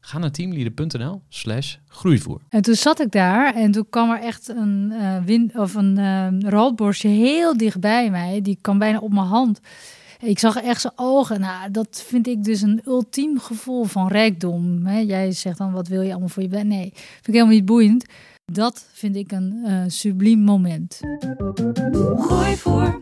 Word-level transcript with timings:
Ga 0.00 0.18
naar 0.18 0.30
teamleader.nl 0.30 1.22
slash 1.28 1.76
groeivoer. 1.88 2.40
En 2.48 2.62
toen 2.62 2.74
zat 2.74 3.00
ik 3.00 3.10
daar 3.10 3.54
en 3.54 3.70
toen 3.70 3.86
kwam 3.90 4.10
er 4.10 4.20
echt 4.20 4.48
een, 4.48 4.92
uh, 4.92 5.24
wind, 5.24 5.56
of 5.56 5.74
een 5.74 5.98
uh, 5.98 6.50
roodborstje 6.50 7.08
heel 7.08 7.56
dichtbij 7.56 8.10
mij. 8.10 8.40
Die 8.42 8.58
kwam 8.60 8.78
bijna 8.78 8.98
op 8.98 9.12
mijn 9.12 9.26
hand. 9.26 9.60
Ik 10.20 10.38
zag 10.38 10.56
echt 10.56 10.80
zijn 10.80 10.92
ogen. 10.96 11.40
Nou, 11.40 11.70
dat 11.70 12.04
vind 12.06 12.26
ik 12.26 12.44
dus 12.44 12.62
een 12.62 12.80
ultiem 12.84 13.38
gevoel 13.38 13.84
van 13.84 14.08
rijkdom. 14.08 14.86
Hè? 14.86 14.98
Jij 14.98 15.32
zegt 15.32 15.58
dan, 15.58 15.72
wat 15.72 15.88
wil 15.88 16.00
je 16.00 16.10
allemaal 16.10 16.28
voor 16.28 16.42
je 16.42 16.48
bent? 16.48 16.66
Nee, 16.66 16.90
vind 16.92 17.26
ik 17.28 17.32
helemaal 17.32 17.54
niet 17.54 17.64
boeiend. 17.64 18.04
Dat 18.52 18.86
vind 18.92 19.16
ik 19.16 19.32
een 19.32 19.64
uh, 19.66 19.82
subliem 19.86 20.40
moment. 20.40 21.00
Gooi 22.16 22.56
voor. 22.56 22.98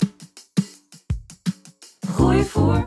Gooi 2.08 2.42
voor. 2.44 2.86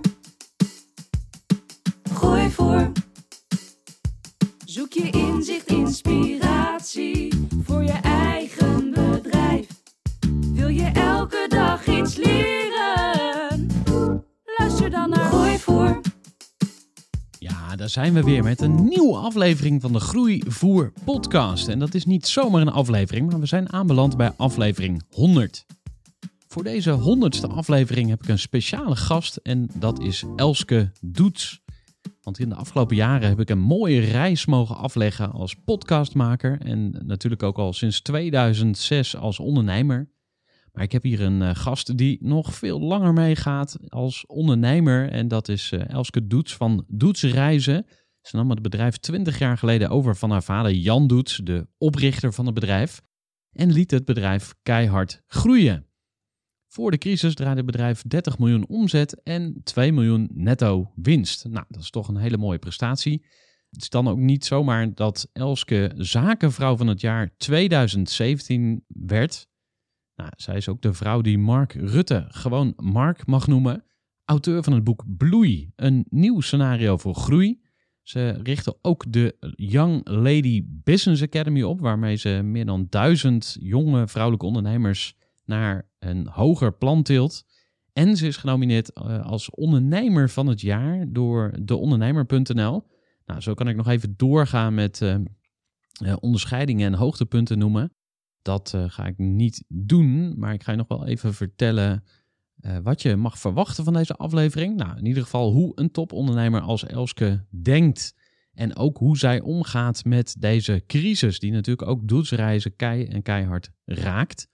Gooi 2.13 2.49
voor. 2.49 2.91
Inzicht, 5.39 5.67
inspiratie 5.67 7.47
voor 7.63 7.83
je 7.83 7.99
eigen 8.01 8.91
bedrijf. 8.91 9.67
Wil 10.53 10.67
je 10.67 10.85
elke 10.85 11.45
dag 11.49 11.87
iets 11.87 12.15
leren? 12.15 13.67
Luister 14.57 14.89
dan 14.89 15.09
naar 15.09 15.25
Gooi 15.25 15.57
voor. 15.57 16.01
Ja, 17.39 17.75
daar 17.75 17.89
zijn 17.89 18.13
we 18.13 18.23
weer 18.23 18.43
met 18.43 18.61
een 18.61 18.83
nieuwe 18.83 19.17
aflevering 19.17 19.81
van 19.81 19.93
de 19.93 19.99
Groeivoer 19.99 20.93
podcast. 21.03 21.67
En 21.67 21.79
dat 21.79 21.93
is 21.93 22.05
niet 22.05 22.27
zomaar 22.27 22.61
een 22.61 22.71
aflevering, 22.71 23.29
maar 23.29 23.39
we 23.39 23.45
zijn 23.45 23.73
aanbeland 23.73 24.17
bij 24.17 24.31
aflevering 24.37 25.03
100. 25.09 25.65
Voor 26.47 26.63
deze 26.63 26.91
honderdste 26.91 27.47
aflevering 27.47 28.09
heb 28.09 28.23
ik 28.23 28.29
een 28.29 28.39
speciale 28.39 28.95
gast 28.95 29.35
en 29.35 29.69
dat 29.73 29.99
is 29.99 30.23
Elske 30.35 30.91
Doets. 31.01 31.61
Want 32.29 32.41
in 32.41 32.49
de 32.49 32.55
afgelopen 32.55 32.95
jaren 32.95 33.29
heb 33.29 33.39
ik 33.39 33.49
een 33.49 33.59
mooie 33.59 33.99
reis 33.99 34.45
mogen 34.45 34.75
afleggen 34.75 35.31
als 35.31 35.55
podcastmaker 35.55 36.61
en 36.61 37.01
natuurlijk 37.05 37.43
ook 37.43 37.57
al 37.57 37.73
sinds 37.73 38.01
2006 38.01 39.15
als 39.15 39.39
ondernemer. 39.39 40.09
Maar 40.71 40.83
ik 40.83 40.91
heb 40.91 41.03
hier 41.03 41.21
een 41.21 41.41
uh, 41.41 41.49
gast 41.55 41.97
die 41.97 42.17
nog 42.21 42.53
veel 42.53 42.79
langer 42.79 43.13
meegaat 43.13 43.77
als 43.87 44.25
ondernemer 44.25 45.09
en 45.09 45.27
dat 45.27 45.47
is 45.47 45.71
uh, 45.71 45.89
Elske 45.89 46.27
Doets 46.27 46.55
van 46.55 46.85
Doets 46.87 47.23
Reizen. 47.23 47.85
Ze 48.21 48.35
nam 48.35 48.49
het 48.49 48.61
bedrijf 48.61 48.97
20 48.97 49.39
jaar 49.39 49.57
geleden 49.57 49.89
over 49.89 50.15
van 50.15 50.31
haar 50.31 50.43
vader 50.43 50.71
Jan 50.71 51.07
Doets, 51.07 51.35
de 51.43 51.67
oprichter 51.77 52.33
van 52.33 52.45
het 52.45 52.53
bedrijf, 52.53 53.01
en 53.51 53.71
liet 53.71 53.91
het 53.91 54.05
bedrijf 54.05 54.53
keihard 54.63 55.23
groeien. 55.27 55.88
Voor 56.71 56.91
de 56.91 56.97
crisis 56.97 57.33
draaide 57.33 57.57
het 57.57 57.65
bedrijf 57.65 58.01
30 58.01 58.39
miljoen 58.39 58.67
omzet 58.67 59.23
en 59.23 59.61
2 59.63 59.91
miljoen 59.91 60.29
netto 60.33 60.91
winst. 60.95 61.45
Nou, 61.45 61.65
dat 61.67 61.81
is 61.81 61.89
toch 61.89 62.07
een 62.07 62.17
hele 62.17 62.37
mooie 62.37 62.59
prestatie. 62.59 63.25
Het 63.69 63.81
is 63.81 63.89
dan 63.89 64.07
ook 64.07 64.17
niet 64.17 64.45
zomaar 64.45 64.93
dat 64.93 65.29
Elske 65.33 65.91
zakenvrouw 65.95 66.77
van 66.77 66.87
het 66.87 67.01
jaar 67.01 67.33
2017 67.37 68.83
werd. 68.87 69.47
Nou, 70.15 70.31
zij 70.35 70.55
is 70.55 70.67
ook 70.67 70.81
de 70.81 70.93
vrouw 70.93 71.21
die 71.21 71.37
Mark 71.37 71.73
Rutte 71.73 72.25
gewoon 72.27 72.73
Mark 72.75 73.25
mag 73.25 73.47
noemen. 73.47 73.83
Auteur 74.25 74.63
van 74.63 74.73
het 74.73 74.83
boek 74.83 75.03
Bloei, 75.17 75.71
een 75.75 76.05
nieuw 76.09 76.39
scenario 76.39 76.97
voor 76.97 77.15
groei. 77.15 77.61
Ze 78.01 78.29
richtte 78.43 78.77
ook 78.81 79.11
de 79.11 79.53
Young 79.55 80.07
Lady 80.07 80.63
Business 80.65 81.23
Academy 81.23 81.61
op, 81.61 81.79
waarmee 81.79 82.15
ze 82.15 82.29
meer 82.43 82.65
dan 82.65 82.87
duizend 82.89 83.57
jonge 83.59 84.07
vrouwelijke 84.07 84.45
ondernemers 84.45 85.17
naar 85.49 85.89
een 85.99 86.27
hoger 86.27 86.73
plan 86.73 87.03
tilt. 87.03 87.45
En 87.93 88.17
ze 88.17 88.27
is 88.27 88.37
genomineerd 88.37 88.91
uh, 88.97 89.25
als 89.25 89.49
ondernemer 89.49 90.29
van 90.29 90.47
het 90.47 90.61
jaar 90.61 91.05
door 91.09 91.53
de 91.61 91.75
ondernemer.nl. 91.75 92.87
Nou, 93.25 93.41
zo 93.41 93.53
kan 93.53 93.67
ik 93.67 93.75
nog 93.75 93.87
even 93.87 94.13
doorgaan 94.17 94.73
met 94.73 95.01
uh, 95.01 95.15
uh, 96.03 96.15
onderscheidingen 96.19 96.87
en 96.87 96.99
hoogtepunten 96.99 97.57
noemen. 97.57 97.93
Dat 98.41 98.77
ga 98.87 99.05
ik 99.05 99.17
niet 99.17 99.63
doen, 99.67 100.39
maar 100.39 100.53
ik 100.53 100.63
ga 100.63 100.71
je 100.71 100.77
nog 100.77 100.87
wel 100.87 101.05
even 101.05 101.33
vertellen 101.33 102.03
wat 102.83 103.01
je 103.01 103.15
mag 103.15 103.39
verwachten 103.39 103.83
van 103.83 103.93
deze 103.93 104.15
aflevering. 104.15 104.75
Nou, 104.75 104.97
in 104.97 105.05
ieder 105.05 105.23
geval 105.23 105.51
hoe 105.51 105.71
een 105.75 105.91
topondernemer 105.91 106.61
als 106.61 106.85
Elske 106.85 107.45
denkt. 107.61 108.15
En 108.59 108.75
ook 108.75 108.97
hoe 108.97 109.17
zij 109.17 109.41
omgaat 109.41 110.05
met 110.05 110.35
deze 110.39 110.83
crisis, 110.87 111.39
die 111.39 111.51
natuurlijk 111.51 111.87
ook 111.89 112.07
doelsreizen 112.07 112.75
kei 112.75 113.05
en 113.05 113.21
keihard 113.21 113.71
raakt. 113.85 114.47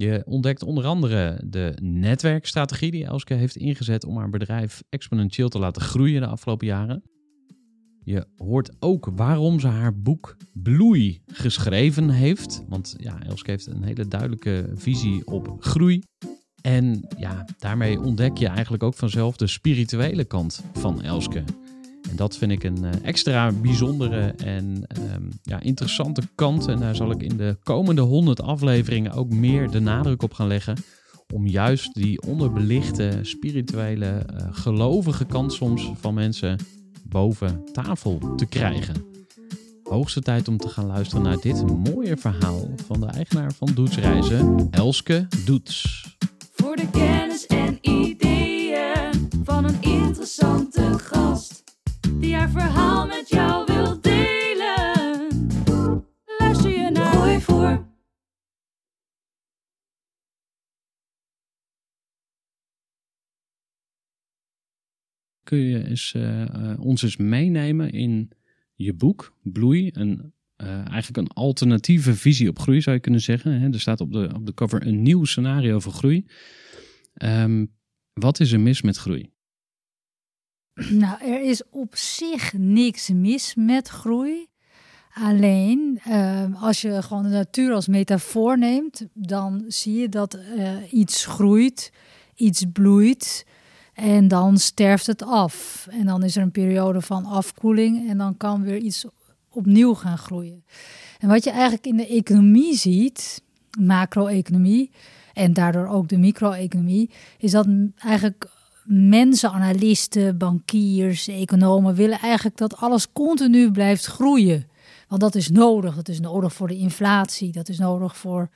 Je 0.00 0.22
ontdekt 0.26 0.62
onder 0.62 0.86
andere 0.86 1.40
de 1.44 1.76
netwerkstrategie 1.82 2.90
die 2.90 3.04
Elske 3.04 3.34
heeft 3.34 3.56
ingezet 3.56 4.04
om 4.04 4.16
haar 4.16 4.30
bedrijf 4.30 4.82
exponentieel 4.88 5.48
te 5.48 5.58
laten 5.58 5.82
groeien 5.82 6.20
de 6.20 6.26
afgelopen 6.26 6.66
jaren. 6.66 7.02
Je 8.04 8.26
hoort 8.36 8.70
ook 8.78 9.10
waarom 9.14 9.60
ze 9.60 9.66
haar 9.66 10.00
boek 10.00 10.36
Bloei 10.52 11.22
geschreven 11.26 12.10
heeft. 12.10 12.64
Want 12.68 12.94
ja, 12.98 13.22
Elske 13.22 13.50
heeft 13.50 13.66
een 13.66 13.82
hele 13.82 14.08
duidelijke 14.08 14.70
visie 14.74 15.26
op 15.26 15.56
groei. 15.58 16.02
En 16.62 17.08
ja, 17.18 17.46
daarmee 17.58 18.00
ontdek 18.00 18.36
je 18.36 18.48
eigenlijk 18.48 18.82
ook 18.82 18.94
vanzelf 18.94 19.36
de 19.36 19.46
spirituele 19.46 20.24
kant 20.24 20.64
van 20.72 21.02
Elske. 21.02 21.44
En 22.10 22.16
dat 22.16 22.36
vind 22.36 22.52
ik 22.52 22.64
een 22.64 22.84
extra 23.02 23.52
bijzondere 23.52 24.34
en 24.36 24.64
um, 25.14 25.28
ja, 25.42 25.60
interessante 25.60 26.22
kant. 26.34 26.68
En 26.68 26.78
daar 26.78 26.96
zal 26.96 27.10
ik 27.10 27.22
in 27.22 27.36
de 27.36 27.56
komende 27.62 28.00
100 28.00 28.42
afleveringen 28.42 29.12
ook 29.12 29.32
meer 29.32 29.70
de 29.70 29.80
nadruk 29.80 30.22
op 30.22 30.32
gaan 30.32 30.46
leggen. 30.46 30.76
Om 31.34 31.46
juist 31.46 31.94
die 31.94 32.22
onderbelichte, 32.22 33.18
spirituele, 33.22 34.26
uh, 34.34 34.46
gelovige 34.50 35.24
kant 35.24 35.52
soms 35.52 35.90
van 36.00 36.14
mensen 36.14 36.58
boven 37.02 37.64
tafel 37.72 38.34
te 38.36 38.46
krijgen. 38.46 38.94
Hoogste 39.82 40.20
tijd 40.20 40.48
om 40.48 40.56
te 40.56 40.68
gaan 40.68 40.86
luisteren 40.86 41.22
naar 41.22 41.40
dit 41.40 41.66
mooie 41.66 42.16
verhaal 42.16 42.70
van 42.86 43.00
de 43.00 43.06
eigenaar 43.06 43.52
van 43.52 43.68
Doetsreizen, 43.74 44.68
Elske 44.70 45.26
Doets. 45.44 46.06
Voor 46.52 46.76
de 46.76 46.90
kennis 46.90 47.46
en 47.46 47.78
ideeën 47.80 49.28
van 49.44 49.64
een 49.64 49.82
interessante 49.82 50.98
gast 50.98 51.59
die 52.18 52.34
haar 52.34 52.50
verhaal 52.50 53.06
met 53.06 53.28
jou 53.28 53.64
wil 53.66 54.00
delen. 54.00 55.28
Luister 56.38 56.70
je 56.70 56.90
naar 56.90 57.12
Gooi 57.12 57.40
voor. 57.40 57.88
Kun 65.42 65.58
je 65.58 66.10
uh, 66.16 66.40
uh, 66.40 66.80
ons 66.80 67.02
eens 67.02 67.16
meenemen 67.16 67.90
in 67.90 68.30
je 68.74 68.94
boek 68.94 69.36
Bloei, 69.42 69.90
een, 69.92 70.32
uh, 70.56 70.68
eigenlijk 70.68 71.16
een 71.16 71.34
alternatieve 71.34 72.14
visie 72.14 72.48
op 72.48 72.58
groei 72.58 72.80
zou 72.80 72.96
je 72.96 73.02
kunnen 73.02 73.20
zeggen. 73.20 73.60
Hè? 73.60 73.68
Er 73.68 73.80
staat 73.80 74.00
op 74.00 74.12
de, 74.12 74.30
op 74.34 74.46
de 74.46 74.54
cover 74.54 74.86
een 74.86 75.02
nieuw 75.02 75.24
scenario 75.24 75.80
voor 75.80 75.92
groei. 75.92 76.26
Um, 77.22 77.78
wat 78.12 78.40
is 78.40 78.52
er 78.52 78.60
mis 78.60 78.82
met 78.82 78.96
groei? 78.96 79.29
Nou, 80.88 81.24
er 81.24 81.42
is 81.42 81.62
op 81.70 81.96
zich 81.96 82.52
niks 82.52 83.08
mis 83.08 83.54
met 83.54 83.88
groei. 83.88 84.48
Alleen 85.14 86.00
uh, 86.08 86.62
als 86.62 86.80
je 86.80 87.02
gewoon 87.02 87.22
de 87.22 87.28
natuur 87.28 87.72
als 87.72 87.88
metafoor 87.88 88.58
neemt, 88.58 89.06
dan 89.12 89.64
zie 89.68 90.00
je 90.00 90.08
dat 90.08 90.38
uh, 90.56 90.92
iets 90.92 91.26
groeit, 91.26 91.92
iets 92.34 92.64
bloeit 92.72 93.46
en 93.94 94.28
dan 94.28 94.58
sterft 94.58 95.06
het 95.06 95.22
af. 95.22 95.86
En 95.90 96.06
dan 96.06 96.22
is 96.22 96.36
er 96.36 96.42
een 96.42 96.50
periode 96.50 97.00
van 97.00 97.24
afkoeling 97.24 98.08
en 98.08 98.18
dan 98.18 98.36
kan 98.36 98.62
weer 98.62 98.78
iets 98.78 99.04
opnieuw 99.48 99.94
gaan 99.94 100.18
groeien. 100.18 100.64
En 101.18 101.28
wat 101.28 101.44
je 101.44 101.50
eigenlijk 101.50 101.86
in 101.86 101.96
de 101.96 102.06
economie 102.06 102.76
ziet, 102.76 103.42
macro-economie 103.78 104.90
en 105.32 105.52
daardoor 105.52 105.86
ook 105.86 106.08
de 106.08 106.18
micro-economie, 106.18 107.10
is 107.38 107.50
dat 107.50 107.66
eigenlijk 107.96 108.48
mensen, 108.90 109.50
analisten, 109.50 110.38
bankiers, 110.38 111.28
economen 111.28 111.94
willen 111.94 112.18
eigenlijk 112.18 112.56
dat 112.56 112.76
alles 112.76 113.12
continu 113.12 113.70
blijft 113.70 114.06
groeien. 114.06 114.68
Want 115.08 115.20
dat 115.20 115.34
is 115.34 115.48
nodig. 115.48 115.94
Dat 115.94 116.08
is 116.08 116.20
nodig 116.20 116.52
voor 116.52 116.68
de 116.68 116.76
inflatie. 116.76 117.52
Dat 117.52 117.68
is 117.68 117.78
nodig 117.78 118.16
voor 118.16 118.48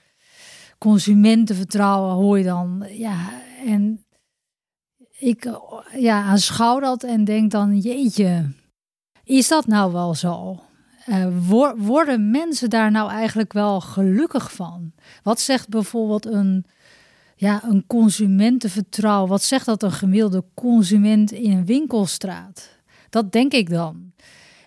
consumentenvertrouwen, 0.78 2.14
hoor 2.14 2.38
je 2.38 2.44
dan. 2.44 2.86
Ja, 2.90 3.32
en 3.66 4.04
ik 5.18 5.50
ja, 5.98 6.22
aanschouw 6.22 6.80
dat 6.80 7.02
en 7.02 7.24
denk 7.24 7.50
dan, 7.50 7.78
jeetje, 7.78 8.52
is 9.24 9.48
dat 9.48 9.66
nou 9.66 9.92
wel 9.92 10.14
zo? 10.14 10.60
Uh, 11.06 11.26
worden 11.76 12.30
mensen 12.30 12.70
daar 12.70 12.90
nou 12.90 13.10
eigenlijk 13.10 13.52
wel 13.52 13.80
gelukkig 13.80 14.52
van? 14.52 14.92
Wat 15.22 15.40
zegt 15.40 15.68
bijvoorbeeld 15.68 16.26
een, 16.26 16.66
ja, 17.44 17.62
een 17.64 17.84
consumentenvertrouwen? 17.86 19.28
Wat 19.28 19.42
zegt 19.42 19.66
dat 19.66 19.82
een 19.82 19.92
gemiddelde 19.92 20.44
consument 20.54 21.32
in 21.32 21.50
een 21.50 21.66
winkelstraat? 21.66 22.68
Dat 23.10 23.32
denk 23.32 23.52
ik 23.52 23.70
dan. 23.70 24.12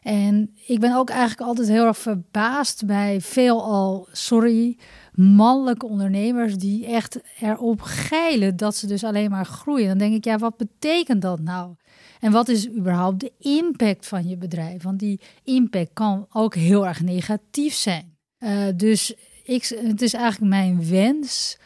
En 0.01 0.53
ik 0.65 0.79
ben 0.79 0.95
ook 0.95 1.09
eigenlijk 1.09 1.41
altijd 1.41 1.67
heel 1.67 1.85
erg 1.85 1.97
verbaasd 1.97 2.85
bij 2.85 3.21
veelal, 3.21 4.07
sorry, 4.11 4.77
mannelijke 5.13 5.85
ondernemers 5.85 6.55
die 6.55 6.85
echt 6.85 7.19
erop 7.39 7.81
geilen 7.81 8.55
dat 8.55 8.75
ze 8.75 8.87
dus 8.87 9.03
alleen 9.03 9.29
maar 9.29 9.45
groeien. 9.45 9.87
Dan 9.87 9.97
denk 9.97 10.13
ik, 10.13 10.23
ja, 10.23 10.37
wat 10.37 10.57
betekent 10.57 11.21
dat 11.21 11.39
nou? 11.39 11.75
En 12.19 12.31
wat 12.31 12.47
is 12.47 12.69
überhaupt 12.69 13.19
de 13.19 13.31
impact 13.39 14.07
van 14.07 14.27
je 14.27 14.37
bedrijf? 14.37 14.83
Want 14.83 14.99
die 14.99 15.21
impact 15.43 15.89
kan 15.93 16.25
ook 16.29 16.55
heel 16.55 16.87
erg 16.87 17.01
negatief 17.01 17.73
zijn. 17.73 18.15
Uh, 18.39 18.63
dus 18.75 19.15
ik, 19.43 19.65
het 19.65 20.01
is 20.01 20.13
eigenlijk 20.13 20.51
mijn 20.51 20.89
wens 20.89 21.57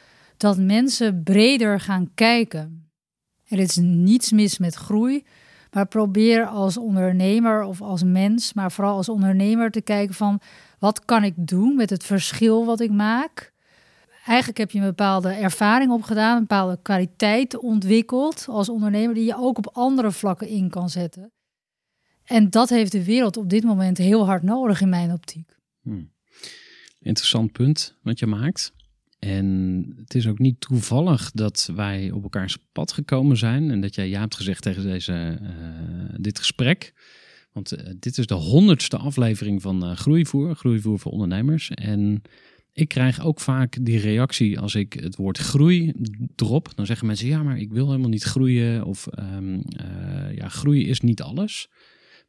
dat 0.41 0.57
mensen 0.57 1.23
breder 1.23 1.79
gaan 1.79 2.11
kijken. 2.13 2.91
Er 3.47 3.59
is 3.59 3.75
niets 3.75 4.31
mis 4.31 4.57
met 4.57 4.75
groei, 4.75 5.25
maar 5.71 5.87
probeer 5.87 6.45
als 6.45 6.77
ondernemer 6.77 7.63
of 7.63 7.81
als 7.81 8.03
mens, 8.03 8.53
maar 8.53 8.71
vooral 8.71 8.95
als 8.95 9.09
ondernemer 9.09 9.71
te 9.71 9.81
kijken 9.81 10.15
van 10.15 10.41
wat 10.79 11.05
kan 11.05 11.23
ik 11.23 11.33
doen 11.37 11.75
met 11.75 11.89
het 11.89 12.03
verschil 12.03 12.65
wat 12.65 12.79
ik 12.79 12.91
maak. 12.91 13.53
Eigenlijk 14.25 14.57
heb 14.57 14.71
je 14.71 14.79
een 14.79 14.85
bepaalde 14.85 15.29
ervaring 15.29 15.91
opgedaan, 15.91 16.35
een 16.35 16.41
bepaalde 16.41 16.79
kwaliteit 16.81 17.57
ontwikkeld 17.57 18.45
als 18.49 18.69
ondernemer 18.69 19.15
die 19.15 19.25
je 19.25 19.37
ook 19.37 19.57
op 19.57 19.69
andere 19.73 20.11
vlakken 20.11 20.47
in 20.47 20.69
kan 20.69 20.89
zetten. 20.89 21.31
En 22.23 22.49
dat 22.49 22.69
heeft 22.69 22.91
de 22.91 23.03
wereld 23.03 23.37
op 23.37 23.49
dit 23.49 23.63
moment 23.63 23.97
heel 23.97 24.25
hard 24.25 24.43
nodig 24.43 24.81
in 24.81 24.89
mijn 24.89 25.11
optiek. 25.11 25.55
Hmm. 25.81 26.11
Interessant 26.99 27.51
punt 27.51 27.97
wat 28.01 28.19
je 28.19 28.25
maakt. 28.25 28.73
En 29.21 29.85
het 29.97 30.15
is 30.15 30.27
ook 30.27 30.39
niet 30.39 30.61
toevallig 30.61 31.31
dat 31.31 31.69
wij 31.75 32.11
op 32.11 32.23
elkaars 32.23 32.57
pad 32.71 32.91
gekomen 32.91 33.37
zijn 33.37 33.71
en 33.71 33.81
dat 33.81 33.95
jij 33.95 34.09
ja 34.09 34.19
hebt 34.19 34.35
gezegd 34.35 34.61
tegen 34.61 34.83
deze, 34.83 35.39
uh, 35.41 35.49
dit 36.17 36.39
gesprek. 36.39 36.93
Want 37.51 37.73
uh, 37.73 37.79
dit 37.99 38.17
is 38.17 38.25
de 38.25 38.33
honderdste 38.33 38.97
aflevering 38.97 39.61
van 39.61 39.89
uh, 39.89 39.95
Groeivoer, 39.95 40.55
Groeivoer 40.55 40.99
voor 40.99 41.11
ondernemers. 41.11 41.69
En 41.69 42.21
ik 42.73 42.87
krijg 42.87 43.21
ook 43.25 43.39
vaak 43.39 43.77
die 43.81 43.99
reactie 43.99 44.59
als 44.59 44.75
ik 44.75 44.93
het 44.93 45.15
woord 45.15 45.37
groei 45.37 45.93
drop. 46.35 46.75
Dan 46.75 46.85
zeggen 46.85 47.07
mensen, 47.07 47.27
ja, 47.27 47.43
maar 47.43 47.59
ik 47.59 47.71
wil 47.71 47.85
helemaal 47.85 48.09
niet 48.09 48.23
groeien. 48.23 48.85
Of 48.85 49.07
um, 49.35 49.63
ja, 50.35 50.47
groei 50.47 50.87
is 50.87 51.01
niet 51.01 51.21
alles. 51.21 51.69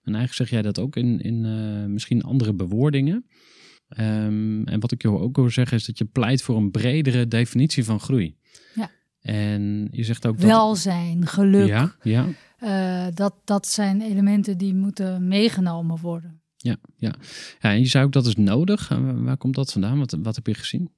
En 0.03 0.15
eigenlijk 0.15 0.35
zeg 0.35 0.51
jij 0.51 0.63
dat 0.63 0.79
ook 0.79 0.97
in, 0.97 1.21
in 1.21 1.93
misschien 1.93 2.23
andere 2.23 2.55
bewoordingen. 2.55 3.25
Um, 4.01 4.67
en 4.67 4.81
wat 4.81 4.93
ik 4.93 5.03
je 5.03 5.11
ook 5.11 5.37
wil 5.37 5.51
zeggen 5.51 5.77
is 5.77 5.85
dat 5.85 5.99
je 5.99 6.05
pleit 6.05 6.43
voor 6.43 6.57
een 6.57 6.71
bredere 6.71 7.29
definitie 7.29 7.85
van 7.85 8.01
groei. 8.01 8.37
Ja. 8.75 8.91
En 9.21 9.89
je 9.91 10.05
zegt 10.05 10.27
ook 10.27 10.41
dat... 10.41 10.49
Welzijn, 10.49 11.27
geluk. 11.27 11.67
Ja, 11.67 11.95
ja. 12.03 12.27
Uh, 12.63 13.07
dat, 13.15 13.35
dat 13.45 13.67
zijn 13.67 14.03
elementen 14.03 14.59
die 14.59 14.75
moeten 14.75 15.29
meegenomen 15.29 15.99
worden. 16.01 16.41
Ja, 16.57 16.77
ja. 16.97 17.15
ja 17.61 17.71
en 17.71 17.79
je 17.79 17.87
zei 17.87 18.05
ook 18.05 18.13
dat 18.13 18.27
is 18.27 18.37
nodig. 18.37 18.89
Waar 19.15 19.37
komt 19.37 19.55
dat 19.55 19.73
vandaan? 19.73 19.99
Wat, 19.99 20.17
wat 20.23 20.35
heb 20.35 20.47
je 20.47 20.55
gezien? 20.55 20.91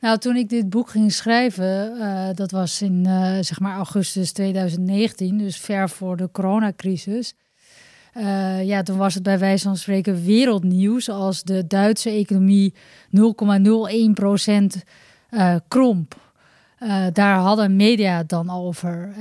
Nou, 0.00 0.18
toen 0.18 0.36
ik 0.36 0.48
dit 0.48 0.70
boek 0.70 0.90
ging 0.90 1.12
schrijven, 1.12 1.96
uh, 1.98 2.28
dat 2.32 2.50
was 2.50 2.82
in 2.82 3.04
zeg 3.40 3.60
maar 3.60 3.76
augustus 3.76 4.32
2019, 4.32 5.38
dus 5.38 5.56
ver 5.56 5.90
voor 5.90 6.16
de 6.16 6.30
coronacrisis. 6.30 7.34
Uh, 8.16 8.64
ja, 8.64 8.82
toen 8.82 8.96
was 8.96 9.14
het 9.14 9.22
bij 9.22 9.38
wijze 9.38 9.64
van 9.64 9.76
spreken 9.76 10.24
wereldnieuws 10.24 11.08
als 11.08 11.42
de 11.42 11.66
Duitse 11.66 12.10
economie 12.10 12.74
0,01 13.16 14.12
procent 14.14 14.84
uh, 15.30 15.54
kromp. 15.68 16.20
Uh, 16.80 17.06
daar 17.12 17.36
hadden 17.36 17.76
media 17.76 18.22
dan 18.22 18.50
over. 18.50 19.14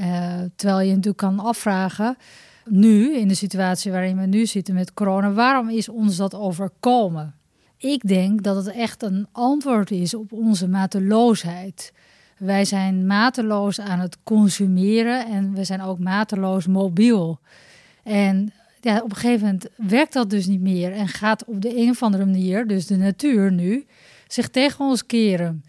terwijl 0.55 0.79
je 0.79 0.89
natuurlijk 0.89 1.17
kan 1.17 1.39
afvragen, 1.39 2.17
nu 2.65 3.17
in 3.17 3.27
de 3.27 3.33
situatie 3.33 3.91
waarin 3.91 4.17
we 4.17 4.25
nu 4.25 4.45
zitten 4.45 4.73
met 4.73 4.93
corona, 4.93 5.31
waarom 5.31 5.69
is 5.69 5.89
ons 5.89 6.15
dat 6.15 6.35
overkomen? 6.35 7.35
Ik 7.77 8.07
denk 8.07 8.43
dat 8.43 8.55
het 8.55 8.75
echt 8.75 9.03
een 9.03 9.27
antwoord 9.31 9.91
is 9.91 10.13
op 10.13 10.31
onze 10.31 10.67
mateloosheid. 10.67 11.93
Wij 12.38 12.65
zijn 12.65 13.05
mateloos 13.05 13.79
aan 13.79 13.99
het 13.99 14.17
consumeren 14.23 15.25
en 15.25 15.53
we 15.53 15.63
zijn 15.63 15.81
ook 15.81 15.99
mateloos 15.99 16.67
mobiel. 16.67 17.39
En 18.03 18.53
ja, 18.81 19.01
op 19.01 19.09
een 19.09 19.15
gegeven 19.15 19.45
moment 19.45 19.65
werkt 19.75 20.13
dat 20.13 20.29
dus 20.29 20.45
niet 20.45 20.61
meer 20.61 20.91
en 20.91 21.07
gaat 21.07 21.45
op 21.45 21.61
de 21.61 21.77
een 21.77 21.89
of 21.89 22.03
andere 22.03 22.25
manier, 22.25 22.67
dus 22.67 22.87
de 22.87 22.97
natuur 22.97 23.51
nu, 23.51 23.85
zich 24.27 24.49
tegen 24.49 24.85
ons 24.85 25.05
keren. 25.05 25.63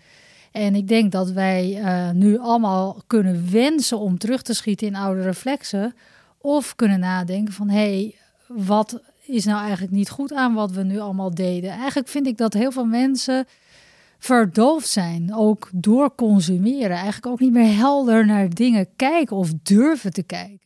En 0.52 0.74
ik 0.74 0.88
denk 0.88 1.12
dat 1.12 1.30
wij 1.30 1.80
uh, 1.80 2.10
nu 2.10 2.38
allemaal 2.38 3.02
kunnen 3.06 3.50
wensen 3.50 3.98
om 3.98 4.18
terug 4.18 4.42
te 4.42 4.54
schieten 4.54 4.86
in 4.86 4.94
oude 4.94 5.22
reflexen. 5.22 5.94
Of 6.38 6.76
kunnen 6.76 7.00
nadenken 7.00 7.54
van 7.54 7.68
hé, 7.68 7.76
hey, 7.76 8.14
wat 8.46 9.00
is 9.26 9.44
nou 9.44 9.60
eigenlijk 9.60 9.92
niet 9.92 10.10
goed 10.10 10.32
aan 10.32 10.54
wat 10.54 10.70
we 10.70 10.82
nu 10.82 10.98
allemaal 10.98 11.34
deden? 11.34 11.70
Eigenlijk 11.70 12.08
vind 12.08 12.26
ik 12.26 12.36
dat 12.36 12.52
heel 12.52 12.72
veel 12.72 12.84
mensen 12.84 13.46
verdoofd 14.18 14.88
zijn, 14.88 15.34
ook 15.34 15.70
door 15.72 16.14
consumeren. 16.14 16.96
Eigenlijk 16.96 17.26
ook 17.26 17.40
niet 17.40 17.52
meer 17.52 17.76
helder 17.76 18.26
naar 18.26 18.48
dingen 18.48 18.86
kijken 18.96 19.36
of 19.36 19.52
durven 19.62 20.12
te 20.12 20.22
kijken. 20.22 20.61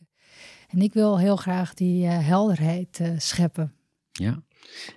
En 0.77 0.83
ik 0.83 0.93
wil 0.93 1.19
heel 1.19 1.35
graag 1.35 1.73
die 1.73 2.05
uh, 2.05 2.27
helderheid 2.27 2.99
uh, 3.01 3.09
scheppen. 3.17 3.73
Ja. 4.11 4.41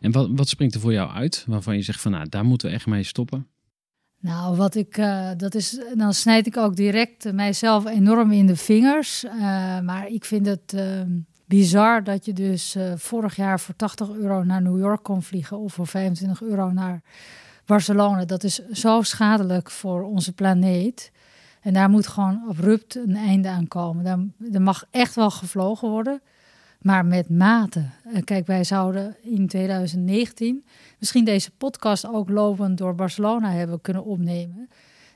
En 0.00 0.12
wat, 0.12 0.28
wat 0.32 0.48
springt 0.48 0.74
er 0.74 0.80
voor 0.80 0.92
jou 0.92 1.10
uit 1.10 1.44
waarvan 1.46 1.76
je 1.76 1.82
zegt 1.82 2.00
van 2.00 2.10
nou, 2.10 2.28
daar 2.28 2.44
moeten 2.44 2.68
we 2.68 2.74
echt 2.74 2.86
mee 2.86 3.02
stoppen? 3.02 3.46
Nou, 4.18 4.56
wat 4.56 4.74
ik, 4.74 4.96
uh, 4.96 5.30
dat 5.36 5.54
is, 5.54 5.80
dan 5.94 6.14
snijd 6.14 6.46
ik 6.46 6.56
ook 6.56 6.76
direct 6.76 7.32
mijzelf 7.32 7.86
enorm 7.86 8.32
in 8.32 8.46
de 8.46 8.56
vingers. 8.56 9.24
maar 9.82 10.08
ik 10.08 10.24
vind 10.24 10.46
het 10.46 10.72
ehm, 10.74 11.18
bizar 11.46 12.04
dat 12.04 12.24
je 12.24 12.32
dus 12.32 12.76
vorig 12.94 13.36
jaar 13.36 13.60
voor 13.60 13.76
80 13.76 14.10
euro 14.10 14.44
naar 14.44 14.62
New 14.62 14.78
York 14.78 15.02
kon 15.02 15.22
vliegen 15.22 15.58
of 15.58 15.72
voor 15.72 15.86
25 15.86 16.42
euro 16.42 16.70
naar 16.70 17.02
Barcelona. 17.64 18.24
Dat 18.24 18.44
is 18.44 18.68
zo 18.72 19.02
schadelijk 19.02 19.70
voor 19.70 20.02
onze 20.02 20.32
planeet. 20.32 21.10
En 21.60 21.72
daar 21.72 21.90
moet 21.90 22.06
gewoon 22.06 22.42
abrupt 22.48 22.96
een 22.96 23.16
einde 23.16 23.48
aan 23.48 23.68
komen. 23.68 24.04
Daar, 24.04 24.18
er 24.52 24.62
mag 24.62 24.84
echt 24.90 25.14
wel 25.14 25.30
gevlogen 25.30 25.88
worden, 25.88 26.22
maar 26.80 27.06
met 27.06 27.28
mate. 27.28 27.84
Kijk, 28.24 28.46
wij 28.46 28.64
zouden 28.64 29.16
in 29.22 29.48
2019 29.48 30.64
misschien 30.98 31.24
deze 31.24 31.50
podcast 31.50 32.06
ook 32.06 32.28
lopend 32.28 32.78
door 32.78 32.94
Barcelona 32.94 33.50
hebben 33.50 33.80
kunnen 33.80 34.04
opnemen. 34.04 34.68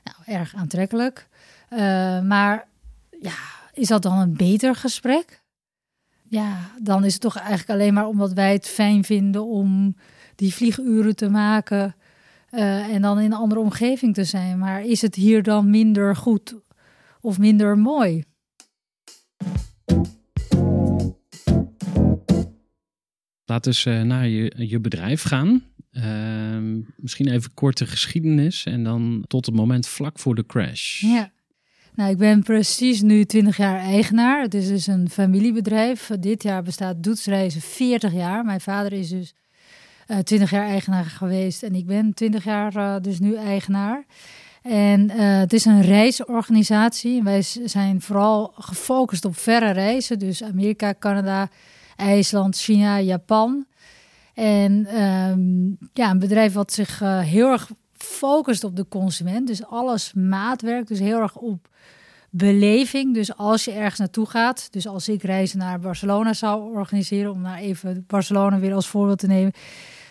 Nou, 0.03 0.39
erg 0.39 0.55
aantrekkelijk. 0.55 1.27
Uh, 1.69 1.79
maar 2.21 2.67
ja, 3.21 3.35
is 3.73 3.87
dat 3.87 4.01
dan 4.01 4.17
een 4.17 4.35
beter 4.35 4.75
gesprek? 4.75 5.43
Ja, 6.29 6.57
dan 6.81 7.03
is 7.03 7.13
het 7.13 7.21
toch 7.21 7.37
eigenlijk 7.37 7.69
alleen 7.69 7.93
maar 7.93 8.07
omdat 8.07 8.33
wij 8.33 8.53
het 8.53 8.67
fijn 8.67 9.03
vinden 9.03 9.45
om 9.45 9.95
die 10.35 10.53
vlieguren 10.53 11.15
te 11.15 11.29
maken 11.29 11.95
uh, 12.55 12.93
en 12.93 13.01
dan 13.01 13.19
in 13.19 13.25
een 13.25 13.37
andere 13.37 13.61
omgeving 13.61 14.13
te 14.13 14.23
zijn. 14.23 14.57
Maar 14.57 14.83
is 14.83 15.01
het 15.01 15.15
hier 15.15 15.43
dan 15.43 15.69
minder 15.69 16.15
goed 16.15 16.55
of 17.21 17.37
minder 17.37 17.77
mooi? 17.77 18.23
Laten 23.45 23.71
we 23.71 23.89
eens 23.91 24.05
naar 24.07 24.27
je, 24.27 24.53
je 24.57 24.79
bedrijf 24.79 25.23
gaan. 25.23 25.63
Uh, 25.91 26.83
misschien 26.97 27.27
even 27.27 27.53
korte 27.53 27.85
geschiedenis 27.85 28.65
en 28.65 28.83
dan 28.83 29.23
tot 29.27 29.45
het 29.45 29.55
moment 29.55 29.87
vlak 29.87 30.19
voor 30.19 30.35
de 30.35 30.45
crash. 30.45 31.01
Ja. 31.01 31.31
Nou, 31.95 32.11
ik 32.11 32.17
ben 32.17 32.43
precies 32.43 33.01
nu 33.01 33.25
20 33.25 33.57
jaar 33.57 33.79
eigenaar. 33.79 34.41
Het 34.41 34.53
is 34.53 34.67
dus 34.67 34.87
een 34.87 35.09
familiebedrijf. 35.09 36.11
Dit 36.19 36.43
jaar 36.43 36.63
bestaat 36.63 37.03
Doetsreizen 37.03 37.61
40 37.61 38.13
jaar. 38.13 38.45
Mijn 38.45 38.61
vader 38.61 38.93
is 38.93 39.09
dus 39.09 39.33
eh, 40.07 40.17
20 40.17 40.51
jaar 40.51 40.67
eigenaar 40.67 41.05
geweest 41.05 41.63
en 41.63 41.75
ik 41.75 41.85
ben 41.85 42.13
20 42.13 42.43
jaar 42.43 42.75
uh, 42.75 42.95
dus 43.01 43.19
nu 43.19 43.35
eigenaar. 43.35 44.05
En 44.61 45.11
uh, 45.11 45.37
het 45.39 45.53
is 45.53 45.65
een 45.65 45.81
reisorganisatie. 45.81 47.23
Wij 47.23 47.41
zijn 47.41 48.01
vooral 48.01 48.53
gefocust 48.57 49.25
op 49.25 49.37
verre 49.37 49.71
reizen, 49.71 50.19
dus 50.19 50.43
Amerika, 50.43 50.93
Canada, 50.99 51.49
IJsland, 51.95 52.57
China, 52.57 52.99
Japan. 52.99 53.65
En 54.33 54.85
ehm, 54.85 55.87
ja, 55.93 56.09
een 56.09 56.19
bedrijf 56.19 56.53
wat 56.53 56.73
zich 56.73 57.01
eh, 57.01 57.19
heel 57.19 57.51
erg 57.51 57.71
focust 57.93 58.63
op 58.63 58.75
de 58.75 58.87
consument. 58.87 59.47
Dus 59.47 59.65
alles 59.65 60.13
maatwerk, 60.13 60.87
dus 60.87 60.99
heel 60.99 61.19
erg 61.19 61.35
op 61.35 61.67
beleving. 62.29 63.13
Dus 63.13 63.37
als 63.37 63.65
je 63.65 63.71
ergens 63.71 63.99
naartoe 63.99 64.25
gaat, 64.25 64.67
dus 64.71 64.87
als 64.87 65.09
ik 65.09 65.23
reizen 65.23 65.57
naar 65.57 65.79
Barcelona 65.79 66.33
zou 66.33 66.75
organiseren, 66.75 67.31
om 67.31 67.41
nou 67.41 67.57
even 67.57 68.03
Barcelona 68.07 68.59
weer 68.59 68.73
als 68.73 68.87
voorbeeld 68.87 69.19
te 69.19 69.27
nemen, 69.27 69.51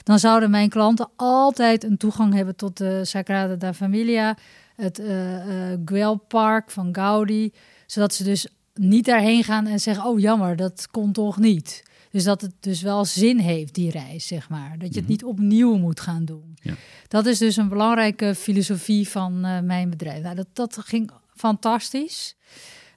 dan 0.05 0.19
zouden 0.19 0.51
mijn 0.51 0.69
klanten 0.69 1.09
altijd 1.17 1.85
een 1.85 1.97
toegang 1.97 2.35
hebben 2.35 2.57
tot 2.57 2.77
de 2.77 3.05
Sagrada 3.05 3.55
da 3.55 3.75
Familia, 3.75 4.37
het 4.77 4.99
uh, 4.99 5.47
uh, 5.47 5.79
Guel 5.85 6.17
Park 6.17 6.71
van 6.71 6.89
Gaudi, 6.95 7.53
zodat 7.87 8.15
ze 8.15 8.25
dus 8.25 8.47
niet 8.75 9.05
daarheen 9.05 9.45
gaan 9.45 9.67
en 9.67 9.81
zeggen, 9.81 10.05
oh 10.05 10.21
jammer, 10.21 10.57
dat 10.57 10.89
kon 10.91 11.13
toch 11.13 11.39
niet. 11.39 11.83
Dus 12.11 12.25
dat 12.25 12.41
het 12.41 12.53
dus 12.61 12.83
wel 12.83 13.05
zin 13.05 13.39
heeft, 13.39 13.75
die 13.75 13.91
reis, 13.91 14.27
zeg 14.27 14.49
maar. 14.49 14.75
Dat 14.79 14.89
je 14.89 14.95
het 14.95 15.03
Mhm. 15.03 15.11
niet 15.11 15.25
opnieuw 15.25 15.77
moet 15.77 16.01
gaan 16.01 16.25
doen. 16.25 16.57
Ja. 16.63 16.75
Dat 17.09 17.27
is 17.27 17.39
dus 17.39 17.57
een 17.57 17.69
belangrijke 17.69 18.35
filosofie 18.35 19.09
van 19.09 19.45
eh, 19.45 19.61
mijn 19.61 19.91
bedrijf. 19.91 20.23
Nou, 20.23 20.35
dat, 20.35 20.47
dat 20.53 20.79
ging 20.79 21.11
fantastisch. 21.35 22.37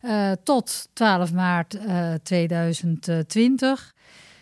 Eh, 0.02 0.32
tot 0.44 0.90
12 0.94 1.34
maart 1.34 1.74
eh, 1.74 2.14
2020. 2.24 3.96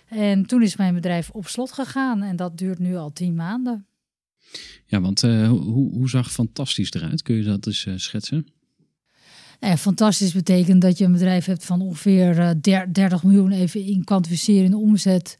En 0.07 0.45
toen 0.45 0.61
is 0.61 0.75
mijn 0.75 0.93
bedrijf 0.93 1.29
op 1.29 1.47
slot 1.47 1.71
gegaan. 1.71 2.21
En 2.21 2.35
dat 2.35 2.57
duurt 2.57 2.79
nu 2.79 2.95
al 2.95 3.13
tien 3.13 3.35
maanden. 3.35 3.87
Ja, 4.85 5.01
want 5.01 5.23
eh, 5.23 5.47
hoe, 5.47 5.93
hoe 5.93 6.09
zag 6.09 6.31
fantastisch 6.31 6.93
eruit? 6.93 7.21
Kun 7.21 7.35
je 7.35 7.43
dat 7.43 7.65
eens 7.67 7.85
eh, 7.85 7.93
schetsen? 7.97 8.47
Nou 9.59 9.73
ja, 9.73 9.77
fantastisch 9.77 10.33
betekent 10.33 10.81
dat 10.81 10.97
je 10.97 11.05
een 11.05 11.11
bedrijf 11.11 11.45
hebt 11.45 11.65
van 11.65 11.81
ongeveer 11.81 12.39
eh, 12.39 12.49
der- 12.61 12.93
30 12.93 13.23
miljoen 13.23 13.51
even 13.51 13.85
in 13.85 14.03
kwantificeren 14.03 14.63
in 14.63 14.71
de 14.71 14.77
omzet. 14.77 15.37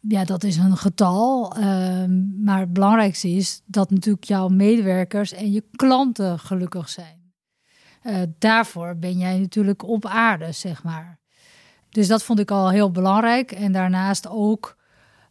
Ja, 0.00 0.24
dat 0.24 0.44
is 0.44 0.56
een 0.56 0.76
getal. 0.76 1.56
Ehm, 1.56 2.42
maar 2.44 2.60
het 2.60 2.72
belangrijkste 2.72 3.28
is 3.30 3.62
dat 3.66 3.90
natuurlijk 3.90 4.24
jouw 4.24 4.48
medewerkers 4.48 5.32
en 5.32 5.52
je 5.52 5.64
klanten 5.70 6.38
gelukkig 6.38 6.88
zijn. 6.88 7.32
Eh, 8.02 8.22
daarvoor 8.38 8.96
ben 8.96 9.18
jij 9.18 9.38
natuurlijk 9.38 9.82
op 9.82 10.06
aarde, 10.06 10.52
zeg 10.52 10.82
maar. 10.82 11.18
Dus 11.96 12.08
dat 12.08 12.22
vond 12.22 12.38
ik 12.38 12.50
al 12.50 12.70
heel 12.70 12.90
belangrijk. 12.90 13.52
En 13.52 13.72
daarnaast 13.72 14.28
ook 14.28 14.76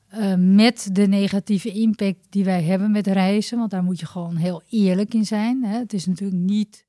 eh, 0.08 0.34
met 0.38 0.90
de 0.92 1.08
negatieve 1.08 1.72
impact 1.72 2.26
die 2.30 2.44
wij 2.44 2.64
hebben 2.64 2.92
met 2.92 3.08
reizen. 3.08 3.58
Want 3.58 3.72
daar 3.72 3.84
moet 3.84 4.00
je 4.00 4.06
gewoon 4.06 4.36
heel 4.36 4.62
eerlijk 4.70 5.14
in 5.14 5.26
zijn. 5.26 5.64
Hè. 5.64 5.78
Het 5.78 5.94
is 5.94 6.06
natuurlijk 6.06 6.42
niet 6.42 6.86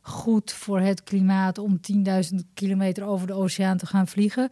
goed 0.00 0.52
voor 0.52 0.80
het 0.80 1.02
klimaat 1.02 1.58
om 1.58 1.80
10.000 1.92 2.34
kilometer 2.54 3.04
over 3.04 3.26
de 3.26 3.32
oceaan 3.32 3.76
te 3.76 3.86
gaan 3.86 4.08
vliegen. 4.08 4.48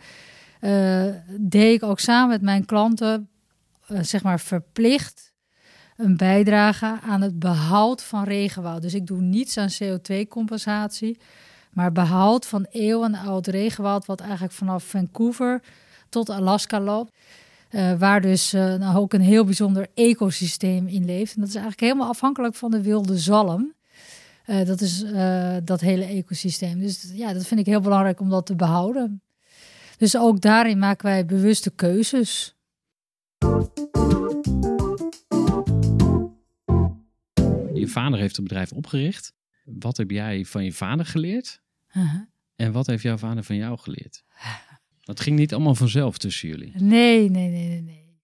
Eh, 0.61 1.07
deed 1.41 1.75
ik 1.75 1.83
ook 1.83 2.01
samen 2.01 2.29
met 2.29 2.43
mijn 2.43 2.65
klanten, 2.65 3.29
eh, 3.87 4.03
zeg 4.03 4.23
maar 4.23 4.41
verplicht, 4.41 5.33
een 5.97 6.17
bijdrage 6.17 6.99
aan 7.03 7.21
het 7.21 7.39
behoud 7.39 8.03
van 8.03 8.25
regenwoud. 8.25 8.83
Dus 8.83 8.95
ik 8.95 9.07
doe 9.07 9.21
niets 9.21 9.57
aan 9.57 9.71
CO2-compensatie, 9.83 11.19
maar 11.77 11.93
behoud 11.93 12.47
van 12.47 12.67
eeuwenoud 12.71 13.47
regenwoud, 13.47 14.07
wat 14.07 14.21
eigenlijk 14.21 14.53
vanaf 14.53 14.85
Vancouver 14.85 15.63
tot 16.09 16.31
Alaska 16.31 16.81
loopt. 16.81 17.13
Eh, 17.69 17.99
waar 17.99 18.21
dus 18.21 18.53
eh, 18.53 18.75
nou 18.75 18.97
ook 18.97 19.13
een 19.13 19.21
heel 19.21 19.45
bijzonder 19.45 19.87
ecosysteem 19.95 20.87
in 20.87 21.05
leeft. 21.05 21.35
En 21.35 21.41
dat 21.41 21.49
is 21.49 21.55
eigenlijk 21.55 21.85
helemaal 21.85 22.09
afhankelijk 22.09 22.55
van 22.55 22.71
de 22.71 22.83
wilde 22.83 23.19
zalm. 23.19 23.75
Eh, 24.45 24.67
dat 24.67 24.81
is 24.81 25.05
dat 25.65 25.81
hele 25.81 26.05
ecosysteem. 26.05 26.81
Dus 26.81 27.11
ja, 27.15 27.33
dat 27.33 27.47
vind 27.47 27.61
ik 27.61 27.67
heel 27.67 27.81
belangrijk 27.81 28.21
om 28.21 28.29
dat 28.29 28.47
te 28.47 28.57
behouden. 28.57 29.23
Dus 29.99 30.17
ook 30.17 30.41
daarin 30.41 30.79
maken 30.79 31.07
wij 31.07 31.27
bewuste 31.27 31.71
keuzes. 31.71 32.57
Je 37.75 37.87
vader 37.87 38.19
heeft 38.19 38.37
het 38.37 38.45
bedrijf 38.45 38.73
opgericht. 38.73 39.33
Wat 39.65 39.97
heb 39.97 40.11
jij 40.11 40.45
van 40.45 40.65
je 40.65 40.73
vader 40.73 41.07
geleerd? 41.07 41.65
Uh-huh. 41.97 42.21
En 42.57 42.73
wat 42.73 42.87
heeft 42.87 43.03
jouw 43.03 43.17
vader 43.17 43.45
van 43.45 43.57
jou 43.57 43.79
geleerd? 43.79 44.25
Dat 45.05 45.21
ging 45.21 45.39
niet 45.39 45.55
allemaal 45.55 45.75
vanzelf 45.75 46.19
tussen 46.19 46.49
jullie. 46.49 46.73
Nee, 46.77 47.31
nee, 47.31 47.51
nee, 47.51 47.69
nee. 47.69 47.83
nee. 47.83 48.21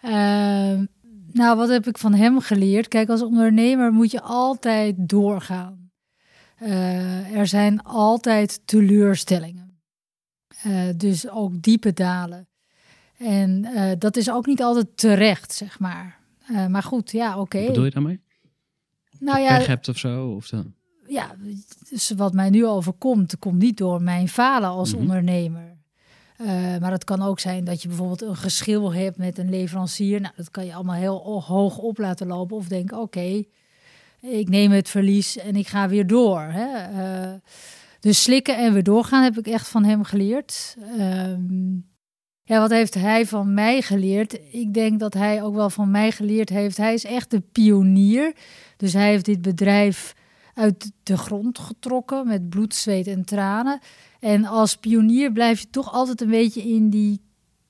Ehm, 0.00 0.84
nou, 1.32 1.56
wat 1.56 1.68
heb 1.68 1.86
ik 1.86 1.98
van 1.98 2.14
hem 2.14 2.40
geleerd? 2.40 2.88
Kijk, 2.88 3.08
als 3.08 3.22
ondernemer 3.22 3.92
moet 3.92 4.10
je 4.10 4.20
altijd 4.20 4.94
doorgaan. 4.96 5.90
Eh, 6.56 7.36
er 7.36 7.46
zijn 7.46 7.82
altijd 7.82 8.60
teleurstellingen. 8.64 9.80
Eh, 10.62 10.88
dus 10.96 11.28
ook 11.28 11.62
diepe 11.62 11.92
dalen. 11.92 12.48
En 13.16 13.64
eh, 13.64 13.92
dat 13.98 14.16
is 14.16 14.30
ook 14.30 14.46
niet 14.46 14.62
altijd 14.62 14.96
terecht, 14.96 15.52
zeg 15.52 15.78
maar. 15.78 16.18
Maar 16.68 16.82
goed, 16.82 17.10
ja, 17.10 17.38
oké. 17.38 17.58
Wat 17.58 17.66
bedoel 17.66 17.84
je 17.84 17.90
daarmee? 17.90 18.20
Nou 19.18 19.46
Pech 19.46 19.60
ja, 19.60 19.66
hebt 19.66 19.88
of 19.88 19.98
zo? 19.98 20.30
Of 20.30 20.48
dan? 20.48 20.74
Ja, 21.10 21.34
dus 21.90 22.10
wat 22.16 22.32
mij 22.32 22.50
nu 22.50 22.66
overkomt, 22.66 23.38
komt 23.38 23.58
niet 23.58 23.76
door 23.76 24.02
mijn 24.02 24.28
falen 24.28 24.68
als 24.68 24.92
Mhm. 24.92 25.00
ondernemer. 25.00 25.68
Eh, 26.36 26.46
maar 26.80 26.90
het 26.92 27.04
kan 27.04 27.22
ook 27.22 27.40
zijn 27.40 27.64
dat 27.64 27.82
je 27.82 27.88
bijvoorbeeld 27.88 28.22
een 28.22 28.36
geschil 28.36 28.92
hebt 28.92 29.16
met 29.16 29.38
een 29.38 29.50
leverancier. 29.50 30.20
Nou, 30.20 30.34
dat 30.36 30.50
kan 30.50 30.66
je 30.66 30.74
allemaal 30.74 30.94
heel 30.94 31.42
hoog 31.42 31.78
op 31.78 31.98
laten 31.98 32.26
lopen. 32.26 32.56
Of 32.56 32.68
denken, 32.68 32.98
oké, 32.98 33.42
ik 34.20 34.48
neem 34.48 34.70
het 34.70 34.88
verlies 34.88 35.36
en 35.36 35.56
ik 35.56 35.66
ga 35.66 35.88
weer 35.88 36.06
door. 36.06 36.40
Hè? 36.40 36.68
Eh, 37.02 37.32
dus 38.00 38.22
slikken 38.22 38.56
en 38.58 38.72
weer 38.72 38.82
doorgaan 38.82 39.22
heb 39.22 39.38
ik 39.38 39.46
echt 39.46 39.68
van 39.68 39.84
hem 39.84 40.04
geleerd. 40.04 40.76
Ehm, 40.98 41.72
ja, 42.42 42.60
wat 42.60 42.70
heeft 42.70 42.94
hij 42.94 43.26
van 43.26 43.54
mij 43.54 43.82
geleerd? 43.82 44.38
Ik 44.50 44.74
denk 44.74 45.00
dat 45.00 45.14
hij 45.14 45.42
ook 45.42 45.54
wel 45.54 45.70
van 45.70 45.90
mij 45.90 46.12
geleerd 46.12 46.48
heeft. 46.48 46.76
Hij 46.76 46.94
is 46.94 47.04
echt 47.04 47.30
de 47.30 47.40
pionier. 47.40 48.32
Dus 48.76 48.92
hij 48.92 49.08
heeft 49.08 49.24
dit 49.24 49.42
bedrijf 49.42 50.14
uit 50.54 50.92
de 51.02 51.16
grond 51.16 51.58
getrokken 51.58 52.26
met 52.26 52.48
bloed, 52.48 52.74
zweet 52.74 53.06
en 53.06 53.24
tranen. 53.24 53.80
En 54.20 54.44
als 54.44 54.76
pionier 54.76 55.32
blijf 55.32 55.60
je 55.60 55.70
toch 55.70 55.92
altijd 55.92 56.20
een 56.20 56.30
beetje 56.30 56.62
in 56.62 56.90
die 56.90 57.20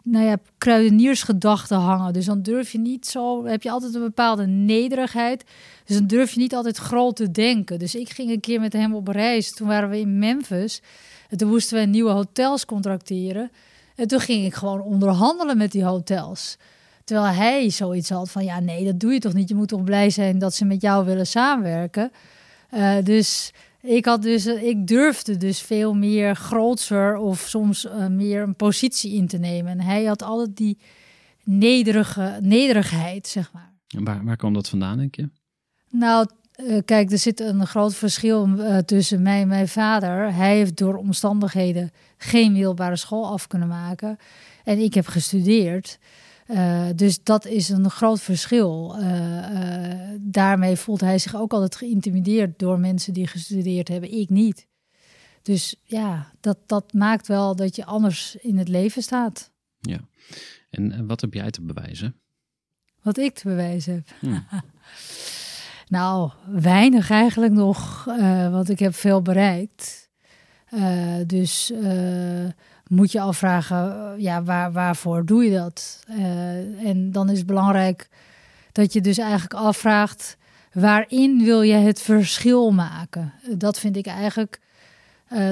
nou 0.02 0.24
ja, 0.24 0.36
kruideniersgedachten 0.58 1.76
hangen. 1.76 2.12
Dus 2.12 2.24
dan 2.24 2.42
durf 2.42 2.72
je 2.72 2.78
niet 2.78 3.06
zo, 3.06 3.44
heb 3.44 3.62
je 3.62 3.70
altijd 3.70 3.94
een 3.94 4.00
bepaalde 4.00 4.46
nederigheid. 4.46 5.44
Dus 5.84 5.96
dan 5.96 6.06
durf 6.06 6.32
je 6.32 6.40
niet 6.40 6.54
altijd 6.54 6.76
groot 6.76 7.16
te 7.16 7.30
denken. 7.30 7.78
Dus 7.78 7.94
ik 7.94 8.10
ging 8.10 8.30
een 8.30 8.40
keer 8.40 8.60
met 8.60 8.72
hem 8.72 8.94
op 8.94 9.08
reis. 9.08 9.54
Toen 9.54 9.68
waren 9.68 9.88
we 9.88 10.00
in 10.00 10.18
Memphis. 10.18 10.82
En 11.28 11.36
toen 11.36 11.48
moesten 11.48 11.78
we 11.78 11.84
nieuwe 11.86 12.10
hotels 12.10 12.64
contracteren. 12.64 13.50
En 13.96 14.06
toen 14.06 14.20
ging 14.20 14.44
ik 14.44 14.54
gewoon 14.54 14.80
onderhandelen 14.80 15.56
met 15.56 15.72
die 15.72 15.84
hotels. 15.84 16.56
Terwijl 17.04 17.34
hij 17.34 17.70
zoiets 17.70 18.10
had 18.10 18.30
van, 18.30 18.44
ja 18.44 18.60
nee, 18.60 18.84
dat 18.84 19.00
doe 19.00 19.12
je 19.12 19.18
toch 19.18 19.34
niet. 19.34 19.48
Je 19.48 19.54
moet 19.54 19.68
toch 19.68 19.84
blij 19.84 20.10
zijn 20.10 20.38
dat 20.38 20.54
ze 20.54 20.64
met 20.64 20.80
jou 20.80 21.04
willen 21.04 21.26
samenwerken. 21.26 22.10
Uh, 22.74 22.96
dus 23.02 23.52
ik 23.82 24.04
had 24.04 24.22
dus, 24.22 24.46
ik 24.46 24.86
durfde 24.86 25.36
dus 25.36 25.60
veel 25.60 25.94
meer 25.94 26.36
grootser 26.36 27.16
of 27.16 27.40
soms 27.40 27.84
uh, 27.84 28.06
meer 28.06 28.42
een 28.42 28.56
positie 28.56 29.12
in 29.12 29.26
te 29.26 29.38
nemen. 29.38 29.72
En 29.72 29.80
hij 29.80 30.04
had 30.04 30.22
altijd 30.22 30.56
die 30.56 30.78
nederige 31.44 32.38
nederigheid, 32.40 33.26
zeg 33.26 33.52
maar. 33.52 33.72
En 33.88 34.04
waar, 34.04 34.24
waar 34.24 34.36
kwam 34.36 34.52
dat 34.52 34.68
vandaan, 34.68 34.98
denk 34.98 35.14
je? 35.14 35.30
Nou, 35.90 36.26
uh, 36.56 36.78
kijk, 36.84 37.10
er 37.10 37.18
zit 37.18 37.40
een 37.40 37.66
groot 37.66 37.94
verschil 37.94 38.48
uh, 38.48 38.78
tussen 38.78 39.22
mij 39.22 39.40
en 39.40 39.48
mijn 39.48 39.68
vader. 39.68 40.34
Hij 40.34 40.56
heeft 40.56 40.76
door 40.76 40.96
omstandigheden 40.96 41.90
geen 42.16 42.52
middelbare 42.52 42.96
school 42.96 43.26
af 43.26 43.46
kunnen 43.46 43.68
maken. 43.68 44.16
En 44.64 44.78
ik 44.78 44.94
heb 44.94 45.06
gestudeerd. 45.06 45.98
Uh, 46.50 46.86
dus 46.94 47.22
dat 47.22 47.46
is 47.46 47.68
een 47.68 47.90
groot 47.90 48.20
verschil. 48.20 48.96
Uh, 49.00 50.10
daarmee 50.20 50.76
voelt 50.76 51.00
hij 51.00 51.18
zich 51.18 51.36
ook 51.36 51.52
altijd 51.52 51.76
geïntimideerd 51.76 52.58
door 52.58 52.78
mensen 52.78 53.12
die 53.12 53.26
gestudeerd 53.26 53.88
hebben. 53.88 54.12
Ik 54.12 54.28
niet. 54.28 54.66
Dus 55.42 55.76
ja, 55.84 56.32
dat, 56.40 56.58
dat 56.66 56.92
maakt 56.92 57.26
wel 57.26 57.56
dat 57.56 57.76
je 57.76 57.84
anders 57.84 58.36
in 58.36 58.58
het 58.58 58.68
leven 58.68 59.02
staat. 59.02 59.50
Ja. 59.80 59.98
En, 60.70 60.92
en 60.92 61.06
wat 61.06 61.20
heb 61.20 61.34
jij 61.34 61.50
te 61.50 61.62
bewijzen? 61.62 62.16
Wat 63.02 63.18
ik 63.18 63.34
te 63.34 63.48
bewijzen 63.48 63.94
heb. 63.94 64.08
Hmm. 64.20 64.46
nou, 65.98 66.30
weinig 66.46 67.10
eigenlijk 67.10 67.52
nog, 67.52 68.04
want 68.50 68.70
ik 68.70 68.78
heb 68.78 68.94
veel 68.94 69.22
bereikt. 69.22 70.10
Dus 71.26 71.72
moet 72.90 73.12
je 73.12 73.20
afvragen, 73.20 74.14
ja, 74.20 74.42
waar, 74.42 74.72
waarvoor 74.72 75.24
doe 75.24 75.44
je 75.44 75.50
dat? 75.58 76.04
Uh, 76.08 76.86
en 76.86 77.12
dan 77.12 77.30
is 77.30 77.38
het 77.38 77.46
belangrijk 77.46 78.08
dat 78.72 78.92
je 78.92 79.00
dus 79.00 79.18
eigenlijk 79.18 79.54
afvraagt, 79.54 80.36
waarin 80.72 81.44
wil 81.44 81.62
je 81.62 81.74
het 81.74 82.00
verschil 82.00 82.70
maken? 82.70 83.32
Dat 83.56 83.78
vind 83.78 83.96
ik 83.96 84.06
eigenlijk, 84.06 84.60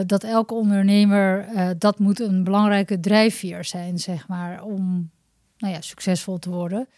dat 0.07 0.25
elke 0.25 0.55
ondernemer, 0.55 1.49
dat 1.79 1.99
moet 1.99 2.21
een 2.21 2.45
belangrijke 2.45 3.01
drijfveer 3.01 3.65
zijn, 3.65 3.99
zeg 3.99 4.29
maar, 4.29 4.63
om 4.63 5.11
nou 5.59 5.75
ja, 5.75 5.81
succesvol 5.81 6.39
te 6.39 6.51
worden. 6.51 6.89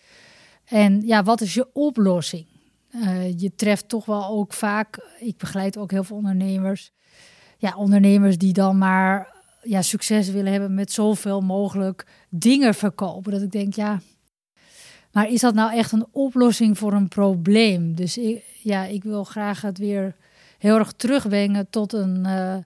En 0.65 1.07
ja, 1.07 1.23
wat 1.23 1.41
is 1.41 1.55
je 1.55 1.69
oplossing? 1.73 2.47
Je 3.37 3.53
treft 3.57 3.89
toch 3.89 4.05
wel 4.05 4.27
ook 4.27 4.53
vaak, 4.53 4.99
ik 5.19 5.37
begeleid 5.37 5.77
ook 5.77 5.91
heel 5.91 6.05
veel 6.05 6.17
ondernemers, 6.17 6.93
ja, 7.59 7.77
ondernemers 7.77 8.39
die 8.39 8.53
dan 8.53 8.79
maar 8.79 9.39
ja, 9.63 9.83
succes 9.83 10.31
willen 10.31 10.53
hebben 10.53 10.75
met 10.75 10.93
zoveel 10.93 11.41
mogelijk 11.41 12.07
dingen 12.29 12.75
verkopen. 12.75 13.33
Dat 13.33 13.43
ik 13.43 13.51
denk, 13.51 13.75
ja, 13.75 14.01
Maar 15.13 15.29
is 15.29 15.41
dat 15.41 15.55
nou 15.55 15.73
echt 15.73 15.93
een 15.93 16.07
oplossing 16.11 16.79
voor 16.79 16.93
een 16.93 17.09
probleem? 17.09 17.95
Dus 17.95 18.19
ik, 18.19 18.45
ja, 18.63 18.85
ik 18.85 19.03
wil 19.03 19.25
graag 19.25 19.61
het 19.61 19.79
weer 19.79 20.15
heel 20.59 20.79
erg 20.79 20.93
terugbrengen 20.93 21.71
tot 21.71 21.93
een 21.93 22.25
uh, 22.27 22.57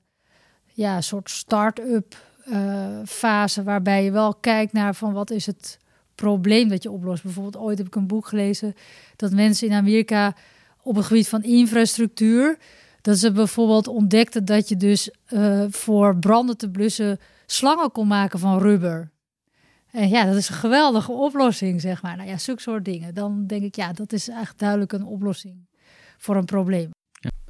ja, 0.72 1.00
soort 1.00 1.30
start-up 1.30 2.16
uh, 2.46 2.98
fase. 3.06 3.62
Waarbij 3.62 4.04
je 4.04 4.10
wel 4.10 4.34
kijkt 4.34 4.72
naar 4.72 4.94
van 4.94 5.12
wat 5.12 5.30
is 5.30 5.46
het 5.46 5.78
probleem 6.14 6.68
dat 6.68 6.82
je 6.82 6.90
oplost. 6.90 7.22
Bijvoorbeeld 7.22 7.56
ooit 7.56 7.78
heb 7.78 7.86
ik 7.86 7.94
een 7.94 8.06
boek 8.06 8.26
gelezen 8.26 8.74
dat 9.16 9.32
mensen 9.32 9.68
in 9.68 9.74
Amerika 9.74 10.34
op 10.82 10.96
het 10.96 11.04
gebied 11.04 11.28
van 11.28 11.42
infrastructuur... 11.42 12.58
dat 13.04 13.18
ze 13.18 13.32
bijvoorbeeld 13.32 13.88
ontdekten 13.88 14.44
dat 14.44 14.68
je 14.68 14.76
dus 14.76 15.10
uh, 15.28 15.64
voor 15.70 16.16
branden 16.16 16.56
te 16.56 16.70
blussen 16.70 17.18
slangen 17.46 17.92
kon 17.92 18.06
maken 18.06 18.38
van 18.38 18.58
rubber. 18.58 19.10
En 19.90 20.08
ja, 20.08 20.24
dat 20.24 20.34
is 20.34 20.48
een 20.48 20.54
geweldige 20.54 21.12
oplossing, 21.12 21.80
zeg 21.80 22.02
maar. 22.02 22.16
Nou 22.16 22.28
ja, 22.28 22.38
zulke 22.38 22.60
soort 22.60 22.84
dingen. 22.84 23.14
Dan 23.14 23.46
denk 23.46 23.62
ik, 23.62 23.76
ja, 23.76 23.92
dat 23.92 24.12
is 24.12 24.28
echt 24.28 24.58
duidelijk 24.58 24.92
een 24.92 25.04
oplossing 25.04 25.68
voor 26.18 26.36
een 26.36 26.44
probleem. 26.44 26.90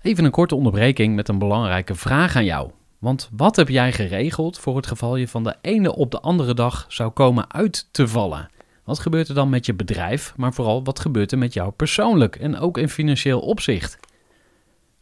Even 0.02 0.25
een 0.25 0.30
korte 0.30 0.54
onderbreking 0.54 1.14
met 1.14 1.28
een 1.28 1.38
belangrijke 1.38 1.94
vraag 1.94 2.37
aan 2.37 2.44
jou. 2.44 2.70
Want 2.99 3.28
wat 3.32 3.56
heb 3.56 3.68
jij 3.68 3.92
geregeld 3.92 4.58
voor 4.58 4.76
het 4.76 4.87
geval 4.87 5.16
je 5.16 5.28
van 5.28 5.44
de 5.44 5.56
ene 5.61 5.94
op 5.94 6.11
de 6.11 6.20
andere 6.20 6.54
dag 6.54 6.84
zou 6.88 7.11
komen 7.11 7.52
uit 7.52 7.88
te 7.90 8.08
vallen? 8.08 8.49
Wat 8.84 8.99
gebeurt 8.99 9.28
er 9.28 9.34
dan 9.34 9.49
met 9.49 9.66
je 9.66 9.75
bedrijf, 9.75 10.32
maar 10.37 10.54
vooral 10.54 10.84
wat 10.84 11.00
gebeurt 11.00 11.32
er 11.32 11.38
met 11.38 11.52
jou 11.52 11.70
persoonlijk 11.70 12.37
en 12.37 12.56
ook 12.56 12.78
in 12.78 12.88
financieel 12.88 13.40
opzicht? 13.40 13.99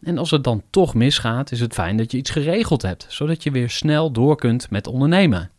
En 0.00 0.18
als 0.18 0.30
het 0.30 0.44
dan 0.44 0.62
toch 0.70 0.94
misgaat, 0.94 1.52
is 1.52 1.60
het 1.60 1.74
fijn 1.74 1.96
dat 1.96 2.10
je 2.10 2.18
iets 2.18 2.30
geregeld 2.30 2.82
hebt, 2.82 3.06
zodat 3.08 3.42
je 3.42 3.50
weer 3.50 3.70
snel 3.70 4.10
door 4.12 4.36
kunt 4.36 4.70
met 4.70 4.86
ondernemen. 4.86 5.50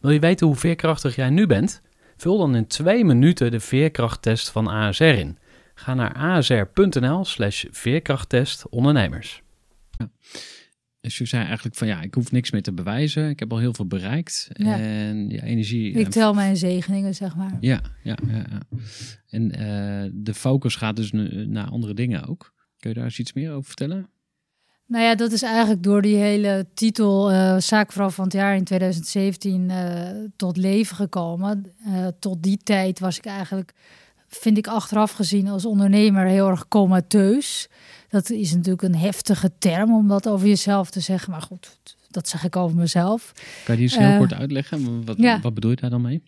Wil 0.00 0.10
je 0.10 0.18
weten 0.18 0.46
hoe 0.46 0.56
veerkrachtig 0.56 1.16
jij 1.16 1.30
nu 1.30 1.46
bent? 1.46 1.82
Vul 2.16 2.38
dan 2.38 2.54
in 2.54 2.66
twee 2.66 3.04
minuten 3.04 3.50
de 3.50 3.60
veerkrachttest 3.60 4.50
van 4.50 4.68
ASR 4.68 5.04
in. 5.04 5.38
Ga 5.74 5.94
naar 5.94 6.14
asr.nl 6.14 7.24
slash 7.24 7.64
veerkrachttest 7.70 8.68
ondernemers. 8.68 9.42
Ja. 9.90 10.10
Dus 11.00 11.18
je 11.18 11.24
zei 11.24 11.44
eigenlijk 11.44 11.76
van 11.76 11.86
ja, 11.86 12.02
ik 12.02 12.14
hoef 12.14 12.32
niks 12.32 12.50
meer 12.50 12.62
te 12.62 12.72
bewijzen. 12.72 13.28
Ik 13.28 13.38
heb 13.38 13.52
al 13.52 13.58
heel 13.58 13.74
veel 13.74 13.86
bereikt. 13.86 14.48
Ja. 14.52 14.78
En 14.78 15.28
ja, 15.28 15.42
energie. 15.42 15.92
Ik 15.92 16.08
tel 16.08 16.34
mijn 16.34 16.56
zegeningen, 16.56 17.14
zeg 17.14 17.36
maar. 17.36 17.56
Ja, 17.60 17.80
ja, 18.02 18.16
ja. 18.28 18.36
ja. 18.50 18.78
En 19.28 19.42
uh, 19.44 20.10
de 20.14 20.34
focus 20.34 20.76
gaat 20.76 20.96
dus 20.96 21.10
naar 21.46 21.68
andere 21.68 21.94
dingen 21.94 22.28
ook. 22.28 22.52
Kun 22.82 22.90
je 22.90 22.96
daar 22.96 23.04
eens 23.04 23.18
iets 23.18 23.32
meer 23.32 23.50
over 23.50 23.64
vertellen? 23.64 24.08
Nou 24.86 25.04
ja, 25.04 25.14
dat 25.14 25.32
is 25.32 25.42
eigenlijk 25.42 25.82
door 25.82 26.02
die 26.02 26.16
hele 26.16 26.66
titel 26.74 27.32
uh, 27.32 27.58
Zaakvrouw 27.58 28.10
van 28.10 28.24
het 28.24 28.32
jaar 28.32 28.56
in 28.56 28.64
2017 28.64 29.68
uh, 29.68 30.08
tot 30.36 30.56
leven 30.56 30.96
gekomen. 30.96 31.72
Uh, 31.86 32.06
tot 32.18 32.42
die 32.42 32.56
tijd 32.56 32.98
was 32.98 33.18
ik 33.18 33.24
eigenlijk, 33.24 33.72
vind 34.28 34.58
ik 34.58 34.66
achteraf 34.66 35.12
gezien 35.12 35.48
als 35.48 35.64
ondernemer 35.64 36.26
heel 36.26 36.48
erg 36.48 36.68
comateus. 36.68 37.68
Dat 38.08 38.30
is 38.30 38.54
natuurlijk 38.54 38.82
een 38.82 38.96
heftige 38.96 39.52
term 39.58 39.94
om 39.94 40.08
dat 40.08 40.28
over 40.28 40.46
jezelf 40.46 40.90
te 40.90 41.00
zeggen. 41.00 41.30
Maar 41.30 41.42
goed, 41.42 41.78
dat 42.10 42.28
zeg 42.28 42.44
ik 42.44 42.56
over 42.56 42.76
mezelf. 42.76 43.32
Kan 43.64 43.74
je 43.74 43.80
die 43.80 43.90
eens 43.90 44.06
heel 44.06 44.18
kort 44.18 44.34
uitleggen? 44.34 45.04
Wat, 45.04 45.16
ja. 45.18 45.40
wat 45.40 45.54
bedoel 45.54 45.70
je 45.70 45.76
daar 45.76 45.90
dan 45.90 46.02
mee? 46.02 46.22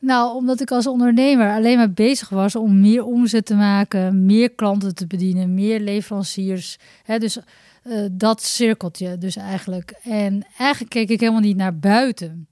Nou, 0.00 0.34
omdat 0.34 0.60
ik 0.60 0.70
als 0.70 0.86
ondernemer 0.86 1.52
alleen 1.52 1.76
maar 1.76 1.92
bezig 1.92 2.28
was 2.28 2.56
om 2.56 2.80
meer 2.80 3.04
omzet 3.04 3.46
te 3.46 3.54
maken, 3.54 4.26
meer 4.26 4.50
klanten 4.50 4.94
te 4.94 5.06
bedienen, 5.06 5.54
meer 5.54 5.80
leveranciers. 5.80 6.78
Hè, 7.02 7.18
dus 7.18 7.38
uh, 7.84 8.06
dat 8.12 8.42
cirkeltje 8.42 9.18
dus 9.18 9.36
eigenlijk. 9.36 9.90
En 10.02 10.46
eigenlijk 10.58 10.90
keek 10.90 11.08
ik 11.08 11.20
helemaal 11.20 11.40
niet 11.40 11.56
naar 11.56 11.78
buiten. 11.78 12.46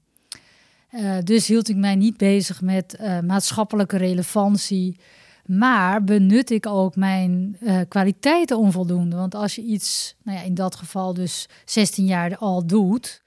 Uh, 0.90 1.16
dus 1.24 1.46
hield 1.46 1.68
ik 1.68 1.76
mij 1.76 1.94
niet 1.94 2.16
bezig 2.16 2.60
met 2.60 2.96
uh, 3.00 3.20
maatschappelijke 3.20 3.96
relevantie. 3.96 5.00
Maar 5.46 6.04
benut 6.04 6.50
ik 6.50 6.66
ook 6.66 6.96
mijn 6.96 7.58
kwaliteiten 7.88 8.58
onvoldoende. 8.58 9.16
Want 9.16 9.34
als 9.34 9.54
je 9.54 9.62
iets, 9.62 10.16
nou 10.22 10.38
ja, 10.38 10.44
in 10.44 10.54
dat 10.54 10.76
geval 10.76 11.14
dus 11.14 11.48
16 11.64 12.04
jaar 12.04 12.36
al 12.36 12.66
doet, 12.66 13.22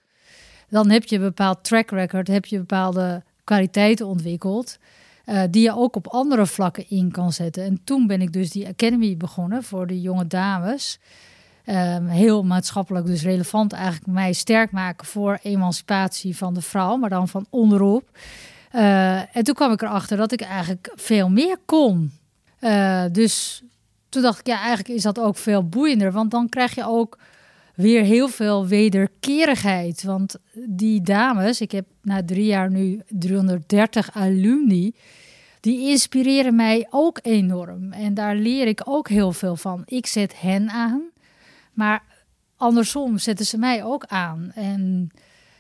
dan 0.70 0.90
heb 0.90 1.04
je 1.04 1.16
een 1.16 1.22
bepaald 1.22 1.64
track 1.64 1.90
record, 1.90 2.28
heb 2.28 2.46
je 2.46 2.58
bepaalde 2.58 3.24
kwaliteiten 3.44 4.08
ontwikkeld. 4.08 4.78
Uh, 5.26 5.42
die 5.50 5.64
je 5.64 5.76
ook 5.76 5.96
op 5.96 6.08
andere 6.08 6.46
vlakken 6.46 6.90
in 6.90 7.12
kan 7.12 7.34
zetten. 7.34 7.64
En 7.64 7.82
toen 7.84 8.08
ben 8.08 8.22
ik 8.22 8.34
dus 8.34 8.50
die 8.50 8.68
academy 8.68 9.18
begonnen 9.18 9.64
voor 9.64 9.88
de 9.88 10.02
jonge 10.02 10.28
dames. 10.28 11.00
Um, 11.66 12.08
heel 12.08 12.44
maatschappelijk, 12.44 13.06
dus 13.06 13.24
relevant 13.24 13.74
eigenlijk 13.74 14.06
mij 14.08 14.34
sterk 14.34 14.72
maken 14.72 15.08
voor 15.08 15.40
emancipatie 15.44 16.38
van 16.38 16.54
de 16.54 16.62
vrouw, 16.62 16.96
maar 16.96 17.10
dan 17.10 17.28
van 17.28 17.46
onderop. 17.50 18.10
Uh, 18.76 19.36
en 19.36 19.44
toen 19.44 19.56
kwam 19.56 19.72
ik 19.72 19.82
erachter 19.82 20.18
dat 20.18 20.32
ik 20.32 20.42
eigenlijk 20.42 20.92
veel 20.96 21.30
meer 21.30 21.58
kon. 21.66 22.12
Uh, 22.60 23.04
dus 23.12 23.64
toen 24.10 24.22
dacht 24.22 24.40
ik, 24.40 24.48
ja, 24.48 24.60
eigenlijk 24.60 24.90
is 24.90 25.04
dat 25.04 25.20
ook 25.20 25.38
veel 25.38 25.68
boeiender, 25.68 26.12
want 26.12 26.32
dan 26.32 26.50
krijg 26.50 26.76
je 26.76 26.88
ook 26.88 27.18
weer 27.82 28.04
heel 28.04 28.28
veel 28.28 28.68
wederkerigheid. 28.68 30.04
Want 30.04 30.36
die 30.68 31.02
dames, 31.02 31.62
ik 31.62 31.72
heb 31.72 31.86
na 32.02 32.24
drie 32.24 32.46
jaar 32.46 32.72
nu 32.72 33.02
330 33.08 34.14
alumni, 34.14 34.96
die 35.60 35.90
inspireren 35.90 36.56
mij 36.56 36.88
ook 36.90 37.20
enorm. 37.22 37.92
En 37.92 38.14
daar 38.14 38.36
leer 38.36 38.68
ik 38.68 38.82
ook 38.86 39.10
heel 39.10 39.32
veel 39.32 39.56
van. 39.56 39.82
Ik 39.86 40.06
zet 40.06 40.42
hen 40.42 40.70
aan, 40.70 41.02
maar 41.74 42.04
andersom 42.56 43.18
zetten 43.18 43.46
ze 43.46 43.58
mij 43.58 43.84
ook 43.84 44.06
aan. 44.06 44.52
En 44.56 45.10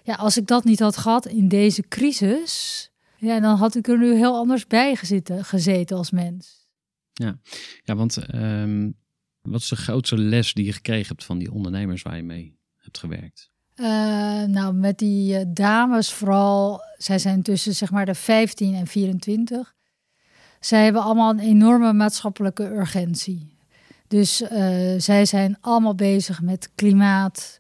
ja, 0.03 0.15
als 0.15 0.37
ik 0.37 0.47
dat 0.47 0.63
niet 0.63 0.79
had 0.79 0.97
gehad 0.97 1.25
in 1.25 1.47
deze 1.47 1.87
crisis, 1.87 2.89
ja, 3.17 3.39
dan 3.39 3.55
had 3.57 3.75
ik 3.75 3.87
er 3.87 3.97
nu 3.97 4.13
heel 4.15 4.35
anders 4.35 4.67
bij 4.67 4.95
gezeten, 4.95 5.45
gezeten 5.45 5.97
als 5.97 6.11
mens. 6.11 6.67
Ja, 7.13 7.39
ja 7.83 7.95
want 7.95 8.33
um, 8.33 8.95
wat 9.41 9.61
is 9.61 9.67
de 9.67 9.75
grootste 9.75 10.17
les 10.17 10.53
die 10.53 10.65
je 10.65 10.73
gekregen 10.73 11.07
hebt 11.07 11.23
van 11.23 11.37
die 11.37 11.51
ondernemers 11.51 12.01
waar 12.01 12.15
je 12.15 12.23
mee 12.23 12.57
hebt 12.77 12.97
gewerkt? 12.97 13.49
Uh, 13.75 13.87
nou, 14.43 14.73
met 14.73 14.97
die 14.97 15.39
uh, 15.39 15.45
dames 15.47 16.13
vooral, 16.13 16.81
zij 16.97 17.19
zijn 17.19 17.41
tussen 17.41 17.75
zeg 17.75 17.91
maar 17.91 18.05
de 18.05 18.15
15 18.15 18.73
en 18.73 18.87
24. 18.87 19.73
Zij 20.59 20.83
hebben 20.83 21.01
allemaal 21.01 21.29
een 21.29 21.39
enorme 21.39 21.93
maatschappelijke 21.93 22.63
urgentie. 22.63 23.57
Dus 24.07 24.41
uh, 24.41 24.49
zij 24.97 25.25
zijn 25.25 25.57
allemaal 25.61 25.95
bezig 25.95 26.41
met 26.41 26.69
klimaat, 26.75 27.59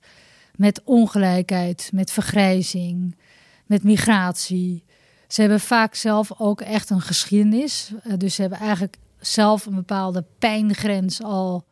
met 0.55 0.81
ongelijkheid, 0.83 1.89
met 1.93 2.11
vergrijzing, 2.11 3.17
met 3.65 3.83
migratie. 3.83 4.83
Ze 5.27 5.41
hebben 5.41 5.59
vaak 5.59 5.95
zelf 5.95 6.31
ook 6.37 6.61
echt 6.61 6.89
een 6.89 7.01
geschiedenis. 7.01 7.91
dus 8.17 8.35
ze 8.35 8.41
hebben 8.41 8.59
eigenlijk 8.59 8.97
zelf 9.19 9.65
een 9.65 9.75
bepaalde 9.75 10.25
pijngrens 10.39 11.23
al 11.23 11.65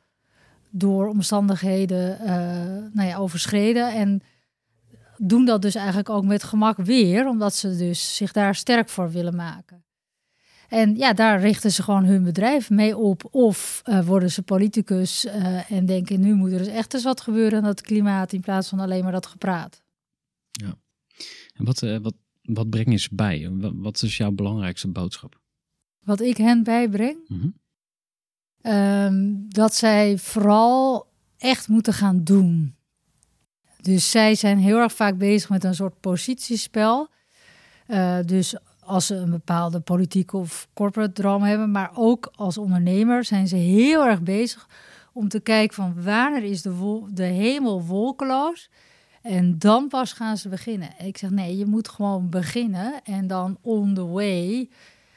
door 0.69 1.07
omstandigheden 1.07 2.17
uh, 2.21 2.27
nou 2.93 3.07
ja, 3.07 3.17
overschreden. 3.17 3.93
En 3.93 4.21
doen 5.17 5.45
dat 5.45 5.61
dus 5.61 5.75
eigenlijk 5.75 6.09
ook 6.09 6.23
met 6.23 6.43
gemak 6.43 6.77
weer, 6.77 7.27
omdat 7.27 7.55
ze 7.55 7.75
dus 7.75 8.15
zich 8.15 8.31
daar 8.31 8.55
sterk 8.55 8.89
voor 8.89 9.11
willen 9.11 9.35
maken. 9.35 9.83
En 10.69 10.95
ja, 10.95 11.13
daar 11.13 11.39
richten 11.39 11.71
ze 11.71 11.83
gewoon 11.83 12.05
hun 12.05 12.23
bedrijf 12.23 12.69
mee 12.69 12.97
op. 12.97 13.27
Of 13.31 13.81
uh, 13.85 14.05
worden 14.05 14.31
ze 14.31 14.41
politicus 14.41 15.25
uh, 15.25 15.71
en 15.71 15.85
denken, 15.85 16.19
nu 16.19 16.33
moet 16.33 16.51
er 16.51 16.57
dus 16.57 16.67
echt 16.67 16.93
eens 16.93 17.03
wat 17.03 17.21
gebeuren 17.21 17.61
aan 17.61 17.67
het 17.67 17.81
klimaat, 17.81 18.33
in 18.33 18.41
plaats 18.41 18.69
van 18.69 18.79
alleen 18.79 19.03
maar 19.03 19.11
dat 19.11 19.25
gepraat. 19.25 19.81
Ja. 20.51 20.75
En 21.53 21.65
wat, 21.65 21.81
uh, 21.81 21.97
wat, 22.01 22.13
wat 22.41 22.69
breng 22.69 22.91
je 22.91 22.97
ze 22.97 23.09
bij? 23.11 23.49
Wat 23.73 24.01
is 24.01 24.17
jouw 24.17 24.31
belangrijkste 24.31 24.87
boodschap? 24.87 25.39
Wat 25.99 26.21
ik 26.21 26.37
hen 26.37 26.63
bijbreng? 26.63 27.17
Mm 27.27 27.39
-hmm. 27.39 27.53
Um, 28.61 29.45
dat 29.49 29.75
zij 29.75 30.17
vooral 30.17 31.07
echt 31.37 31.67
moeten 31.67 31.93
gaan 31.93 32.23
doen. 32.23 32.75
Dus 33.81 34.11
zij 34.11 34.35
zijn 34.35 34.57
heel 34.57 34.77
erg 34.77 34.93
vaak 34.93 35.17
bezig 35.17 35.49
met 35.49 35.63
een 35.63 35.75
soort 35.75 35.99
positiespel. 35.99 37.09
Uh, 37.87 38.17
dus 38.25 38.55
als 38.79 39.05
ze 39.05 39.15
een 39.15 39.29
bepaalde 39.29 39.79
politieke 39.79 40.37
of 40.37 40.67
corporate 40.73 41.11
droom 41.11 41.43
hebben, 41.43 41.71
maar 41.71 41.91
ook 41.93 42.31
als 42.35 42.57
ondernemer 42.57 43.25
zijn 43.25 43.47
ze 43.47 43.55
heel 43.55 44.05
erg 44.05 44.21
bezig 44.21 44.67
om 45.13 45.29
te 45.29 45.39
kijken 45.39 45.75
van 45.75 46.03
wanneer 46.03 46.43
is 46.43 46.61
de, 46.61 47.03
de 47.09 47.23
hemel 47.23 47.85
wolkeloos 47.85 48.69
en 49.21 49.59
dan 49.59 49.87
pas 49.87 50.13
gaan 50.13 50.37
ze 50.37 50.49
beginnen. 50.49 50.89
ik 50.97 51.17
zeg 51.17 51.29
nee, 51.29 51.57
je 51.57 51.65
moet 51.65 51.89
gewoon 51.89 52.29
beginnen 52.29 53.03
en 53.03 53.27
dan 53.27 53.57
on 53.61 53.93
the 53.93 54.05
way 54.05 54.69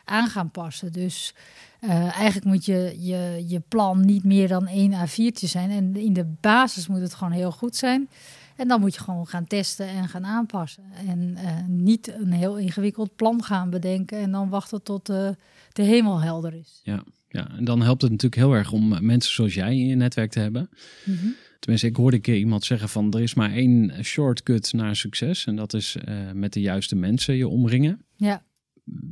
aan 0.04 0.28
gaan 0.28 0.50
passen. 0.50 0.92
Dus 0.92 1.34
eh, 1.82 2.16
eigenlijk 2.16 2.44
moet 2.44 2.64
je, 2.64 2.96
je 2.98 3.44
je 3.46 3.60
plan 3.68 4.04
niet 4.04 4.24
meer 4.24 4.48
dan 4.48 4.66
één 4.66 4.92
A4'tje 4.92 5.46
zijn. 5.46 5.70
En 5.70 5.96
in 5.96 6.12
de 6.12 6.26
basis 6.40 6.86
moet 6.86 7.00
het 7.00 7.14
gewoon 7.14 7.32
heel 7.32 7.52
goed 7.52 7.76
zijn. 7.76 8.08
En 8.56 8.68
dan 8.68 8.80
moet 8.80 8.94
je 8.94 9.00
gewoon 9.00 9.26
gaan 9.26 9.46
testen 9.46 9.88
en 9.88 10.08
gaan 10.08 10.24
aanpassen. 10.24 10.84
En 11.06 11.36
eh, 11.36 11.64
niet 11.66 12.14
een 12.14 12.32
heel 12.32 12.58
ingewikkeld 12.58 13.16
plan 13.16 13.42
gaan 13.42 13.70
bedenken 13.70 14.18
en 14.18 14.30
dan 14.30 14.48
wachten 14.48 14.82
tot 14.82 15.08
eh, 15.08 15.28
de 15.72 15.82
hemel 15.82 16.20
helder 16.20 16.54
is. 16.54 16.80
Ja, 16.82 17.04
ja, 17.28 17.50
en 17.50 17.64
dan 17.64 17.82
helpt 17.82 18.02
het 18.02 18.10
natuurlijk 18.10 18.42
heel 18.42 18.54
erg 18.54 18.72
om 18.72 19.06
mensen 19.06 19.32
zoals 19.32 19.54
jij 19.54 19.78
in 19.78 19.86
je 19.86 19.94
netwerk 19.94 20.30
te 20.30 20.40
hebben. 20.40 20.70
Mhm. 21.04 21.26
Tenminste, 21.58 21.86
ik 21.86 21.96
hoorde 21.96 22.16
een 22.16 22.22
keer 22.22 22.36
iemand 22.36 22.64
zeggen 22.64 22.88
van 22.88 23.12
er 23.12 23.22
is 23.22 23.34
maar 23.34 23.52
één 23.52 24.04
shortcut 24.04 24.72
naar 24.72 24.96
succes. 24.96 25.46
En 25.46 25.56
dat 25.56 25.74
is 25.74 25.96
met 26.32 26.52
de 26.52 26.60
juiste 26.60 26.96
mensen 26.96 27.34
je 27.34 27.48
omringen. 27.48 28.04
Ja. 28.16 28.42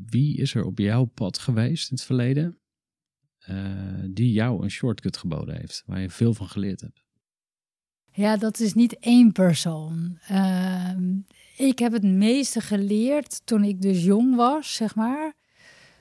Wie 0.06 0.36
is 0.36 0.54
er 0.54 0.64
op 0.64 0.78
jouw 0.78 1.04
pad 1.04 1.38
geweest 1.38 1.90
in 1.90 1.96
het 1.96 2.04
verleden 2.04 2.59
die 4.10 4.32
jou 4.32 4.62
een 4.62 4.70
shortcut 4.70 5.16
geboden 5.16 5.56
heeft, 5.56 5.82
waar 5.86 6.00
je 6.00 6.10
veel 6.10 6.34
van 6.34 6.48
geleerd 6.48 6.80
hebt? 6.80 7.04
Ja, 8.12 8.36
dat 8.36 8.60
is 8.60 8.74
niet 8.74 8.98
één 8.98 9.32
persoon. 9.32 10.18
Ehm, 10.28 11.18
ik 11.56 11.78
heb 11.78 11.92
het 11.92 12.02
meeste 12.02 12.60
geleerd 12.60 13.40
toen 13.44 13.64
ik 13.64 13.82
dus 13.82 14.04
jong 14.04 14.36
was, 14.36 14.74
zeg 14.74 14.94
maar. 14.94 15.32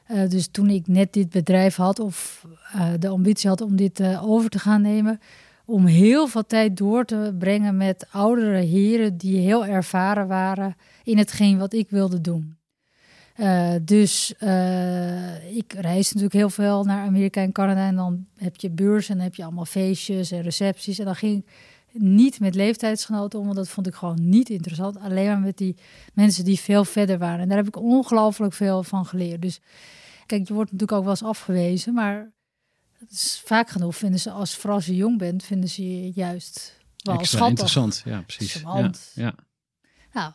Eh, 0.10 0.30
dus 0.30 0.48
toen 0.48 0.70
ik 0.70 0.88
net 0.88 1.14
dit 1.14 1.30
bedrijf 1.30 1.76
had 1.76 2.00
of 2.00 2.46
eh, 2.74 2.94
de 3.00 3.08
ambitie 3.08 3.50
had 3.50 3.62
om 3.62 3.76
dit 3.76 4.00
eh, 4.00 4.30
over 4.30 4.50
te 4.50 4.60
gaan 4.60 4.82
nemen. 4.82 5.20
Om 5.66 5.86
heel 5.86 6.28
veel 6.28 6.46
tijd 6.46 6.78
door 6.78 7.06
te 7.06 7.36
brengen 7.40 7.78
met 7.78 8.08
oudere 8.12 8.58
heren 8.58 9.18
die 9.18 9.38
heel 9.38 9.66
ervaren 9.66 10.28
waren 10.28 10.76
in 11.04 11.18
hetgeen 11.18 11.58
wat 11.58 11.74
ik 11.74 11.90
wilde 11.90 12.22
doen. 12.22 12.58
Eh, 13.39 13.73
dus 13.82 14.34
eh, 14.38 15.56
ik 15.58 15.73
reis 15.73 16.06
natuurlijk 16.06 16.34
heel 16.34 16.49
veel 16.49 16.84
naar 16.84 17.06
Amerika 17.06 17.41
en 17.41 17.52
Canada. 17.52 17.88
En 17.88 17.95
dan 17.95 18.25
heb 18.38 18.56
je 18.56 18.69
beurzen 18.69 19.12
en 19.12 19.15
dan 19.15 19.25
heb 19.25 19.36
je 19.36 19.43
allemaal 19.43 19.65
feestjes 19.65 20.32
en 20.32 20.41
recepties. 20.41 20.99
En 20.99 21.06
dan 21.06 21.15
ging 21.15 21.45
ik 21.45 22.02
niet 22.02 22.39
met 22.39 22.56
leeftijdsgenoten 22.56 23.39
om, 23.39 23.45
want 23.45 23.58
dat 23.58 23.69
vond 23.69 23.88
ik 23.88 23.93
gewoon 23.93 24.30
niet 24.30 24.49
interessant. 24.49 24.97
Alleen 24.97 25.28
maar 25.28 25.39
met 25.39 25.58
die 25.58 25.75
mensen 26.13 26.43
die 26.43 26.60
veel 26.60 26.86
verder 26.86 27.17
waren. 27.17 27.39
En 27.39 27.47
daar 27.47 27.58
heb 27.58 27.67
ik 27.67 27.78
ongelooflijk 27.78 28.54
veel 28.54 28.84
van 28.84 29.06
geleerd. 29.06 29.41
Dus 29.41 29.60
kijk, 30.25 30.47
je 30.47 30.54
wordt 30.54 30.71
natuurlijk 30.71 30.97
ook 30.97 31.06
wel 31.06 31.13
eens 31.13 31.23
afgewezen, 31.23 31.93
maar 31.93 32.32
het 32.97 33.12
is 33.12 33.41
vaak 33.45 33.69
genoeg 33.69 33.95
vinden 33.95 34.19
ze, 34.19 34.32
als, 34.32 34.56
vooral 34.56 34.75
als 34.75 34.86
je 34.86 34.95
jong 34.95 35.17
bent, 35.17 35.43
vinden 35.43 35.69
ze 35.69 36.02
je 36.02 36.12
juist 36.13 36.78
wel 36.97 37.15
Extra 37.15 37.38
schattig. 37.38 37.49
interessant, 37.49 38.02
ja 38.06 38.21
precies. 38.21 38.62
Ja, 38.62 38.91
ja. 39.13 39.36
Nou, 40.13 40.34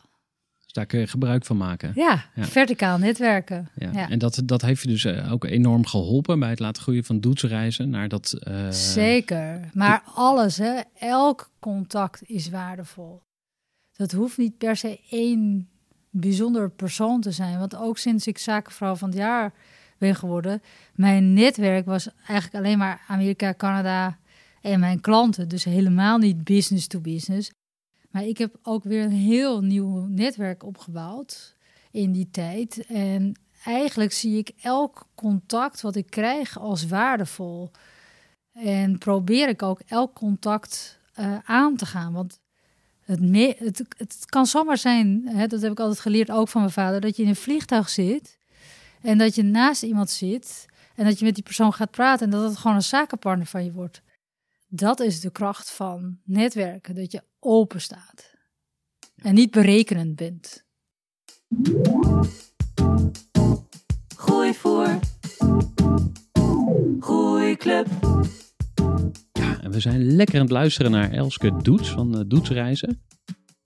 daar 0.74 0.87
kun 0.87 0.98
je 1.00 1.06
gebruik 1.06 1.44
van 1.44 1.56
maken. 1.56 1.92
ja, 1.94 2.24
Ja. 2.34 2.44
verticaal 2.44 2.98
netwerken. 2.98 3.68
Ja. 3.76 3.90
Ja. 3.92 4.10
En 4.10 4.18
dat, 4.18 4.42
dat 4.44 4.62
heeft 4.62 4.82
je 4.82 4.88
dus 4.88 5.04
eh, 5.04 5.32
ook 5.32 5.44
enorm 5.44 5.87
geholpen 5.87 6.38
bij 6.38 6.48
het 6.50 6.58
laten 6.58 6.82
groeien 6.82 7.04
van 7.04 7.20
doetsreizen 7.20 7.90
naar 7.90 8.08
dat... 8.08 8.32
eh, 8.32 8.70
Zeker. 8.70 9.70
Maar 9.72 10.02
alles, 10.14 10.56
hè, 10.56 10.80
elk 10.98 11.50
contact 11.58 12.22
is 12.28 12.48
waardevol. 12.48 13.20
Dat 13.96 14.12
hoeft 14.12 14.38
niet 14.38 14.58
per 14.58 14.76
se 14.76 15.00
één 15.10 15.68
bijzonder 16.10 16.70
persoon 16.70 17.20
te 17.20 17.30
zijn. 17.30 17.58
Want 17.58 17.76
ook 17.76 17.98
sinds 17.98 18.26
ik 18.26 18.38
zakenvrouw 18.38 18.94
van 18.94 19.08
het 19.08 19.18
jaar 19.18 19.52
ben 19.98 20.14
geworden, 20.14 20.62
mijn 20.94 21.32
netwerk 21.32 21.87
was 21.87 22.08
eigenlijk 22.26 22.54
alleen 22.64 22.78
maar 22.78 23.00
Amerika, 23.08 23.54
Canada 23.56 24.18
en 24.60 24.80
mijn 24.80 25.00
klanten. 25.00 25.48
Dus 25.48 25.64
helemaal 25.64 26.18
niet 26.18 26.44
business 26.44 26.87
to 26.87 27.00
business. 27.00 27.50
Maar 28.14 28.24
ik 28.24 28.38
heb 28.38 28.57
ook 28.62 28.85
weer 28.85 29.05
een 29.05 29.11
heel 29.11 29.61
nieuw 29.61 30.07
netwerk 30.09 30.62
opgebouwd 30.62 31.55
in 31.90 32.12
die 32.12 32.29
tijd. 32.31 32.87
En 32.87 33.40
eigenlijk 33.64 34.12
zie 34.12 34.38
ik 34.38 34.50
elk 34.62 35.07
contact 35.14 35.81
wat 35.81 35.96
ik 35.96 36.11
krijg 36.11 36.59
als 36.59 36.87
waardevol. 36.87 37.70
En 38.53 38.98
probeer 38.98 39.48
ik 39.48 39.62
ook 39.62 39.81
elk 39.87 40.14
contact 40.14 40.98
eh, 41.14 41.38
aan 41.44 41.77
te 41.77 41.87
gaan. 41.87 42.12
Want 42.12 42.40
het, 43.05 43.59
het, 43.59 43.85
het 43.96 44.24
kan 44.27 44.46
zomaar 44.46 44.79
zijn, 44.79 45.22
hè, 45.29 45.46
dat 45.46 45.62
heb 45.62 45.72
ik 45.72 45.81
altijd 45.81 46.00
geleerd 46.00 46.31
ook 46.31 46.48
van 46.48 46.61
mijn 46.61 46.72
vader, 46.72 47.00
dat 47.00 47.16
je 47.16 47.22
in 47.22 47.29
een 47.29 47.37
vliegtuig 47.37 47.88
zit 47.88 48.38
en 49.03 49.18
dat 49.18 49.35
je 49.35 49.42
naast 49.42 49.83
iemand 49.83 50.11
zit 50.11 50.66
en 50.94 51.05
dat 51.05 51.18
je 51.18 51.24
met 51.24 51.35
die 51.35 51.44
persoon 51.44 51.72
gaat 51.72 51.90
praten 51.90 52.24
en 52.24 52.33
dat 52.33 52.48
het 52.48 52.59
gewoon 52.59 52.77
een 52.77 52.83
zakenpartner 52.83 53.46
van 53.46 53.64
je 53.64 53.72
wordt. 53.72 54.03
Dat 54.76 55.00
is 55.00 55.20
de 55.20 55.30
kracht 55.30 55.70
van 55.70 56.18
netwerken, 56.24 56.94
dat 56.94 57.12
je 57.12 57.22
open 57.38 57.80
staat 57.80 58.34
en 59.16 59.34
niet 59.34 59.50
berekenend 59.50 60.16
bent. 60.16 60.64
Gooi 64.16 64.54
voor. 64.54 64.98
Groeiclub. 67.00 67.87
En 69.62 69.70
we 69.70 69.80
zijn 69.80 70.02
lekker 70.02 70.34
aan 70.34 70.40
het 70.40 70.50
luisteren 70.50 70.90
naar 70.90 71.10
Elske 71.10 71.56
Doets 71.62 71.90
van 71.90 72.18
uh, 72.18 72.24
Doetsreizen. 72.26 73.02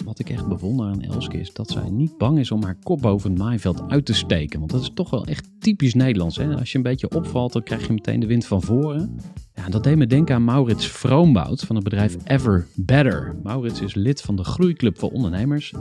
Wat 0.04 0.18
ik 0.18 0.30
echt 0.30 0.48
bewonder 0.48 0.86
aan 0.86 1.02
Elske 1.02 1.38
is 1.38 1.52
dat 1.52 1.70
zij 1.70 1.90
niet 1.90 2.18
bang 2.18 2.38
is 2.38 2.50
om 2.50 2.62
haar 2.62 2.78
kop 2.82 3.00
boven 3.00 3.30
het 3.30 3.38
maaiveld 3.38 3.82
uit 3.88 4.04
te 4.04 4.14
steken. 4.14 4.58
Want 4.58 4.70
dat 4.70 4.80
is 4.80 4.90
toch 4.94 5.10
wel 5.10 5.26
echt 5.26 5.50
typisch 5.58 5.94
Nederlands. 5.94 6.36
Hè? 6.36 6.56
Als 6.56 6.72
je 6.72 6.76
een 6.76 6.84
beetje 6.84 7.10
opvalt, 7.10 7.52
dan 7.52 7.62
krijg 7.62 7.86
je 7.86 7.92
meteen 7.92 8.20
de 8.20 8.26
wind 8.26 8.46
van 8.46 8.62
voren. 8.62 9.20
Ja, 9.54 9.68
dat 9.68 9.84
deed 9.84 9.96
me 9.96 10.06
denken 10.06 10.34
aan 10.34 10.44
Maurits 10.44 10.86
Vroombout 10.86 11.60
van 11.60 11.76
het 11.76 11.84
bedrijf 11.84 12.16
Ever 12.24 12.66
Better. 12.74 13.36
Maurits 13.42 13.80
is 13.80 13.94
lid 13.94 14.20
van 14.20 14.36
de 14.36 14.44
Groeiclub 14.44 14.98
voor 14.98 15.10
Ondernemers. 15.10 15.74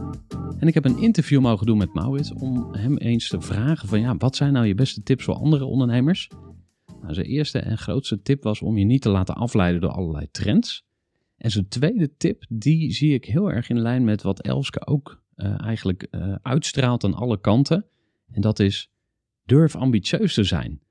En 0.60 0.68
ik 0.68 0.74
heb 0.74 0.86
een 0.86 1.02
interview 1.02 1.42
mogen 1.42 1.66
doen 1.66 1.78
met 1.78 1.94
Maurits 1.94 2.34
om 2.34 2.68
hem 2.72 2.98
eens 2.98 3.30
te 3.30 3.42
vragen 3.42 3.88
van 3.88 4.00
ja, 4.00 4.16
wat 4.18 4.36
zijn 4.36 4.54
nou 4.54 4.66
je 4.66 4.76
beste 4.76 5.04
tips 5.04 5.24
voor 5.24 5.36
andere 5.36 5.66
ondernemers? 5.66 6.30
Nou, 7.02 7.14
zijn 7.14 7.26
eerste 7.26 7.60
en 7.60 7.78
grootste 7.78 8.22
tip 8.22 8.44
was 8.44 8.62
om 8.62 8.78
je 8.78 8.86
niet 8.86 9.02
te 9.02 9.10
laten 9.10 9.36
afleiden 9.36 9.82
door 9.82 9.92
allerlei 9.92 10.28
trends. 10.32 10.87
En 11.38 11.52
zijn 11.52 11.68
tweede 11.68 12.16
tip, 12.18 12.46
die 12.50 12.92
zie 12.92 13.14
ik 13.14 13.26
heel 13.26 13.52
erg 13.52 13.70
in 13.70 13.80
lijn 13.80 14.04
met 14.04 14.22
wat 14.22 14.42
Elske 14.42 14.88
ook 14.88 15.24
eh, 15.36 15.62
eigenlijk 15.62 16.04
eh, 16.04 16.36
uitstraalt 16.42 17.04
aan 17.04 17.14
alle 17.14 17.40
kanten. 17.40 17.86
En 18.32 18.42
dat 18.42 18.60
is 18.60 18.92
durf 19.46 19.76
ambitieus 19.76 20.34
te 20.34 20.44
zijn. 20.44 20.82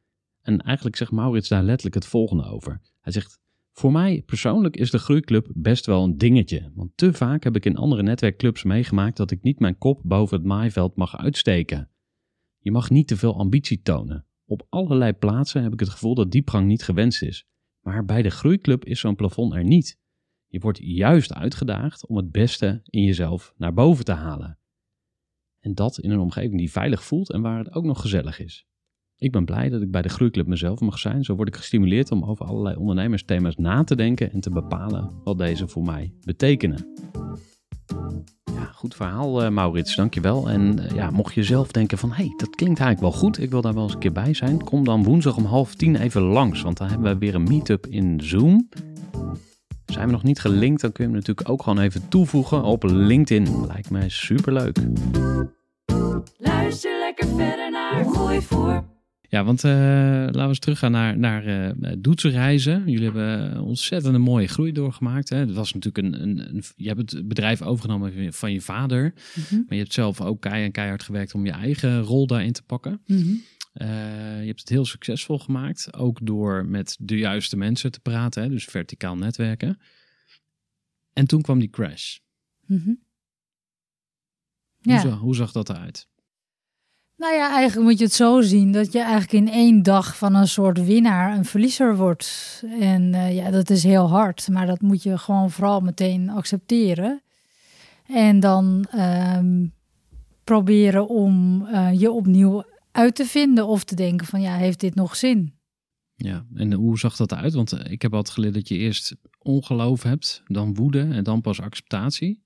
En 0.43 0.61
eigenlijk 0.61 0.97
zegt 0.97 1.11
Maurits 1.11 1.49
daar 1.49 1.63
letterlijk 1.63 1.95
het 1.95 2.07
volgende 2.07 2.45
over. 2.45 2.81
Hij 3.01 3.13
zegt, 3.13 3.41
voor 3.73 3.93
mij 3.93 4.23
persoonlijk 4.27 4.77
is 4.77 4.91
de 4.91 4.99
groeiclub 4.99 5.51
best 5.55 5.87
wel 5.87 6.05
een 6.05 6.19
dingetje. 6.19 6.71
Want 6.75 6.91
te 6.95 7.13
vaak 7.13 7.45
heb 7.45 7.57
ik 7.57 7.65
in 7.65 7.77
andere 7.77 8.03
netwerkclubs 8.03 8.63
meegemaakt 8.63 9.17
dat 9.17 9.31
ik 9.31 9.43
niet 9.43 9.59
mijn 9.59 9.79
kop 9.79 10.01
boven 10.05 10.37
het 10.37 10.47
maaiveld 10.47 10.97
mag 10.97 11.17
uitsteken. 11.17 11.91
Je 12.59 12.71
mag 12.71 12.91
niet 12.91 13.09
te 13.09 13.17
veel 13.17 13.39
ambitie 13.39 13.83
tonen. 13.83 14.27
Op 14.45 14.67
allerlei 14.69 15.13
plaatsen 15.13 15.63
heb 15.63 15.73
ik 15.73 15.81
het 15.81 15.89
gevoel 15.89 16.15
dat 16.15 16.31
diepgang 16.31 16.67
niet 16.67 16.83
gewenst 16.83 17.23
is. 17.23 17.47
Maar 17.81 18.05
bij 18.05 18.23
de 18.23 18.31
groeiclub 18.31 18.85
is 18.85 19.01
zo'n 19.01 19.17
plafond 19.17 19.55
er 19.55 19.65
niet. 19.65 19.99
Je 20.47 20.61
wordt 20.61 20.79
juist 20.83 21.35
uitgedaagd 21.35 22.07
om 22.07 22.17
het 22.17 22.31
beste 22.31 22.81
in 22.85 23.03
jezelf 23.03 23.55
naar 23.57 23.75
boven 23.75 24.05
te 24.05 24.13
halen. 24.13 24.59
En 25.61 25.75
dat 25.75 25.99
in 25.99 26.11
een 26.11 26.19
omgeving 26.19 26.59
die 26.59 26.71
veilig 26.71 27.05
voelt 27.05 27.33
en 27.33 27.43
waar 27.43 27.59
het 27.59 27.75
ook 27.75 27.85
nog 27.85 28.01
gezellig 28.01 28.41
is. 28.41 28.67
Ik 29.19 29.33
ben 29.33 29.45
blij 29.45 29.69
dat 29.69 29.83
ik 29.83 29.91
bij 29.91 30.03
de 30.03 30.09
groeiclub 30.09 30.47
mezelf 30.47 30.81
mag 30.81 30.99
zijn. 30.99 31.25
Zo 31.25 31.35
word 31.35 31.49
ik 31.49 31.57
gestimuleerd 31.57 32.11
om 32.13 32.25
over 32.25 32.47
allerlei 32.47 32.77
ondernemersthema's 32.77 33.57
na 33.57 33.85
te 33.85 33.97
denken 33.97 34.33
en 34.33 34.41
te 34.41 34.51
bepalen 34.51 35.11
wat 35.25 35.39
deze 35.39 35.69
voor 35.69 35.83
mij 35.83 36.15
betekenen. 36.21 36.87
Ja, 38.45 38.65
goed 38.65 38.95
verhaal, 38.95 39.45
uh, 39.45 39.51
Maurits, 39.51 39.97
dankjewel. 39.97 40.51
En 40.51 40.79
uh, 40.79 40.91
ja, 40.91 41.11
mocht 41.11 41.35
je 41.35 41.43
zelf 41.43 41.73
denken 41.73 41.99
van, 41.99 42.09
hé, 42.09 42.25
hey, 42.25 42.35
dat 42.37 42.55
klinkt 42.55 42.81
eigenlijk 42.81 43.13
wel 43.13 43.21
goed, 43.23 43.39
ik 43.39 43.51
wil 43.51 43.61
daar 43.61 43.75
wel 43.75 43.83
eens 43.83 43.93
een 43.93 43.99
keer 43.99 44.13
bij 44.13 44.35
zijn, 44.35 44.65
kom 44.65 44.85
dan 44.85 45.05
woensdag 45.05 45.37
om 45.37 45.45
half 45.45 45.75
tien 45.75 45.97
even 45.97 46.23
langs, 46.23 46.63
want 46.63 46.77
dan 46.77 46.89
hebben 46.89 47.13
we 47.13 47.19
weer 47.19 47.35
een 47.35 47.43
meetup 47.43 47.87
in 47.87 48.21
Zoom. 48.21 48.69
Zijn 49.87 50.07
we 50.07 50.13
nog 50.13 50.23
niet 50.23 50.41
gelinkt, 50.41 50.81
dan 50.81 50.93
kun 50.93 51.05
je 51.05 51.11
hem 51.11 51.19
natuurlijk 51.19 51.49
ook 51.49 51.63
gewoon 51.63 51.79
even 51.79 52.09
toevoegen 52.09 52.63
op 52.63 52.83
LinkedIn. 52.83 53.67
Lijkt 53.67 53.91
mij 53.91 54.09
superleuk. 54.09 54.77
Luister 56.39 56.99
lekker 56.99 57.29
verder 57.29 57.71
naar 57.71 58.05
Gooi 58.05 58.41
voor. 58.41 58.85
Ja, 59.29 59.45
want 59.45 59.65
uh, 59.65 59.73
laten 59.73 60.41
we 60.41 60.49
eens 60.49 60.59
teruggaan 60.59 60.91
naar, 60.91 61.19
naar 61.19 61.47
uh, 61.47 61.93
Doetsenreizen. 61.99 62.83
Jullie 62.87 63.05
hebben 63.05 63.57
een 63.57 63.61
ontzettende 63.61 64.19
mooie 64.19 64.47
groei 64.47 64.73
doorgemaakt. 64.73 65.29
Hè? 65.29 65.37
Het 65.37 65.53
was 65.53 65.75
natuurlijk 65.75 66.07
een, 66.07 66.23
een, 66.23 66.49
een, 66.49 66.63
Je 66.77 66.89
hebt 66.89 67.13
het 67.13 67.29
bedrijf 67.29 67.63
overgenomen 67.63 68.33
van 68.33 68.53
je 68.53 68.61
vader. 68.61 69.03
Mm 69.03 69.43
-hmm. 69.49 69.59
Maar 69.59 69.77
je 69.77 69.83
hebt 69.83 69.93
zelf 69.93 70.21
ook 70.21 70.41
keihard, 70.41 70.73
keihard 70.73 71.03
gewerkt 71.03 71.35
om 71.35 71.45
je 71.45 71.51
eigen 71.51 72.01
rol 72.01 72.27
daarin 72.27 72.53
te 72.53 72.63
pakken. 72.63 73.01
Mm 73.07 73.23
-hmm. 73.23 73.43
Uh, 73.83 74.41
je 74.41 74.47
hebt 74.47 74.61
het 74.61 74.69
heel 74.69 74.85
succesvol 74.85 75.39
gemaakt. 75.39 75.95
Ook 75.95 76.19
door 76.23 76.67
met 76.67 76.97
de 77.01 77.19
juiste 77.19 77.57
mensen 77.57 77.91
te 77.91 78.01
praten. 78.01 78.43
Hè? 78.43 78.49
Dus 78.49 78.65
verticaal 78.65 79.17
netwerken. 79.17 79.79
En 81.13 81.27
toen 81.27 81.43
kwam 81.43 81.59
die 81.59 81.71
crash. 81.71 82.19
Mm 82.67 82.81
-hmm. 82.85 82.99
ja. 84.81 84.93
hoe, 84.93 85.11
zag, 85.11 85.19
hoe 85.19 85.35
zag 85.35 85.53
dat 85.53 85.69
eruit? 85.69 86.09
Nou 87.17 87.35
ja, 87.35 87.55
eigenlijk 87.55 87.89
moet 87.89 87.99
je 87.99 88.05
het 88.05 88.15
zo 88.15 88.41
zien 88.41 88.73
dat 88.73 88.93
je 88.93 89.01
eigenlijk 89.01 89.33
in 89.33 89.49
één 89.49 89.83
dag 89.83 90.17
van 90.17 90.35
een 90.35 90.49
soort 90.49 90.85
winnaar 90.85 91.37
een 91.37 91.45
verliezer 91.45 91.97
wordt. 91.97 92.63
En 92.81 93.03
uh, 93.03 93.35
ja, 93.35 93.51
dat 93.51 93.71
is 93.71 93.83
heel 93.83 94.09
hard, 94.09 94.49
maar 94.49 94.67
dat 94.67 94.81
moet 94.81 95.03
je 95.03 95.19
gewoon 95.19 95.51
vooral 95.51 95.81
meteen 95.81 96.31
accepteren. 96.31 97.23
En 98.07 98.41
dan 98.41 98.87
um, 98.95 99.73
proberen 100.45 101.09
om 101.09 101.63
uh, 101.63 102.01
je 102.01 102.11
opnieuw 102.11 102.65
uit 102.97 103.15
te 103.15 103.25
vinden 103.25 103.67
of 103.67 103.85
te 103.85 103.95
denken 103.95 104.27
van 104.27 104.41
ja, 104.41 104.57
heeft 104.57 104.81
dit 104.81 104.95
nog 104.95 105.17
zin? 105.17 105.55
Ja, 106.15 106.47
en 106.55 106.73
hoe 106.73 106.99
zag 106.99 107.17
dat 107.17 107.33
eruit? 107.33 107.55
Want 107.55 107.73
eh, 107.73 107.93
ik 107.93 108.03
heb 108.03 108.15
altijd 108.15 108.35
geleerd 108.35 108.55
dat 108.55 108.69
je 108.69 108.77
eerst 108.77 109.17
ongeloof 109.39 110.03
hebt, 110.03 110.43
dan 110.47 110.75
woede 110.75 111.01
en 111.01 111.25
dan 111.25 111.41
pas 111.41 111.61
acceptatie. 111.61 112.45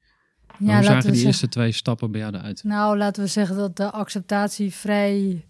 Maar 0.59 0.75
hoe 0.75 0.85
zagen 0.85 1.01
die 1.01 1.11
zeggen- 1.11 1.27
eerste 1.27 1.49
twee 1.49 1.73
stappen 1.73 2.11
bij 2.11 2.21
jou 2.21 2.35
eruit? 2.35 2.65
Nou, 2.65 2.97
laten 2.97 3.23
we 3.23 3.29
zeggen 3.29 3.57
dat 3.57 3.77
de 3.77 3.91
acceptatie 3.91 4.75
vrij 4.75 5.45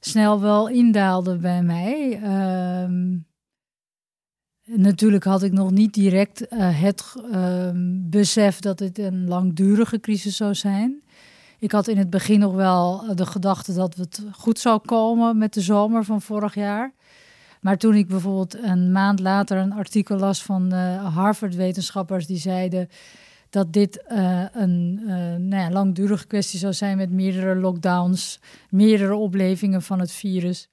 snel 0.00 0.40
wel 0.40 0.68
indaalde 0.68 1.36
bij 1.36 1.62
mij. 1.62 2.20
Ehm, 2.22 3.18
natuurlijk 4.64 5.24
had 5.24 5.42
ik 5.42 5.52
nog 5.52 5.70
niet 5.70 5.94
direct 5.94 6.48
eh, 6.48 6.80
het 6.80 7.14
ehm, 7.30 8.08
besef 8.10 8.58
dat 8.58 8.78
het 8.78 8.98
een 8.98 9.28
langdurige 9.28 10.00
crisis 10.00 10.36
zou 10.36 10.54
zijn. 10.54 11.02
Ik 11.64 11.72
had 11.72 11.88
in 11.88 11.98
het 11.98 12.10
begin 12.10 12.38
nog 12.38 12.54
wel 12.54 13.14
de 13.14 13.26
gedachte 13.26 13.74
dat 13.74 13.94
het 13.94 14.22
goed 14.32 14.58
zou 14.58 14.80
komen 14.86 15.38
met 15.38 15.54
de 15.54 15.60
zomer 15.60 16.04
van 16.04 16.22
vorig 16.22 16.54
jaar. 16.54 16.92
Maar 17.60 17.78
toen 17.78 17.94
ik 17.94 18.08
bijvoorbeeld 18.08 18.54
een 18.62 18.92
maand 18.92 19.20
later 19.20 19.56
een 19.56 19.72
artikel 19.72 20.18
las 20.18 20.42
van 20.42 20.72
eh, 20.72 21.14
Harvard-wetenschappers 21.14 22.26
die 22.26 22.38
zeiden 22.38 22.88
dat 23.50 23.72
dit 23.72 24.02
eh, 24.02 24.44
een 24.52 25.00
eh, 25.06 25.14
nou 25.34 25.62
ja, 25.62 25.70
langdurige 25.70 26.26
kwestie 26.26 26.58
zou 26.58 26.72
zijn 26.72 26.96
met 26.96 27.10
meerdere 27.10 27.54
lockdowns, 27.54 28.40
meerdere 28.70 29.14
oplevingen 29.14 29.82
van 29.82 30.00
het 30.00 30.12
virus, 30.12 30.68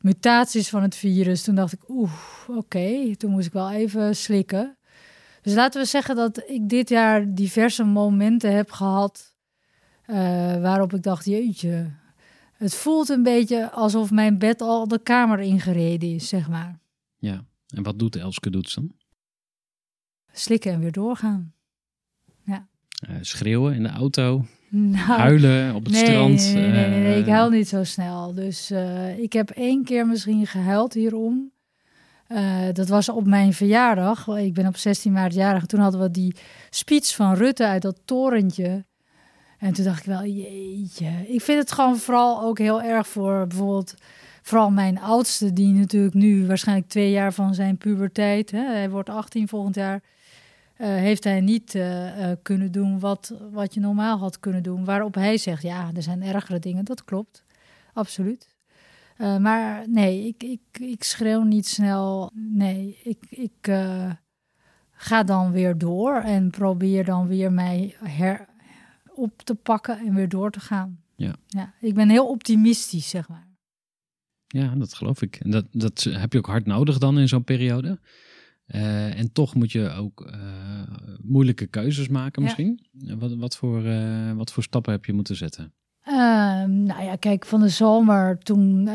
mutaties 0.00 0.68
van 0.68 0.82
het 0.82 0.94
virus. 0.96 1.42
Toen 1.42 1.54
dacht 1.54 1.72
ik, 1.72 1.88
oeh, 1.88 2.12
oké, 2.48 3.16
toen 3.16 3.30
moest 3.30 3.46
ik 3.46 3.52
wel 3.52 3.70
even 3.70 4.16
slikken. 4.16 4.76
Dus 5.42 5.54
laten 5.54 5.80
we 5.80 5.86
zeggen 5.86 6.16
dat 6.16 6.42
ik 6.46 6.68
dit 6.68 6.88
jaar 6.88 7.34
diverse 7.34 7.84
momenten 7.84 8.54
heb 8.54 8.70
gehad 8.70 9.28
eh, 9.30 9.39
waarop 10.60 10.94
ik 10.94 11.02
dacht, 11.02 11.24
jeetje, 11.24 11.90
het 12.52 12.74
voelt 12.74 13.08
een 13.08 13.22
beetje 13.22 13.70
alsof 13.70 14.10
mijn 14.10 14.38
bed 14.38 14.60
al 14.60 14.88
de 14.88 15.02
kamer 15.02 15.40
ingereden 15.40 16.14
is, 16.14 16.28
zeg 16.28 16.48
maar. 16.48 16.78
Ja, 17.16 17.44
en 17.74 17.82
wat 17.82 17.98
doet 17.98 18.16
Elske 18.16 18.50
Doets 18.50 18.74
dan? 18.74 18.92
Slikken 20.32 20.72
en 20.72 20.80
weer 20.80 20.92
doorgaan. 20.92 21.54
Eh, 23.00 23.16
schreeuwen 23.20 23.74
in 23.74 23.82
de 23.82 23.88
auto, 23.88 24.44
Nou, 24.68 25.20
huilen 25.20 25.74
op 25.74 25.84
het 25.84 25.92
nee, 25.92 26.04
strand. 26.04 26.52
Nee, 26.52 26.70
nee, 26.70 26.88
nee, 26.88 27.00
nee, 27.00 27.18
ik 27.18 27.26
eh, 27.26 27.32
huil 27.32 27.50
niet 27.50 27.68
zo 27.68 27.84
snel. 27.84 28.34
Dus 28.34 28.70
eh, 28.70 29.18
ik 29.18 29.32
heb 29.32 29.50
één 29.50 29.84
keer 29.84 30.06
misschien 30.06 30.46
gehuild 30.46 30.92
hierom. 30.92 31.52
Eh, 32.26 32.72
dat 32.72 32.88
was 32.88 33.08
op 33.08 33.26
mijn 33.26 33.52
verjaardag. 33.52 34.28
Ik 34.28 34.54
ben 34.54 34.66
op 34.66 34.76
16 34.76 35.12
maart 35.12 35.34
jarig. 35.34 35.66
Toen 35.66 35.80
hadden 35.80 36.00
we 36.00 36.10
die 36.10 36.36
speech 36.70 37.14
van 37.14 37.34
Rutte 37.34 37.66
uit 37.66 37.82
dat 37.82 38.00
torentje. 38.04 38.84
En 39.60 39.72
toen 39.72 39.84
dacht 39.84 39.98
ik 39.98 40.06
wel, 40.06 40.24
jeetje. 40.24 41.08
Ik 41.26 41.40
vind 41.40 41.58
het 41.58 41.72
gewoon 41.72 41.96
vooral 41.96 42.42
ook 42.42 42.58
heel 42.58 42.82
erg 42.82 43.06
voor 43.06 43.46
bijvoorbeeld... 43.46 43.94
Vooral 44.42 44.70
mijn 44.70 45.00
oudste, 45.00 45.52
die 45.52 45.74
natuurlijk 45.74 46.14
nu 46.14 46.46
waarschijnlijk 46.46 46.88
twee 46.88 47.10
jaar 47.10 47.32
van 47.32 47.54
zijn 47.54 47.76
puberteit... 47.76 48.50
Hè, 48.50 48.64
hij 48.64 48.90
wordt 48.90 49.08
18 49.08 49.48
volgend 49.48 49.74
jaar... 49.74 50.02
eh, 50.76 50.86
heeft 50.86 51.24
hij 51.24 51.40
niet 51.40 51.74
eh, 51.74 52.30
eh, 52.30 52.36
kunnen 52.42 52.72
doen 52.72 52.98
wat, 52.98 53.34
wat 53.50 53.74
je 53.74 53.80
normaal 53.80 54.18
had 54.18 54.40
kunnen 54.40 54.62
doen. 54.62 54.84
Waarop 54.84 55.14
hij 55.14 55.38
zegt, 55.38 55.62
ja, 55.62 55.90
er 55.94 56.02
zijn 56.02 56.22
ergere 56.22 56.58
dingen. 56.58 56.84
Dat 56.84 57.04
klopt, 57.04 57.44
absoluut. 57.92 58.48
Maar 59.38 59.84
nee, 59.88 60.26
ik, 60.26 60.42
ik, 60.42 60.60
ik 60.80 61.02
schreeuw 61.02 61.42
niet 61.42 61.66
snel. 61.66 62.30
Nee, 62.34 62.98
ik, 63.04 63.18
ik 63.28 63.70
ga 64.90 65.22
dan 65.22 65.52
weer 65.52 65.78
door 65.78 66.14
en 66.14 66.50
probeer 66.50 67.04
dan 67.04 67.26
weer 67.26 67.52
mij 67.52 67.96
her 68.04 68.49
op 69.20 69.42
te 69.42 69.54
pakken 69.54 69.98
en 69.98 70.14
weer 70.14 70.28
door 70.28 70.50
te 70.50 70.60
gaan. 70.60 71.00
Ja. 71.16 71.34
ja 71.46 71.74
ik 71.80 71.94
ben 71.94 72.08
heel 72.08 72.28
optimistisch, 72.28 73.08
zeg 73.08 73.28
maar. 73.28 73.48
Ja, 74.46 74.74
dat 74.74 74.94
geloof 74.94 75.22
ik. 75.22 75.36
En 75.36 75.50
dat, 75.50 75.64
dat 75.70 76.02
heb 76.02 76.32
je 76.32 76.38
ook 76.38 76.46
hard 76.46 76.66
nodig 76.66 76.98
dan 76.98 77.18
in 77.18 77.28
zo'n 77.28 77.44
periode. 77.44 77.98
Eh, 78.70 79.18
en 79.18 79.32
toch 79.32 79.54
moet 79.54 79.72
je 79.72 79.90
ook 79.90 80.20
eh, 80.20 80.38
moeilijke 81.22 81.66
keuzes 81.66 82.08
maken 82.08 82.42
Ja. 82.42 82.48
misschien. 82.48 82.86
Wat, 83.18 83.34
wat, 83.34 83.56
voor, 83.56 83.84
eh, 83.84 84.32
wat 84.32 84.52
voor 84.52 84.62
stappen 84.62 84.92
heb 84.92 85.04
je 85.04 85.12
moeten 85.12 85.36
zetten? 85.36 85.72
Ehm, 86.02 86.82
nou 86.82 87.02
ja, 87.02 87.16
kijk, 87.16 87.46
van 87.46 87.60
de 87.60 87.68
zomer 87.68 88.38
toen 88.38 88.90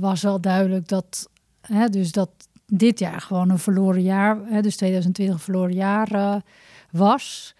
was 0.00 0.22
wel 0.22 0.40
duidelijk 0.40 0.88
dat, 0.88 1.30
hè, 1.60 1.88
dus 1.88 2.12
dat 2.12 2.30
dit 2.66 2.98
jaar 2.98 3.20
gewoon 3.20 3.50
een 3.50 3.58
verloren 3.58 4.02
jaar, 4.02 4.38
hè, 4.44 4.62
dus 4.62 4.76
2020 4.76 5.34
een 5.34 5.40
verloren 5.40 5.74
jaar 5.74 6.42
was. 6.90 7.54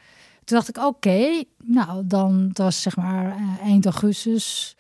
Toen 0.47 0.57
dacht 0.57 0.69
ik, 0.69 0.79
oké, 0.79 1.45
nou 1.65 2.07
dan, 2.07 2.45
het 2.49 2.59
was 2.59 2.83
zeg 2.83 2.97
maar 2.97 3.27
eh, 3.27 3.67
eind 3.67 3.85
augustus. 3.85 4.77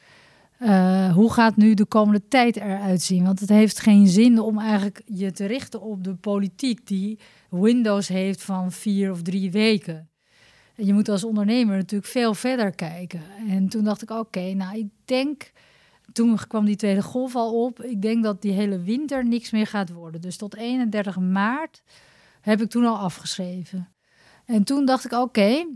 Eh, 0.59 1.13
hoe 1.13 1.33
gaat 1.33 1.57
nu 1.57 1.75
de 1.75 1.85
komende 1.85 2.29
tijd 2.29 2.57
eruit 2.57 3.03
zien? 3.03 3.25
Want 3.25 3.41
het 3.41 3.49
heeft 3.49 3.81
geen 3.81 4.07
zin 4.07 4.41
om 4.41 4.59
eigenlijk 4.59 5.03
je 5.07 5.33
te 5.33 5.47
richten 5.47 5.81
op 5.81 6.05
de 6.05 6.15
politiek 6.15 6.87
die 6.87 7.19
Windows 7.51 8.09
heeft 8.09 8.43
van 8.43 8.73
vier 8.73 9.11
of 9.11 9.23
drie 9.23 9.51
weken. 9.51 10.09
En 10.75 10.87
je 10.87 10.93
moet 10.93 11.09
als 11.09 11.25
ondernemer 11.25 11.77
natuurlijk 11.77 12.11
veel 12.11 12.35
verder 12.35 12.75
kijken. 12.75 13.23
En 13.49 13.69
toen 13.69 13.85
dacht 13.85 14.03
ik, 14.03 14.11
oké, 14.11 14.53
nou, 14.53 14.79
ik 14.79 14.89
denk... 15.05 15.53
Toen 16.13 16.39
kwam 16.49 16.65
die 16.65 16.77
tweede 16.77 17.03
golf 17.03 17.35
al 17.35 17.65
op. 17.65 17.83
Ik 17.83 18.03
denk 18.03 18.25
dat 18.25 18.43
die 18.43 18.53
hele 18.53 18.81
winter 18.81 19.27
niks 19.27 19.51
meer 19.51 19.67
gaat 19.67 19.91
worden. 19.91 20.21
Dus 20.21 20.37
tot 20.37 20.57
31 20.57 21.19
maart 21.19 21.83
heb 22.41 22.61
ik 22.61 22.71
toen 22.71 22.85
al 22.85 22.99
afgeschreven. 22.99 23.96
En 24.47 24.65
toen 24.65 24.85
dacht 24.85 25.05
ik, 25.05 25.13
oké, 25.13 25.67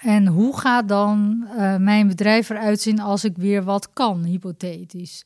en 0.00 0.26
hoe 0.26 0.58
gaat 0.58 0.88
dan 0.88 1.46
eh, 1.56 1.76
mijn 1.76 2.08
bedrijf 2.08 2.50
eruit 2.50 2.80
zien 2.80 3.00
als 3.00 3.24
ik 3.24 3.36
weer 3.36 3.64
wat 3.64 3.92
kan, 3.92 4.24
hypothetisch? 4.24 5.24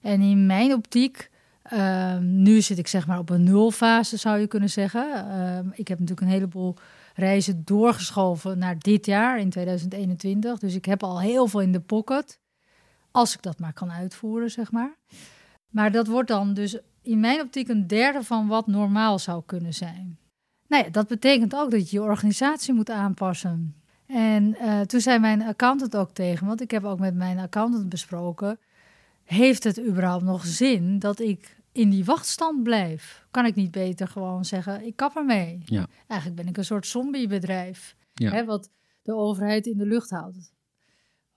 En 0.00 0.20
in 0.20 0.46
mijn 0.46 0.72
optiek, 0.72 1.30
ehm, 1.62 2.42
nu 2.42 2.60
zit 2.60 2.78
ik 2.78 2.86
zeg 2.86 3.06
maar 3.06 3.18
op 3.18 3.30
een 3.30 3.42
nulfase, 3.42 4.16
zou 4.16 4.38
je 4.38 4.46
kunnen 4.46 4.70
zeggen. 4.70 5.28
Ehm, 5.30 5.68
ik 5.72 5.88
heb 5.88 5.98
natuurlijk 5.98 6.26
een 6.26 6.32
heleboel 6.32 6.76
reizen 7.14 7.62
doorgeschoven 7.64 8.58
naar 8.58 8.78
dit 8.78 9.06
jaar, 9.06 9.38
in 9.38 9.50
2021. 9.50 10.58
Dus 10.58 10.74
ik 10.74 10.84
heb 10.84 11.02
al 11.02 11.20
heel 11.20 11.46
veel 11.46 11.60
in 11.60 11.72
de 11.72 11.80
pocket. 11.80 12.38
Als 13.10 13.34
ik 13.34 13.42
dat 13.42 13.58
maar 13.58 13.72
kan 13.72 13.90
uitvoeren, 13.90 14.50
zeg 14.50 14.72
maar. 14.72 14.96
Maar 15.68 15.92
dat 15.92 16.06
wordt 16.06 16.28
dan 16.28 16.54
dus 16.54 16.78
in 17.02 17.20
mijn 17.20 17.40
optiek 17.40 17.68
een 17.68 17.86
derde 17.86 18.22
van 18.22 18.46
wat 18.46 18.66
normaal 18.66 19.18
zou 19.18 19.42
kunnen 19.46 19.74
zijn. 19.74 20.18
Nou 20.70 20.84
ja, 20.84 20.90
dat 20.90 21.08
betekent 21.08 21.54
ook 21.54 21.70
dat 21.70 21.90
je 21.90 21.96
je 21.96 22.02
organisatie 22.02 22.74
moet 22.74 22.90
aanpassen. 22.90 23.74
En 24.06 24.54
eh, 24.56 24.80
toen 24.80 25.00
zei 25.00 25.18
mijn 25.18 25.42
accountant 25.42 25.96
ook 25.96 26.10
tegen, 26.10 26.46
want 26.46 26.60
ik 26.60 26.70
heb 26.70 26.84
ook 26.84 26.98
met 26.98 27.14
mijn 27.14 27.38
accountant 27.38 27.88
besproken, 27.88 28.58
heeft 29.24 29.64
het 29.64 29.80
überhaupt 29.80 30.24
nog 30.24 30.46
zin 30.46 30.98
dat 30.98 31.20
ik 31.20 31.56
in 31.72 31.90
die 31.90 32.04
wachtstand 32.04 32.62
blijf? 32.62 33.26
Kan 33.30 33.46
ik 33.46 33.54
niet 33.54 33.70
beter 33.70 34.08
gewoon 34.08 34.44
zeggen, 34.44 34.86
ik 34.86 34.96
kap 34.96 35.16
ermee? 35.16 35.62
Ja. 35.64 35.86
Eigenlijk 36.06 36.40
ben 36.40 36.50
ik 36.50 36.56
een 36.56 36.64
soort 36.64 36.86
zombiebedrijf, 36.86 37.96
Ja. 38.12 38.30
hè, 38.30 38.44
wat 38.44 38.70
de 39.02 39.14
overheid 39.14 39.66
in 39.66 39.76
de 39.78 39.86
lucht 39.86 40.10
houdt. 40.10 40.52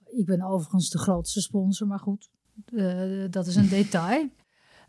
Ik 0.04 0.26
ben 0.26 0.42
overigens 0.42 0.90
de 0.90 0.98
grootste 0.98 1.40
sponsor, 1.40 1.86
maar 1.86 1.98
goed, 1.98 2.30
eh, 2.74 3.24
dat 3.30 3.46
is 3.46 3.56
een 3.56 3.68
detail. 3.68 4.28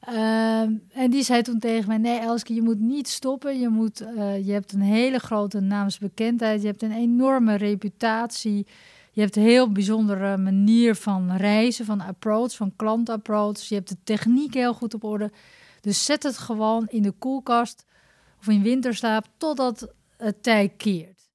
Ehm, 0.06 0.74
en 0.94 1.10
die 1.10 1.24
zei 1.24 1.42
toen 1.42 1.60
tegen 1.60 1.88
mij: 1.88 1.98
Nee, 1.98 2.20
Elske, 2.20 2.54
je 2.54 2.62
moet 2.62 2.80
niet 2.80 3.08
stoppen. 3.08 3.60
Je, 3.60 3.70
moet, 3.70 4.02
eh, 4.02 4.46
je 4.46 4.52
hebt 4.52 4.74
een 4.74 4.82
hele 4.82 5.20
grote 5.20 5.60
naamsbekendheid. 5.60 6.62
Je 6.62 6.68
hebt 6.68 6.82
een 6.82 6.92
enorme 6.92 7.56
reputatie. 7.56 8.68
Je 9.12 9.22
hebt 9.22 9.36
een 9.36 9.44
heel 9.44 9.72
bijzondere 9.72 10.38
manier 10.38 10.96
van 10.96 11.36
reizen, 11.36 11.86
van 11.86 12.02
approach, 12.02 12.56
van 12.56 12.74
klantapproach. 12.76 13.60
Je 13.60 13.76
hebt 13.76 13.90
de 13.90 13.98
techniek 14.04 14.54
heel 14.54 14.74
goed 14.74 14.94
op 14.94 15.04
orde. 15.04 15.32
Dus 15.82 16.06
zet 16.06 16.24
het 16.24 16.38
gewoon 16.38 16.88
in 16.88 17.02
de 17.02 17.12
koelkast 17.12 17.86
of 18.40 18.48
in 18.48 18.62
winterslaap 18.62 19.26
totdat 19.38 19.94
het 20.18 20.44
tij 20.44 20.74
keert. 20.78 21.30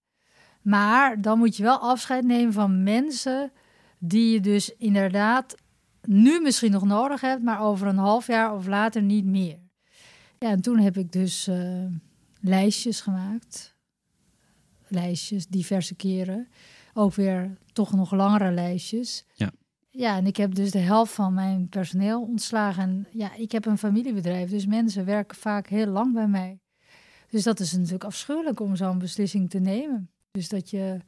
Maar 0.63 1.21
dan 1.21 1.39
moet 1.39 1.57
je 1.57 1.63
wel 1.63 1.79
afscheid 1.79 2.25
nemen 2.25 2.53
van 2.53 2.83
mensen 2.83 3.53
die 3.99 4.33
je 4.33 4.41
dus 4.41 4.77
inderdaad 4.77 5.55
nu 6.03 6.41
misschien 6.41 6.71
nog 6.71 6.85
nodig 6.85 7.21
hebt, 7.21 7.43
maar 7.43 7.61
over 7.61 7.87
een 7.87 7.99
half 7.99 8.27
jaar 8.27 8.55
of 8.55 8.67
later 8.67 9.03
niet 9.03 9.25
meer. 9.25 9.59
Ja, 10.39 10.51
en 10.51 10.61
toen 10.61 10.79
heb 10.79 10.97
ik 10.97 11.13
dus 11.13 11.47
eh, 11.47 11.85
lijstjes 12.41 13.01
gemaakt. 13.01 13.75
Lijstjes, 14.89 15.47
diverse 15.47 15.95
keren. 15.95 16.49
Ook 16.95 17.15
weer 17.15 17.59
toch 17.73 17.93
nog 17.93 18.13
langere 18.13 18.53
lijstjes. 18.53 19.25
Ja. 19.35 19.53
Ja, 19.91 20.17
en 20.17 20.27
ik 20.27 20.37
heb 20.37 20.55
dus 20.55 20.71
de 20.71 20.79
helft 20.79 21.13
van 21.13 21.35
mijn 21.35 21.69
personeel 21.69 22.23
ontslagen. 22.23 22.83
En 22.83 23.07
ja, 23.11 23.35
ik 23.35 23.53
heb 23.53 23.67
een 23.67 23.79
familiebedrijf, 23.79 24.51
dus 24.51 24.67
mensen 24.67 25.05
werken 25.05 25.37
vaak 25.37 25.67
heel 25.67 25.87
lang 25.87 26.15
bij 26.15 26.29
mij. 26.29 26.61
Dus 27.29 27.43
dat 27.43 27.61
is 27.61 27.73
natuurlijk 27.73 28.05
afschuwelijk 28.05 28.61
om 28.61 28.77
zo'n 28.77 28.99
beslissing 28.99 29.51
te 29.51 29.59
nemen. 29.59 30.11
Dus 30.31 30.49
dat 30.49 30.71
je 30.71 30.99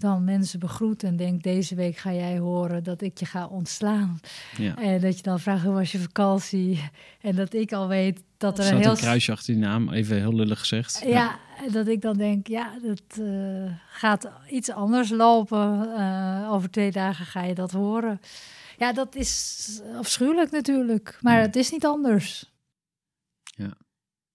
dan 0.00 0.24
mensen 0.24 0.58
begroet 0.58 1.02
en 1.02 1.16
denkt: 1.16 1.42
deze 1.44 1.74
week 1.74 1.96
ga 1.96 2.12
jij 2.12 2.38
horen 2.38 2.82
dat 2.84 3.02
ik 3.02 3.18
je 3.18 3.26
ga 3.26 3.46
ontslaan. 3.46 4.20
Ja. 4.56 4.76
En 4.76 5.00
dat 5.00 5.16
je 5.16 5.22
dan 5.22 5.40
vraagt: 5.40 5.64
hoe 5.64 5.72
was 5.74 5.92
je 5.92 5.98
vakantie? 5.98 6.80
En 7.20 7.36
dat 7.36 7.54
ik 7.54 7.72
al 7.72 7.88
weet 7.88 8.22
dat 8.36 8.58
Er 8.58 8.64
er 8.66 8.72
een 8.72 8.78
heel. 8.80 8.90
een 8.90 8.96
kruisje 8.96 9.32
achter 9.32 9.54
die 9.54 9.62
naam, 9.62 9.90
even 9.92 10.16
heel 10.16 10.34
lullig 10.34 10.58
gezegd. 10.58 11.02
Ja, 11.06 11.38
dat 11.72 11.88
ik 11.88 12.00
dan 12.00 12.16
denk: 12.16 12.46
ja, 12.46 12.78
dat 12.82 13.02
eh, 13.26 13.72
gaat 13.90 14.30
iets 14.50 14.70
anders 14.70 15.10
lopen. 15.10 15.94
Eh, 15.96 16.48
over 16.52 16.70
twee 16.70 16.90
dagen 16.90 17.26
ga 17.26 17.42
je 17.44 17.54
dat 17.54 17.70
horen. 17.70 18.20
Ja, 18.78 18.92
dat 18.92 19.14
is 19.14 19.80
afschuwelijk 19.96 20.50
natuurlijk. 20.50 21.18
Maar 21.20 21.36
Ja. 21.36 21.40
het 21.42 21.56
is 21.56 21.70
niet 21.70 21.86
anders. 21.86 22.48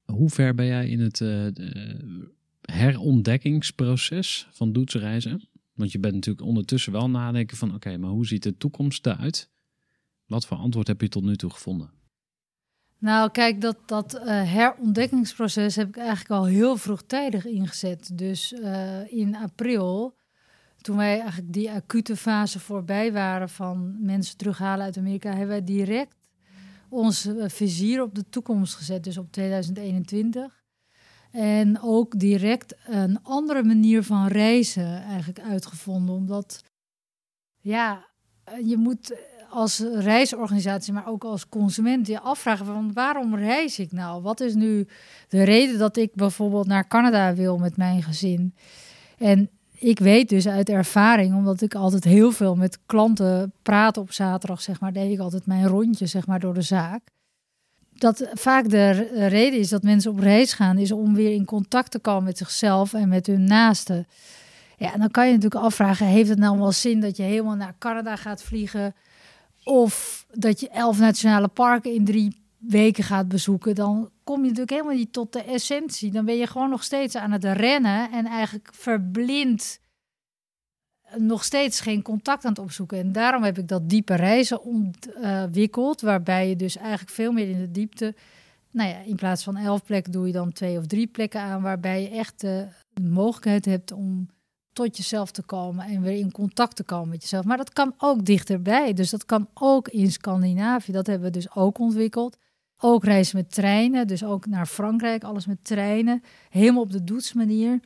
Hoe 0.06 0.30
ver 0.30 0.56
ben 0.56 0.66
jij 0.66 0.88
in 0.90 1.00
het 1.00 1.18
de 1.18 2.32
herontdekkingsproces 2.62 4.48
van 4.52 4.74
doetsreizen? 4.74 5.48
Want 5.76 5.92
je 5.92 6.00
bent 6.00 6.14
natuurlijk 6.14 6.46
ondertussen 6.46 6.92
wel 6.92 7.10
nadenken 7.10 7.58
van... 7.58 7.74
oké, 7.74 7.98
maar 7.98 8.10
hoe 8.10 8.26
ziet 8.26 8.44
de 8.44 8.58
toekomst 8.58 9.06
eruit? 9.06 9.50
Wat 10.26 10.46
voor 10.46 10.58
antwoord 10.58 10.88
heb 10.88 11.02
je 11.02 11.08
tot 11.08 11.24
nu 11.24 11.36
toe 11.36 11.50
gevonden? 11.50 11.92
Nou, 12.98 13.32
kijk, 13.32 13.62
dat, 13.62 13.78
dat 13.86 14.14
eh, 14.14 14.52
herontdekkingsproces 14.52 15.76
heb 15.76 15.88
ik 15.88 15.98
eigenlijk 15.98 16.30
al 16.30 16.46
heel 16.46 16.78
vroegtijdig 16.78 17.46
ingezet. 17.46 18.18
Dus 18.18 18.54
eh, 18.54 19.14
in 19.14 19.36
april, 19.36 20.18
toen 20.82 20.98
wij 20.98 21.20
eigenlijk 21.20 21.54
die 21.54 21.72
acute 21.72 22.16
fase 22.16 22.60
voorbij 22.60 23.14
waren 23.14 23.50
van 23.50 24.06
mensen 24.06 24.38
terughalen 24.38 24.86
uit 24.86 24.98
Amerika, 24.98 25.30
hebben 25.30 25.48
wij 25.48 25.64
direct 25.64 26.16
ons 26.90 27.26
eh, 27.26 27.50
vizier 27.50 28.02
op 28.02 28.16
de 28.16 28.30
toekomst 28.30 28.76
gezet, 28.76 29.04
dus 29.04 29.18
op 29.18 29.32
2021. 29.32 30.64
En 31.36 31.82
ook 31.82 32.20
direct 32.20 32.76
een 32.86 33.20
andere 33.24 33.64
manier 33.64 34.04
van 34.04 34.28
reizen 34.28 35.04
eigenlijk 35.04 35.40
uitgevonden. 35.40 36.16
Omdat, 36.16 36.64
ja, 37.62 38.06
eh, 38.44 38.70
je 38.70 38.78
moet 38.78 39.16
als 39.50 39.80
reisorganisatie, 39.80 40.94
maar 40.94 41.08
ook 41.08 41.24
als 41.24 41.50
consument 41.50 42.08
je 42.08 42.20
afvragen 42.20 42.66
van 42.66 42.94
waarom 42.94 43.36
reis 43.36 43.80
ik 43.80 43.92
nou? 43.92 44.22
Wat 44.22 44.40
is 44.40 44.54
nu 44.54 44.88
de 45.30 45.44
reden 45.44 45.78
dat 45.78 45.98
ik 45.98 46.14
bijvoorbeeld 46.14 46.68
naar 46.68 46.88
Canada 46.88 47.34
wil 47.34 47.58
met 47.58 47.78
mijn 47.78 48.04
gezin? 48.04 48.56
En 49.18 49.50
ik 49.80 50.00
weet 50.00 50.30
dus 50.30 50.48
uit 50.48 50.70
ervaring, 50.70 51.36
omdat 51.36 51.62
ik 51.62 51.76
altijd 51.76 52.04
heel 52.04 52.32
veel 52.32 52.56
met 52.56 52.80
klanten 52.86 53.54
praat 53.62 53.98
op 53.98 54.12
zaterdag, 54.12 54.62
zeg 54.62 54.80
maar, 54.80 54.94
deed 54.94 55.12
ik 55.12 55.20
altijd 55.20 55.46
mijn 55.46 55.68
rondje, 55.68 56.06
zeg 56.06 56.28
maar, 56.28 56.40
door 56.40 56.54
de 56.54 56.62
zaak. 56.62 57.14
Dat 57.98 58.30
vaak 58.34 58.70
de 58.70 58.90
r- 58.90 59.28
reden 59.28 59.60
is 59.60 59.70
dat 59.70 59.84
mensen 59.84 60.12
op 60.12 60.20
reis 60.20 60.54
gaan, 60.54 60.78
is 60.78 60.92
om 60.92 61.16
weer 61.16 61.34
in 61.34 61.46
contact 61.46 61.92
te 61.92 62.00
komen 62.00 62.24
met 62.24 62.38
zichzelf 62.38 62.94
en 62.94 63.10
met 63.10 63.28
hun 63.28 63.44
naasten. 63.44 64.08
Ja, 64.78 64.94
en 64.94 65.00
dan 65.00 65.12
kan 65.12 65.26
je 65.28 65.34
natuurlijk 65.34 65.64
afvragen, 65.64 66.06
heeft 66.06 66.30
het 66.30 66.40
nou 66.40 66.58
wel 66.58 66.72
zin 66.72 67.00
dat 67.00 67.18
je 67.18 67.24
helemaal 67.24 67.56
naar 67.56 67.76
Canada 67.80 68.16
gaat 68.16 68.44
vliegen? 68.44 68.96
Of 69.64 70.26
dat 70.34 70.60
je 70.60 70.70
elf 70.70 71.00
nationale 71.00 71.48
parken 71.48 71.94
in 71.94 72.06
drie 72.06 72.44
weken 72.58 73.04
gaat 73.04 73.28
bezoeken, 73.28 73.76
dan 73.76 74.10
kom 74.24 74.36
je 74.36 74.42
natuurlijk 74.42 74.72
helemaal 74.72 74.96
niet 74.96 75.14
tot 75.14 75.34
de 75.34 75.44
essentie. 75.44 76.12
Dan 76.12 76.26
ben 76.26 76.38
je 76.38 76.48
gewoon 76.48 76.70
nog 76.70 76.84
steeds 76.84 77.16
aan 77.16 77.32
het 77.32 77.44
rennen 77.44 78.12
en 78.12 78.26
eigenlijk 78.26 78.70
verblind 78.72 79.80
nog 81.18 81.44
steeds 81.44 81.80
geen 81.80 82.02
contact 82.02 82.46
aan 82.46 82.52
het 82.52 82.60
opzoeken. 82.60 82.98
En 82.98 83.12
daarom 83.12 83.44
heb 83.44 83.58
ik 83.58 83.68
dat 83.68 83.90
diepe 83.90 84.16
reizen 84.16 84.64
ontwikkeld, 84.64 86.02
waarbij 86.02 86.50
je 86.50 86.56
dus 86.56 86.78
eigenlijk 86.78 87.10
veel 87.10 87.32
meer 87.32 87.50
in 87.50 87.60
de 87.60 87.72
diepte, 87.72 88.16
nou 88.72 88.90
ja, 88.90 88.98
in 88.98 89.16
plaats 89.16 89.44
van 89.44 89.58
elf 89.58 89.84
plekken 89.84 90.12
doe 90.12 90.28
je 90.28 90.34
dan 90.34 90.52
twee 90.52 90.78
of 90.78 90.86
drie 90.86 91.08
plekken 91.08 91.42
aan, 91.42 91.62
waarbij 91.62 92.02
je 92.02 92.10
echt 92.10 92.40
de 92.40 92.68
mogelijkheid 93.02 93.66
hebt 93.66 93.92
om 93.92 94.28
tot 94.74 94.98
jezelf 94.98 95.32
te 95.32 95.42
komen 95.42 95.86
en 95.86 96.02
weer 96.02 96.20
in 96.20 96.32
contact 96.32 96.76
te 96.76 96.84
komen 96.84 97.10
met 97.10 97.22
jezelf. 97.22 97.46
Maar 97.46 97.58
dat 97.58 97.74
kan 97.74 97.94
ook 97.98 98.26
dichterbij. 98.26 98.94
Dus 98.94 99.10
dat 99.10 99.26
kan 99.26 99.48
ook 99.54 99.88
in 99.88 100.12
Scandinavië. 100.12 100.92
Dat 100.92 101.08
hebben 101.08 101.28
we 101.28 101.34
dus 101.34 101.56
ook 101.56 101.80
ontwikkeld. 101.80 102.38
Ook 102.82 103.04
reizen 103.04 103.38
met 103.38 103.54
treinen, 103.54 104.08
dus 104.08 104.24
ook 104.24 104.46
naar 104.46 104.66
Frankrijk, 104.66 105.24
alles 105.24 105.46
met 105.46 105.64
treinen. 105.64 106.24
Helemaal 106.50 106.82
op 106.82 106.92
de 106.92 107.04
doetsmanier. 107.04 107.80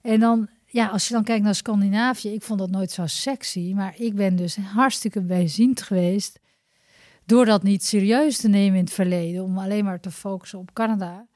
En 0.00 0.20
dan, 0.20 0.48
ja, 0.76 0.86
als 0.86 1.08
je 1.08 1.14
dan 1.14 1.24
kijkt 1.24 1.44
naar 1.44 1.54
Scandinavië, 1.54 2.28
ik 2.28 2.42
vond 2.42 2.58
dat 2.58 2.70
nooit 2.70 2.90
zo 2.90 3.06
sexy. 3.06 3.72
Maar 3.74 3.94
ik 3.98 4.14
ben 4.14 4.36
dus 4.36 4.56
hartstikke 4.56 5.20
bijziend 5.20 5.82
geweest. 5.82 6.40
Door 7.24 7.44
dat 7.44 7.62
niet 7.62 7.84
serieus 7.84 8.36
te 8.36 8.48
nemen 8.48 8.78
in 8.78 8.84
het 8.84 8.92
verleden, 8.92 9.44
om 9.44 9.58
alleen 9.58 9.84
maar 9.84 10.00
te 10.00 10.10
focussen 10.10 10.58
op 10.58 10.72
Canada. 10.72 11.26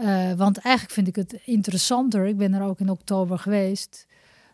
Uh, 0.00 0.32
want 0.32 0.58
eigenlijk 0.58 0.94
vind 0.94 1.08
ik 1.08 1.16
het 1.16 1.40
interessanter, 1.44 2.26
ik 2.26 2.36
ben 2.36 2.54
er 2.54 2.62
ook 2.62 2.80
in 2.80 2.90
oktober 2.90 3.38
geweest, 3.38 4.06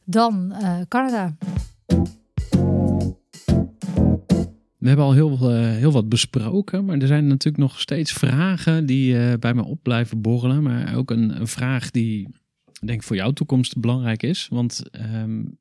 dan 0.04 0.54
uh, 0.62 0.80
Canada. 0.88 1.36
We 4.78 4.88
hebben 4.88 5.04
al 5.04 5.12
heel, 5.12 5.32
uh, 5.32 5.70
heel 5.70 5.92
wat 5.92 6.08
besproken, 6.08 6.84
maar 6.84 6.98
er 6.98 7.06
zijn 7.06 7.26
natuurlijk 7.26 7.62
nog 7.62 7.80
steeds 7.80 8.12
vragen 8.12 8.86
die 8.86 9.38
bij 9.38 9.54
me 9.54 9.64
op 9.64 9.78
blijven 9.82 10.20
borrelen. 10.20 10.62
Maar 10.62 10.96
ook 10.96 11.10
een, 11.10 11.46
vraag 11.48 11.90
die, 11.90 12.28
denk 12.84 13.02
voor 13.02 13.16
jouw 13.16 13.30
toekomst 13.30 13.80
belangrijk 13.80 14.22
is. 14.22 14.48
Want 14.48 14.82
um, 14.92 15.58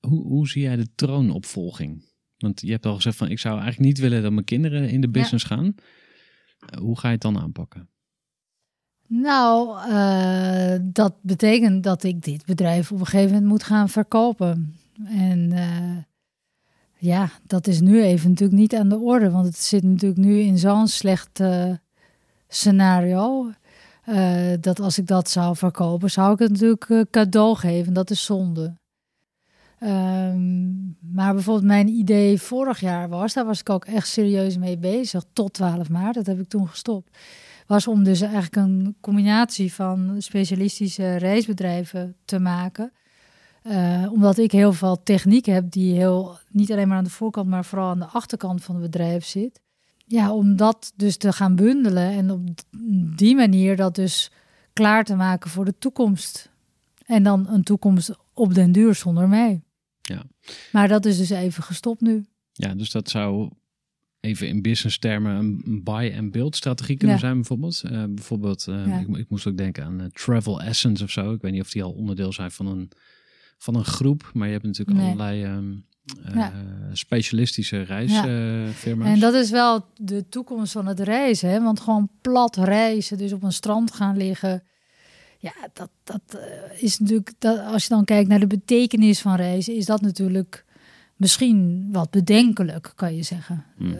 hoe, 0.00 0.22
hoe 0.22 0.48
zie 0.48 0.62
jij 0.62 0.76
de 0.76 0.94
troonopvolging? 0.94 2.12
Want 2.36 2.60
je 2.60 2.70
hebt 2.70 2.86
al 2.86 2.94
gezegd 2.94 3.16
van, 3.16 3.30
ik 3.30 3.38
zou 3.38 3.54
eigenlijk 3.60 3.86
niet 3.86 3.98
willen 3.98 4.22
dat 4.22 4.32
mijn 4.32 4.44
kinderen 4.44 4.88
in 4.88 5.00
de 5.00 5.08
business 5.10 5.48
ja. 5.48 5.56
gaan. 5.56 5.64
Uh, 5.64 6.80
hoe 6.80 6.98
ga 6.98 7.06
je 7.08 7.14
het 7.14 7.22
dan 7.22 7.38
aanpakken? 7.38 7.88
Nou, 9.06 9.78
uh, 9.88 10.76
dat 10.82 11.14
betekent 11.22 11.82
dat 11.82 12.02
ik 12.02 12.22
dit 12.22 12.46
bedrijf 12.46 12.92
op 12.92 13.00
een 13.00 13.06
gegeven 13.06 13.32
moment 13.32 13.50
moet 13.50 13.62
gaan 13.62 13.88
verkopen. 13.88 14.76
En 15.04 15.50
uh, 15.50 15.96
ja, 16.98 17.30
dat 17.46 17.66
is 17.66 17.80
nu 17.80 18.02
even 18.02 18.28
natuurlijk 18.28 18.58
niet 18.58 18.74
aan 18.74 18.88
de 18.88 18.98
orde, 18.98 19.30
want 19.30 19.46
het 19.46 19.56
zit 19.56 19.82
natuurlijk 19.82 20.20
nu 20.20 20.38
in 20.38 20.58
zo'n 20.58 20.88
slecht 20.88 21.40
uh, 21.40 21.74
scenario. 22.48 23.52
Dat 24.60 24.80
als 24.80 24.98
ik 24.98 25.06
dat 25.06 25.30
zou 25.30 25.56
verkopen, 25.56 26.10
zou 26.10 26.32
ik 26.32 26.38
het 26.38 26.50
natuurlijk 26.50 27.10
cadeau 27.10 27.56
geven. 27.56 27.92
Dat 27.92 28.10
is 28.10 28.24
zonde. 28.24 28.74
Um, 29.80 30.96
maar 31.00 31.34
bijvoorbeeld 31.34 31.66
mijn 31.66 31.88
idee 31.88 32.40
vorig 32.40 32.80
jaar 32.80 33.08
was, 33.08 33.32
daar 33.32 33.44
was 33.44 33.60
ik 33.60 33.70
ook 33.70 33.84
echt 33.84 34.08
serieus 34.08 34.56
mee 34.56 34.78
bezig, 34.78 35.24
tot 35.32 35.52
12 35.52 35.88
maart, 35.88 36.14
dat 36.14 36.26
heb 36.26 36.40
ik 36.40 36.48
toen 36.48 36.68
gestopt 36.68 37.10
was 37.66 37.86
om 37.86 38.04
dus 38.04 38.20
eigenlijk 38.20 38.56
een 38.56 38.96
combinatie 39.00 39.74
van 39.74 40.14
specialistische 40.18 41.16
reisbedrijven 41.16 42.16
te 42.24 42.38
maken. 42.38 42.92
Uh, 43.62 44.12
omdat 44.12 44.38
ik 44.38 44.52
heel 44.52 44.72
veel 44.72 45.02
techniek 45.02 45.46
heb 45.46 45.70
die 45.70 45.94
heel, 45.94 46.38
niet 46.50 46.72
alleen 46.72 46.88
maar 46.88 46.96
aan 46.96 47.04
de 47.04 47.10
voorkant, 47.10 47.48
maar 47.48 47.64
vooral 47.64 47.88
aan 47.88 47.98
de 47.98 48.06
achterkant 48.06 48.64
van 48.64 48.74
het 48.74 48.84
bedrijf 48.84 49.24
zit. 49.24 49.60
Ja, 50.06 50.32
om 50.32 50.56
dat 50.56 50.92
dus 50.96 51.16
te 51.16 51.32
gaan 51.32 51.56
bundelen 51.56 52.10
en 52.10 52.30
op 52.30 52.40
die 53.16 53.34
manier 53.34 53.76
dat 53.76 53.94
dus 53.94 54.30
klaar 54.72 55.04
te 55.04 55.14
maken 55.14 55.50
voor 55.50 55.64
de 55.64 55.74
toekomst. 55.78 56.50
En 57.06 57.22
dan 57.22 57.48
een 57.48 57.62
toekomst 57.62 58.10
op 58.32 58.54
den 58.54 58.72
duur 58.72 58.94
zonder 58.94 59.28
mij. 59.28 59.62
Ja. 60.02 60.22
Maar 60.72 60.88
dat 60.88 61.04
is 61.06 61.16
dus 61.18 61.30
even 61.30 61.62
gestopt 61.62 62.00
nu. 62.00 62.24
Ja, 62.52 62.74
dus 62.74 62.90
dat 62.90 63.10
zou 63.10 63.50
even 64.20 64.48
in 64.48 64.62
business 64.62 64.98
termen 64.98 65.34
een 65.36 65.80
buy 65.84 66.14
and 66.18 66.30
build 66.32 66.56
strategie 66.56 66.96
kunnen 66.96 67.16
Ja. 67.16 67.22
zijn 67.22 67.34
bijvoorbeeld. 67.34 67.82
Uh, 67.84 68.04
bijvoorbeeld, 68.08 68.66
uh, 68.68 68.86
Ja. 68.86 68.98
ik, 68.98 69.16
ik 69.16 69.28
moest 69.28 69.46
ook 69.46 69.56
denken 69.56 69.84
aan 69.84 70.00
uh, 70.00 70.06
Travel 70.06 70.60
Essence 70.62 71.04
of 71.04 71.10
zo. 71.10 71.32
Ik 71.32 71.40
weet 71.42 71.52
niet 71.52 71.60
of 71.62 71.70
die 71.70 71.82
al 71.82 71.92
onderdeel 71.92 72.32
zijn 72.32 72.50
van 72.50 72.66
een, 72.66 72.90
van 73.58 73.74
een 73.74 73.84
groep, 73.84 74.30
maar 74.34 74.46
je 74.46 74.52
hebt 74.52 74.64
natuurlijk 74.64 74.96
Nee. 74.98 75.06
allerlei 75.06 75.42
ehm, 75.44 75.70
eh, 75.72 75.76
Ja. 76.34 76.52
specialistische 76.92 77.82
reisfirma's. 77.82 79.08
En 79.08 79.20
dat 79.20 79.34
is 79.34 79.50
wel 79.50 79.86
de 79.96 80.28
toekomst 80.28 80.72
van 80.72 80.86
het 80.86 81.00
reizen. 81.00 81.48
Hè? 81.50 81.62
Want 81.62 81.80
gewoon 81.80 82.08
plat 82.20 82.56
reizen, 82.56 83.18
dus 83.18 83.32
op 83.32 83.42
een 83.42 83.52
strand 83.52 83.92
gaan 83.92 84.16
liggen. 84.16 84.62
Ja, 85.38 85.52
dat, 85.72 85.90
dat 86.04 86.40
eh, 86.40 86.82
is 86.82 86.98
natuurlijk, 86.98 87.32
dat, 87.38 87.58
als 87.58 87.82
je 87.82 87.88
dan 87.88 88.04
kijkt 88.04 88.28
naar 88.28 88.40
de 88.40 88.46
betekenis 88.46 89.20
van 89.20 89.34
reizen, 89.34 89.76
is 89.76 89.86
dat 89.86 90.00
natuurlijk 90.00 90.64
misschien 91.16 91.88
wat 91.92 92.10
bedenkelijk, 92.10 92.92
kan 92.94 93.16
je 93.16 93.22
zeggen. 93.22 93.64
Hmm. 93.76 93.98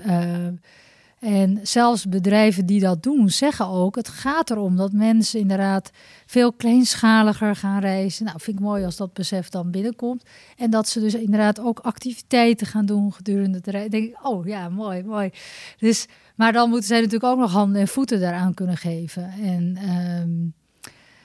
En 1.25 1.59
zelfs 1.63 2.09
bedrijven 2.09 2.67
die 2.67 2.81
dat 2.81 3.03
doen, 3.03 3.31
zeggen 3.31 3.67
ook: 3.67 3.97
het 3.97 4.09
gaat 4.09 4.51
erom 4.51 4.77
dat 4.77 4.93
mensen 4.93 5.41
inderdaad 5.41 5.91
veel 6.27 6.53
kleinschaliger 6.53 7.57
gaan 7.57 7.81
reizen. 7.81 8.25
Nou, 8.25 8.41
vind 8.41 8.59
ik 8.59 8.65
mooi 8.65 8.85
als 8.85 8.97
dat 8.97 9.13
besef 9.13 9.49
dan 9.49 9.71
binnenkomt. 9.71 10.23
En 10.57 10.71
dat 10.71 10.89
ze 10.89 11.01
dus 11.01 11.15
inderdaad 11.15 11.61
ook 11.61 11.79
activiteiten 11.79 12.67
gaan 12.67 12.87
doen 12.87 13.13
gedurende 13.13 13.57
het 13.57 13.67
reizen. 13.67 13.91
denk 13.91 14.05
ik, 14.09 14.27
oh 14.27 14.47
ja, 14.47 14.69
mooi, 14.69 15.03
mooi. 15.03 15.31
Dus, 15.79 16.07
maar 16.37 16.53
dan 16.53 16.69
moeten 16.69 16.89
zij 16.89 16.99
natuurlijk 17.01 17.33
ook 17.33 17.39
nog 17.39 17.53
handen 17.53 17.81
en 17.81 17.89
voeten 17.89 18.21
daaraan 18.21 18.55
kunnen 18.55 18.77
geven. 18.77 19.31
En 19.43 19.77
ehm, 19.77 20.31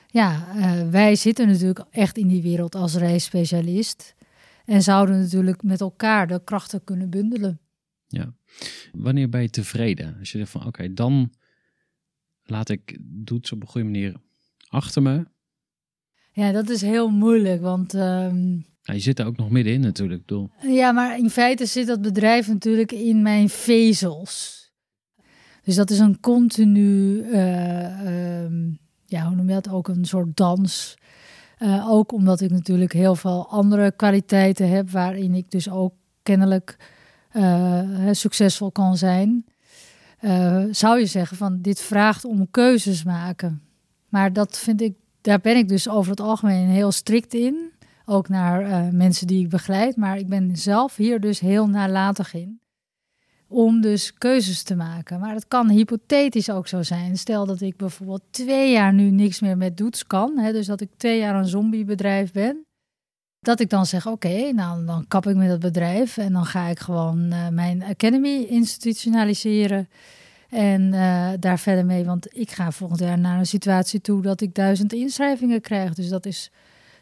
ja, 0.08 0.48
eh, 0.56 0.90
wij 0.90 1.16
zitten 1.16 1.48
natuurlijk 1.48 1.86
echt 1.92 2.18
in 2.18 2.28
die 2.28 2.42
wereld 2.42 2.76
als 2.76 2.96
reisspecialist. 2.96 4.16
En 4.66 4.82
zouden 4.82 5.20
natuurlijk 5.20 5.64
met 5.64 5.82
elkaar 5.82 6.28
de 6.28 6.42
krachten 6.44 6.84
kunnen 6.84 7.10
bundelen. 7.10 7.60
Ja. 8.10 8.34
Wanneer 8.92 9.30
ben 9.30 9.42
je 9.42 9.50
tevreden? 9.50 10.16
Als 10.20 10.32
je 10.32 10.38
zegt 10.38 10.52
van 10.52 10.66
oké, 10.66 10.94
dan 10.94 11.34
laat 12.44 12.70
ik 12.70 12.98
doets 13.02 13.52
op 13.52 13.62
een 13.62 13.68
goede 13.68 13.88
manier 13.88 14.16
achter 14.68 15.02
me. 15.02 15.26
Ja, 16.32 16.52
dat 16.52 16.70
is 16.70 16.82
heel 16.82 17.10
moeilijk, 17.10 17.62
want 17.62 17.94
ehm, 17.94 18.58
je 18.82 19.00
zit 19.00 19.20
er 19.20 19.26
ook 19.26 19.38
nog 19.38 19.50
middenin 19.50 19.82
natuurlijk. 19.82 20.26
Bedoel, 20.26 20.50
ja, 20.62 20.92
maar 20.92 21.18
in 21.18 21.30
feite 21.30 21.66
zit 21.66 21.88
dat 21.88 22.02
bedrijf 22.02 22.48
natuurlijk 22.48 22.92
in 22.92 23.22
mijn 23.22 23.50
vezels. 23.50 24.58
Dus 25.64 25.76
dat 25.76 25.90
is 25.90 26.00
een 26.00 26.20
continu, 26.20 27.22
eh, 27.22 28.44
ehm, 28.44 28.72
ja, 29.06 29.28
hoe 29.28 29.36
noem 29.36 29.48
je 29.48 29.54
dat, 29.54 29.70
ook 29.70 29.88
een 29.88 30.06
soort 30.06 30.38
dans. 30.38 30.98
Eh, 31.58 31.90
ook 31.90 32.12
omdat 32.12 32.42
ik 32.42 32.50
natuurlijk 32.50 32.94
heel 32.94 33.16
veel 33.16 33.48
andere 33.50 33.92
kwaliteiten 33.92 34.70
heb, 34.70 34.90
waarin 34.90 35.34
ik 35.34 35.52
dus 35.52 35.70
ook 35.70 35.94
kennelijk 36.24 36.78
succesvol 38.12 38.72
kan 38.72 38.98
zijn, 38.98 39.46
eh, 40.20 40.64
zou 40.72 41.00
je 41.00 41.06
zeggen 41.06 41.38
van 41.38 41.62
dit 41.62 41.82
vraagt 41.82 42.26
om 42.26 42.52
keuzes 42.52 43.04
maken. 43.04 43.62
Maar 44.10 44.34
dat 44.34 44.58
vind 44.58 44.82
ik, 44.82 44.94
daar 45.22 45.40
ben 45.40 45.58
ik 45.58 45.68
dus 45.70 45.90
over 45.90 46.12
het 46.12 46.20
algemeen 46.20 46.68
heel 46.68 46.92
strikt 46.92 47.34
in. 47.34 47.72
Ook 48.06 48.30
naar 48.30 48.62
eh, 48.62 48.90
mensen 48.92 49.28
die 49.28 49.44
ik 49.44 49.50
begeleid. 49.50 49.96
Maar 49.96 50.18
ik 50.18 50.28
ben 50.28 50.58
zelf 50.58 50.96
hier 50.96 51.20
dus 51.20 51.40
heel 51.40 51.68
nalatig 51.68 52.34
in. 52.34 52.60
Om 53.48 53.82
dus 53.82 54.14
keuzes 54.14 54.64
te 54.64 54.76
maken. 54.76 55.20
Maar 55.20 55.34
het 55.34 55.48
kan 55.48 55.70
hypothetisch 55.70 56.50
ook 56.50 56.68
zo 56.68 56.84
zijn. 56.84 57.18
Stel 57.18 57.46
dat 57.46 57.62
ik 57.62 57.78
bijvoorbeeld 57.78 58.24
twee 58.30 58.72
jaar 58.72 58.94
nu 58.94 59.10
niks 59.10 59.40
meer 59.40 59.58
met 59.58 59.78
doets 59.78 60.08
kan. 60.08 60.38
Hè, 60.38 60.52
dus 60.52 60.66
dat 60.66 60.82
ik 60.82 60.90
twee 60.98 61.20
jaar 61.20 61.36
een 61.36 61.48
zombiebedrijf 61.48 62.32
ben. 62.32 62.66
Dat 63.40 63.60
ik 63.60 63.70
dan 63.70 63.86
zeg, 63.86 64.08
oké, 64.08 64.52
nou 64.52 64.86
dan 64.86 65.08
kap 65.08 65.28
ik 65.28 65.36
met 65.36 65.50
het 65.50 65.60
bedrijf. 65.60 66.18
En 66.18 66.34
dan 66.34 66.46
ga 66.46 66.68
ik 66.68 66.80
gewoon 66.80 67.34
uh, 67.34 67.48
mijn 67.48 67.84
academy 67.84 68.44
institutionaliseren. 68.44 69.90
En 70.50 70.82
uh, 70.82 71.30
daar 71.40 71.60
verder 71.60 71.86
mee, 71.86 72.06
want 72.06 72.38
ik 72.38 72.52
ga 72.52 72.72
volgend 72.72 73.00
jaar 73.00 73.20
naar 73.20 73.40
een 73.40 73.46
situatie 73.46 74.02
toe 74.02 74.22
dat 74.22 74.42
ik 74.42 74.54
duizend 74.54 74.94
inschrijvingen 74.94 75.62
krijg. 75.62 75.94
Dus 75.94 76.10
dat 76.10 76.26
is 76.26 76.52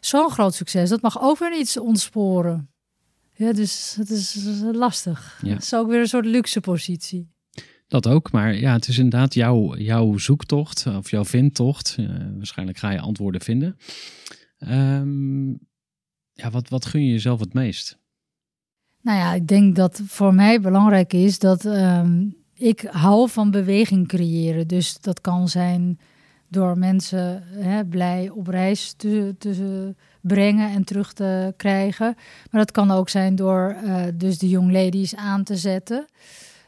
zo'n 0.00 0.30
groot 0.30 0.54
succes. 0.54 0.88
Dat 0.88 1.02
mag 1.02 1.20
ook 1.20 1.38
weer 1.38 1.58
iets 1.58 1.78
ontsporen. 1.78 2.70
Ja, 3.34 3.52
dus 3.52 3.94
het 3.98 4.10
is 4.10 4.36
lastig. 4.72 5.38
Ja. 5.42 5.52
Het 5.52 5.62
is 5.62 5.74
ook 5.74 5.88
weer 5.88 6.00
een 6.00 6.08
soort 6.08 6.26
luxe 6.26 6.60
positie. 6.60 7.28
Dat 7.86 8.06
ook, 8.06 8.32
maar 8.32 8.54
ja, 8.54 8.72
het 8.72 8.88
is 8.88 8.98
inderdaad 8.98 9.34
jouw, 9.34 9.76
jouw 9.76 10.18
zoektocht 10.18 10.86
of 10.86 11.10
jouw 11.10 11.24
vindtocht. 11.24 11.96
Uh, 12.00 12.08
waarschijnlijk 12.36 12.78
ga 12.78 12.90
je 12.90 13.00
antwoorden 13.00 13.40
vinden. 13.40 13.76
Um, 14.58 15.67
ja, 16.42 16.50
wat, 16.50 16.68
wat 16.68 16.86
gun 16.86 17.04
je 17.04 17.12
jezelf 17.12 17.40
het 17.40 17.54
meest? 17.54 17.98
Nou 19.02 19.18
ja, 19.18 19.34
ik 19.34 19.48
denk 19.48 19.76
dat 19.76 20.00
voor 20.06 20.34
mij 20.34 20.60
belangrijk 20.60 21.12
is 21.12 21.38
dat 21.38 21.64
um, 21.64 22.36
ik 22.54 22.80
hou 22.90 23.28
van 23.30 23.50
beweging 23.50 24.08
creëren. 24.08 24.66
Dus 24.66 25.00
dat 25.00 25.20
kan 25.20 25.48
zijn 25.48 25.98
door 26.48 26.78
mensen 26.78 27.42
hè, 27.46 27.84
blij 27.84 28.28
op 28.28 28.46
reis 28.46 28.92
te, 28.92 29.34
te 29.38 29.94
brengen 30.20 30.70
en 30.70 30.84
terug 30.84 31.12
te 31.12 31.54
krijgen. 31.56 32.14
Maar 32.50 32.60
dat 32.60 32.70
kan 32.70 32.90
ook 32.90 33.08
zijn 33.08 33.34
door 33.34 33.76
uh, 33.84 34.02
dus 34.14 34.38
de 34.38 34.48
young 34.48 34.72
ladies 34.72 35.16
aan 35.16 35.44
te 35.44 35.56
zetten. 35.56 36.06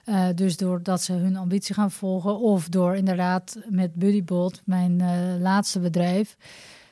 Uh, 0.05 0.27
dus 0.35 0.57
doordat 0.57 1.03
ze 1.03 1.13
hun 1.13 1.37
ambitie 1.37 1.75
gaan 1.75 1.91
volgen. 1.91 2.39
Of 2.39 2.69
door 2.69 2.97
inderdaad 2.97 3.59
met 3.69 3.95
Buddybolt, 3.95 4.63
mijn 4.65 4.99
uh, 5.01 5.11
laatste 5.41 5.81
bedrijf. 5.81 6.37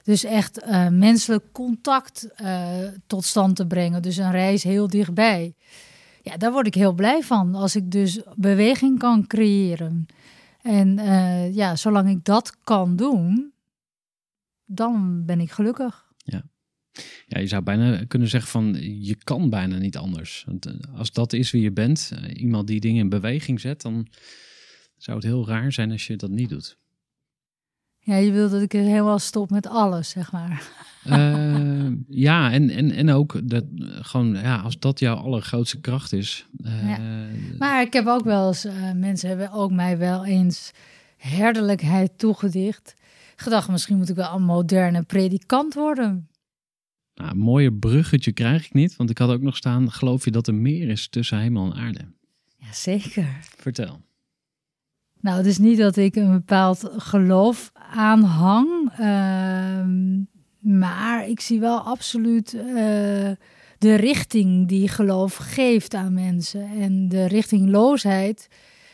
Dus 0.08 0.24
echt 0.24 0.64
menselijk 0.90 1.44
contact 1.52 2.28
tot 3.06 3.24
stand 3.24 3.56
te 3.56 3.66
brengen. 3.66 4.02
Dus 4.02 4.16
een 4.16 4.30
reis 4.30 4.62
heel 4.62 4.88
dichtbij. 4.88 5.54
Ja, 6.22 6.36
daar 6.36 6.52
word 6.52 6.66
ik 6.66 6.74
heel 6.74 6.92
blij 6.92 7.22
van. 7.22 7.54
Als 7.54 7.76
ik 7.76 7.90
dus 7.90 8.20
beweging 8.36 8.98
kan 8.98 9.26
creëren. 9.26 10.06
En 10.62 10.98
uh, 10.98 11.54
ja, 11.54 11.76
zolang 11.76 12.08
ik 12.08 12.24
dat 12.24 12.56
kan 12.64 12.96
doen, 12.96 13.52
dan 14.64 15.24
ben 15.26 15.40
ik 15.40 15.50
gelukkig. 15.50 16.06
Ja. 16.16 16.42
Ja, 17.26 17.40
je 17.40 17.46
zou 17.46 17.62
bijna 17.62 18.04
kunnen 18.04 18.28
zeggen 18.28 18.50
van 18.50 18.76
je 19.04 19.16
kan 19.16 19.50
bijna 19.50 19.78
niet 19.78 19.96
anders. 19.96 20.44
Want 20.46 20.74
als 20.94 21.12
dat 21.12 21.32
is 21.32 21.50
wie 21.50 21.62
je 21.62 21.72
bent, 21.72 22.12
iemand 22.32 22.66
die 22.66 22.80
dingen 22.80 23.00
in 23.00 23.08
beweging 23.08 23.60
zet, 23.60 23.82
dan 23.82 24.06
zou 24.96 25.16
het 25.16 25.26
heel 25.26 25.46
raar 25.46 25.72
zijn 25.72 25.90
als 25.90 26.06
je 26.06 26.16
dat 26.16 26.30
niet 26.30 26.48
doet. 26.48 26.78
Ja, 28.08 28.16
je 28.16 28.32
wil 28.32 28.50
dat 28.50 28.62
ik 28.62 28.72
helemaal 28.72 29.18
stop 29.18 29.50
met 29.50 29.66
alles, 29.66 30.08
zeg 30.08 30.32
maar. 30.32 30.62
Uh, 31.06 31.88
ja, 32.26 32.52
en, 32.52 32.70
en, 32.70 32.90
en 32.90 33.10
ook 33.10 33.48
dat 33.48 33.64
gewoon, 33.82 34.34
ja, 34.34 34.56
als 34.56 34.78
dat 34.78 34.98
jouw 34.98 35.16
allergrootste 35.16 35.80
kracht 35.80 36.12
is. 36.12 36.46
Uh, 36.64 36.88
ja. 36.88 36.98
Maar 37.58 37.82
ik 37.82 37.92
heb 37.92 38.06
ook 38.06 38.24
wel 38.24 38.46
eens, 38.46 38.64
uh, 38.64 38.92
mensen 38.92 39.28
hebben 39.28 39.52
ook 39.52 39.70
mij 39.70 39.98
wel 39.98 40.24
eens 40.24 40.70
herderlijkheid 41.16 42.18
toegedicht. 42.18 42.94
Gedacht, 43.36 43.68
misschien 43.68 43.96
moet 43.96 44.08
ik 44.08 44.16
wel 44.16 44.34
een 44.34 44.42
moderne 44.42 45.02
predikant 45.02 45.74
worden. 45.74 46.28
Nou, 47.14 47.30
een 47.30 47.38
mooie 47.38 47.72
bruggetje 47.72 48.32
krijg 48.32 48.66
ik 48.66 48.72
niet, 48.72 48.96
want 48.96 49.10
ik 49.10 49.18
had 49.18 49.30
ook 49.30 49.42
nog 49.42 49.56
staan, 49.56 49.90
geloof 49.90 50.24
je 50.24 50.30
dat 50.30 50.46
er 50.46 50.54
meer 50.54 50.88
is 50.88 51.08
tussen 51.08 51.38
hemel 51.38 51.72
en 51.72 51.80
aarde? 51.80 52.04
Jazeker. 52.56 53.38
Vertel. 53.56 54.00
Nou, 55.20 55.36
het 55.36 55.46
is 55.46 55.58
niet 55.58 55.78
dat 55.78 55.96
ik 55.96 56.16
een 56.16 56.32
bepaald 56.32 56.90
geloof 56.96 57.72
aanhang. 57.90 58.68
Uh, 59.00 59.84
maar 60.58 61.28
ik 61.28 61.40
zie 61.40 61.60
wel 61.60 61.80
absoluut 61.80 62.52
uh, 62.52 62.62
de 63.78 63.94
richting 63.94 64.68
die 64.68 64.88
geloof 64.88 65.36
geeft 65.36 65.94
aan 65.94 66.14
mensen. 66.14 66.68
En 66.80 67.08
de 67.08 67.26
richtingloosheid 67.26 68.48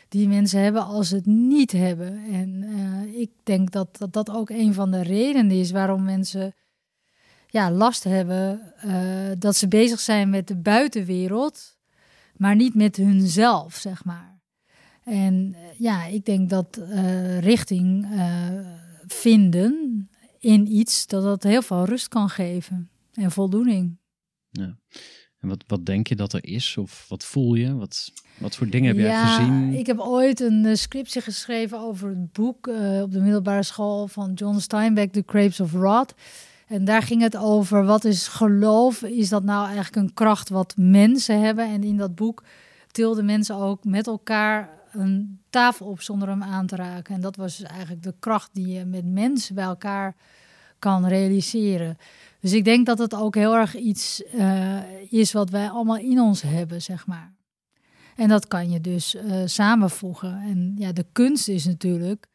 die 0.09 0.27
mensen 0.27 0.61
hebben 0.61 0.85
als 0.85 1.07
ze 1.07 1.15
het 1.15 1.25
niet 1.25 1.71
hebben. 1.71 2.23
En 2.31 2.63
uh, 2.63 3.19
ik 3.19 3.29
denk 3.43 3.71
dat, 3.71 3.97
dat 3.97 4.13
dat 4.13 4.29
ook 4.29 4.49
een 4.49 4.73
van 4.73 4.91
de 4.91 5.01
redenen 5.03 5.57
is 5.57 5.71
waarom 5.71 6.03
mensen 6.03 6.53
ja, 7.47 7.71
last 7.71 8.03
hebben. 8.03 8.73
Uh, 8.85 8.93
dat 9.39 9.55
ze 9.55 9.67
bezig 9.67 9.99
zijn 9.99 10.29
met 10.29 10.47
de 10.47 10.55
buitenwereld, 10.55 11.77
maar 12.35 12.55
niet 12.55 12.75
met 12.75 12.95
hunzelf, 12.95 13.75
zeg 13.75 14.05
maar. 14.05 14.34
En 15.05 15.55
ja, 15.77 16.05
ik 16.05 16.25
denk 16.25 16.49
dat 16.49 16.81
richting 17.39 18.07
vinden 19.07 20.09
in 20.39 20.71
iets, 20.71 21.07
dat 21.07 21.23
dat 21.23 21.43
heel 21.43 21.61
veel 21.61 21.85
rust 21.85 22.07
kan 22.07 22.29
geven 22.29 22.89
en 23.13 23.31
voldoening. 23.31 23.97
Ja. 24.49 24.77
En 25.39 25.47
wat, 25.47 25.63
wat 25.67 25.85
denk 25.85 26.07
je 26.07 26.15
dat 26.15 26.33
er 26.33 26.45
is? 26.45 26.77
Of 26.77 27.05
wat 27.09 27.23
voel 27.23 27.55
je? 27.55 27.75
Wat, 27.75 28.11
wat 28.37 28.55
voor 28.55 28.69
dingen 28.69 28.87
heb 28.87 28.97
ja, 28.97 29.03
jij 29.03 29.23
gezien? 29.23 29.73
Ik 29.73 29.85
heb 29.85 29.99
ooit 29.99 30.39
een 30.39 30.77
scriptie 30.77 31.21
geschreven 31.21 31.79
over 31.79 32.09
het 32.09 32.31
boek 32.31 32.67
uh, 32.67 33.01
op 33.01 33.11
de 33.11 33.19
middelbare 33.19 33.63
school 33.63 34.07
van 34.07 34.33
John 34.33 34.57
Steinbeck, 34.57 35.11
The 35.11 35.23
Grapes 35.25 35.59
of 35.59 35.71
Wrath. 35.71 36.13
En 36.67 36.85
daar 36.85 37.01
ging 37.01 37.21
het 37.21 37.37
over 37.37 37.85
wat 37.85 38.03
is 38.03 38.27
geloof? 38.27 39.01
Is 39.01 39.29
dat 39.29 39.43
nou 39.43 39.65
eigenlijk 39.65 39.95
een 39.95 40.13
kracht 40.13 40.49
wat 40.49 40.73
mensen 40.77 41.41
hebben? 41.41 41.67
En 41.67 41.83
in 41.83 41.97
dat 41.97 42.15
boek 42.15 42.43
tilden 42.91 43.25
mensen 43.25 43.55
ook 43.55 43.83
met 43.83 44.07
elkaar 44.07 44.69
een 44.95 45.39
tafel 45.49 45.85
op 45.85 46.01
zonder 46.01 46.27
hem 46.27 46.43
aan 46.43 46.67
te 46.67 46.75
raken. 46.75 47.15
En 47.15 47.21
dat 47.21 47.35
was 47.35 47.57
dus 47.57 47.67
eigenlijk 47.67 48.03
de 48.03 48.15
kracht 48.19 48.49
die 48.53 48.67
je 48.67 48.85
met 48.85 49.05
mensen 49.05 49.55
bij 49.55 49.63
elkaar 49.63 50.15
kan 50.79 51.07
realiseren. 51.07 51.97
Dus 52.39 52.53
ik 52.53 52.63
denk 52.63 52.85
dat 52.85 52.97
het 52.97 53.15
ook 53.15 53.35
heel 53.35 53.55
erg 53.55 53.75
iets 53.75 54.23
uh, 54.35 54.81
is 55.09 55.31
wat 55.31 55.49
wij 55.49 55.69
allemaal 55.69 55.97
in 55.97 56.19
ons 56.19 56.41
hebben, 56.41 56.81
zeg 56.81 57.07
maar. 57.07 57.33
En 58.15 58.29
dat 58.29 58.47
kan 58.47 58.69
je 58.69 58.81
dus 58.81 59.15
uh, 59.15 59.41
samenvoegen. 59.45 60.41
En 60.41 60.75
ja, 60.77 60.91
de 60.91 61.05
kunst 61.11 61.47
is 61.47 61.65
natuurlijk, 61.65 62.27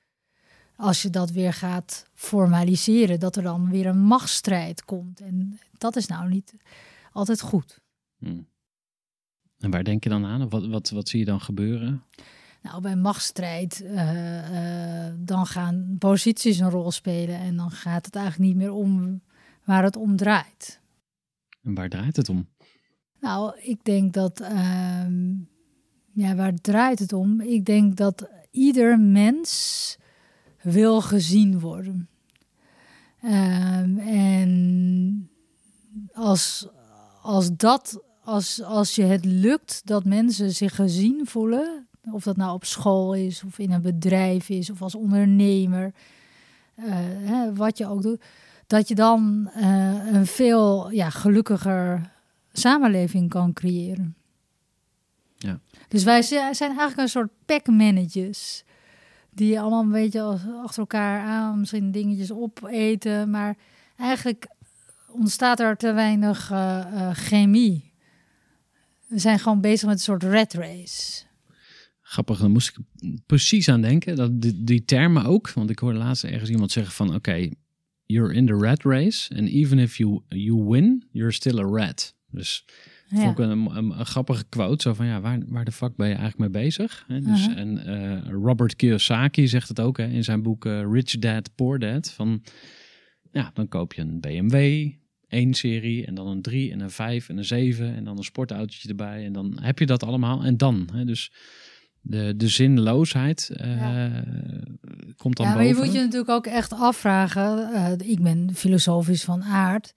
als 0.77 1.03
je 1.03 1.11
dat 1.11 1.31
weer 1.31 1.53
gaat 1.53 2.07
formaliseren, 2.15 3.21
dat 3.21 3.37
er 3.37 3.43
dan 3.43 3.71
weer 3.71 3.87
een 3.87 4.01
machtsstrijd 4.01 4.85
komt. 4.85 5.21
En 5.21 5.59
dat 5.79 5.97
is 5.97 6.07
nou 6.07 6.29
niet 6.29 6.55
altijd 7.13 7.41
goed. 7.41 7.81
Hmm. 8.19 8.47
En 9.59 9.71
waar 9.71 9.85
denk 9.85 10.05
je 10.05 10.11
dan 10.11 10.25
aan? 10.25 10.49
Wat, 10.49 10.67
wat, 10.67 10.91
wat 10.91 11.09
zie 11.09 11.19
je 11.19 11.25
dan 11.25 11.41
gebeuren? 11.41 12.03
Nou, 12.63 12.81
bij 12.81 12.97
machtsstrijd, 12.97 13.83
uh, 13.85 15.07
uh, 15.07 15.13
dan 15.19 15.47
gaan 15.47 15.97
posities 15.99 16.59
een 16.59 16.71
rol 16.71 16.91
spelen. 16.91 17.39
En 17.39 17.57
dan 17.57 17.71
gaat 17.71 18.07
het 18.07 18.17
eigenlijk 18.17 18.49
niet 18.49 18.57
meer 18.57 18.73
om 18.73 19.21
waar 19.65 19.83
het 19.83 19.97
om 19.97 20.17
draait. 20.17 20.81
En 21.63 21.75
waar 21.75 21.89
draait 21.89 22.17
het 22.17 22.29
om? 22.29 22.49
Nou, 23.21 23.59
ik 23.59 23.85
denk 23.85 24.13
dat. 24.13 24.41
Uh, 24.41 25.07
ja, 26.13 26.35
waar 26.35 26.55
draait 26.55 26.99
het 26.99 27.13
om? 27.13 27.41
Ik 27.41 27.65
denk 27.65 27.97
dat 27.97 28.29
ieder 28.51 29.01
mens 29.01 29.97
wil 30.63 31.01
gezien 31.01 31.61
worden. 31.61 32.09
Ehm, 33.23 33.99
en 33.99 35.31
als, 36.13 36.69
als 37.23 37.57
dat. 37.57 38.03
Als, 38.25 38.63
als 38.63 38.95
je 38.95 39.03
het 39.03 39.25
lukt 39.25 39.87
dat 39.87 40.05
mensen 40.05 40.51
zich 40.51 40.75
gezien 40.75 41.27
voelen, 41.27 41.89
of 42.13 42.23
dat 42.23 42.37
nou 42.37 42.55
op 42.55 42.65
school 42.65 43.15
is, 43.15 43.43
of 43.45 43.59
in 43.59 43.73
een 43.73 43.83
bedrijf 43.83 44.49
is, 44.49 44.71
of 44.71 44.83
als 44.83 44.95
ondernemer. 44.95 45.93
Uh, 46.77 46.87
hè, 47.03 47.55
wat 47.55 47.79
je 47.79 47.87
ook 47.87 48.03
doet. 48.03 48.23
Dat 48.67 48.89
je 48.89 48.95
dan 48.95 49.51
uh, 49.57 50.13
een 50.13 50.27
veel 50.27 50.91
ja, 50.91 51.11
gelukkiger 51.11 52.13
samenleving 52.53 53.29
kan 53.29 53.53
creëren. 53.53 54.15
Ja. 55.37 55.61
Dus 55.89 56.05
wij 56.05 56.23
zijn 56.23 56.55
eigenlijk 56.59 56.97
een 56.97 57.09
soort 57.09 57.31
packmanagers. 57.47 58.65
Die 59.31 59.61
allemaal 59.61 59.83
een 59.83 59.91
beetje 59.91 60.39
achter 60.63 60.81
elkaar 60.81 61.21
aan 61.21 61.59
misschien 61.59 61.91
dingetjes 61.91 62.33
opeten. 62.33 63.31
Maar 63.31 63.57
eigenlijk 63.97 64.47
ontstaat 65.11 65.61
er 65.61 65.77
te 65.77 65.93
weinig 65.93 66.51
uh, 66.51 67.11
chemie. 67.13 67.93
We 69.07 69.19
zijn 69.19 69.39
gewoon 69.39 69.61
bezig 69.61 69.89
met 69.89 69.97
een 69.97 70.05
soort 70.05 70.23
red 70.23 70.53
race. 70.53 71.23
Grappig, 72.11 72.39
dan 72.39 72.51
moest 72.51 72.69
ik 72.69 72.85
precies 73.27 73.69
aan 73.69 73.81
denken. 73.81 74.17
Dat 74.17 74.43
die, 74.43 74.65
die 74.65 74.85
termen 74.85 75.25
ook. 75.25 75.53
Want 75.53 75.71
ik 75.71 75.79
hoorde 75.79 75.99
laatst 75.99 76.25
ergens 76.25 76.51
iemand 76.51 76.73
zeggen 76.73 76.95
van... 76.95 77.07
Oké, 77.07 77.17
okay, 77.17 77.55
you're 78.07 78.35
in 78.35 78.47
the 78.47 78.55
rat 78.55 78.83
race. 78.83 79.35
And 79.37 79.49
even 79.49 79.79
if 79.79 79.97
you, 79.97 80.23
you 80.29 80.65
win, 80.69 81.05
you're 81.13 81.33
still 81.33 81.59
a 81.59 81.63
rat. 81.63 82.15
Dus 82.31 82.65
Ja. 83.11 83.21
Vond 83.21 83.39
ik 83.39 83.45
een, 83.45 83.51
een, 83.51 83.99
een 83.99 84.07
grappige 84.07 84.45
quote. 84.49 84.83
Zo 84.83 84.95
van, 84.95 85.07
ja, 85.07 85.21
waar, 85.21 85.39
waar 85.47 85.65
de 85.65 85.73
fuck 85.73 85.97
ben 85.97 86.09
je 86.09 86.15
eigenlijk 86.15 86.53
mee 86.53 86.63
bezig? 86.63 87.05
Hè? 87.09 87.21
Dus, 87.21 87.49
Aha. 87.49 87.57
En 87.57 87.87
eh, 87.87 88.31
Robert 88.31 88.77
Kiyosaki 88.77 89.49
zegt 89.49 89.69
het 89.69 89.81
ook 89.81 89.97
hè, 89.97 90.07
in 90.07 90.25
zijn 90.25 90.43
boek 90.43 90.67
eh, 90.67 90.83
Rich 90.91 91.19
Dad, 91.19 91.55
Poor 91.55 91.79
Dad. 91.79 92.11
Van, 92.11 92.43
ja, 93.33 93.51
dan 93.55 93.69
koop 93.69 93.93
je 93.93 94.03
een 94.03 94.21
BMW, 94.21 94.89
één 95.29 95.55
serie 95.55 96.07
en 96.07 96.15
dan 96.15 96.27
een 96.27 96.43
3 96.43 96.73
en 96.73 96.81
een 96.81 96.91
5 96.91 97.29
en 97.29 97.37
een 97.37 97.45
7 97.45 97.95
en 97.95 98.05
dan 98.05 98.17
een 98.17 98.25
sportautootje 98.25 98.89
erbij. 98.89 99.25
En 99.25 99.33
dan 99.33 99.59
heb 99.61 99.79
je 99.79 99.87
dat 99.87 100.03
allemaal. 100.03 100.45
En 100.45 100.57
dan, 100.57 100.89
hè, 100.93 101.05
dus 101.05 101.33
de, 102.01 102.35
de 102.37 102.49
zinloosheid 102.49 103.51
eh, 103.55 103.77
Ja. 103.81 104.25
komt 105.17 105.37
dan 105.37 105.47
Ja, 105.47 105.55
maar 105.55 105.65
je 105.65 105.75
moet 105.75 105.93
je 105.93 105.99
natuurlijk 106.01 106.31
ook 106.31 106.47
echt 106.47 106.73
afvragen. 106.73 107.73
eh, 107.73 108.11
ik 108.11 108.23
ben 108.23 108.55
filosofisch 108.55 109.25
van 109.25 109.43
aard. 109.43 109.93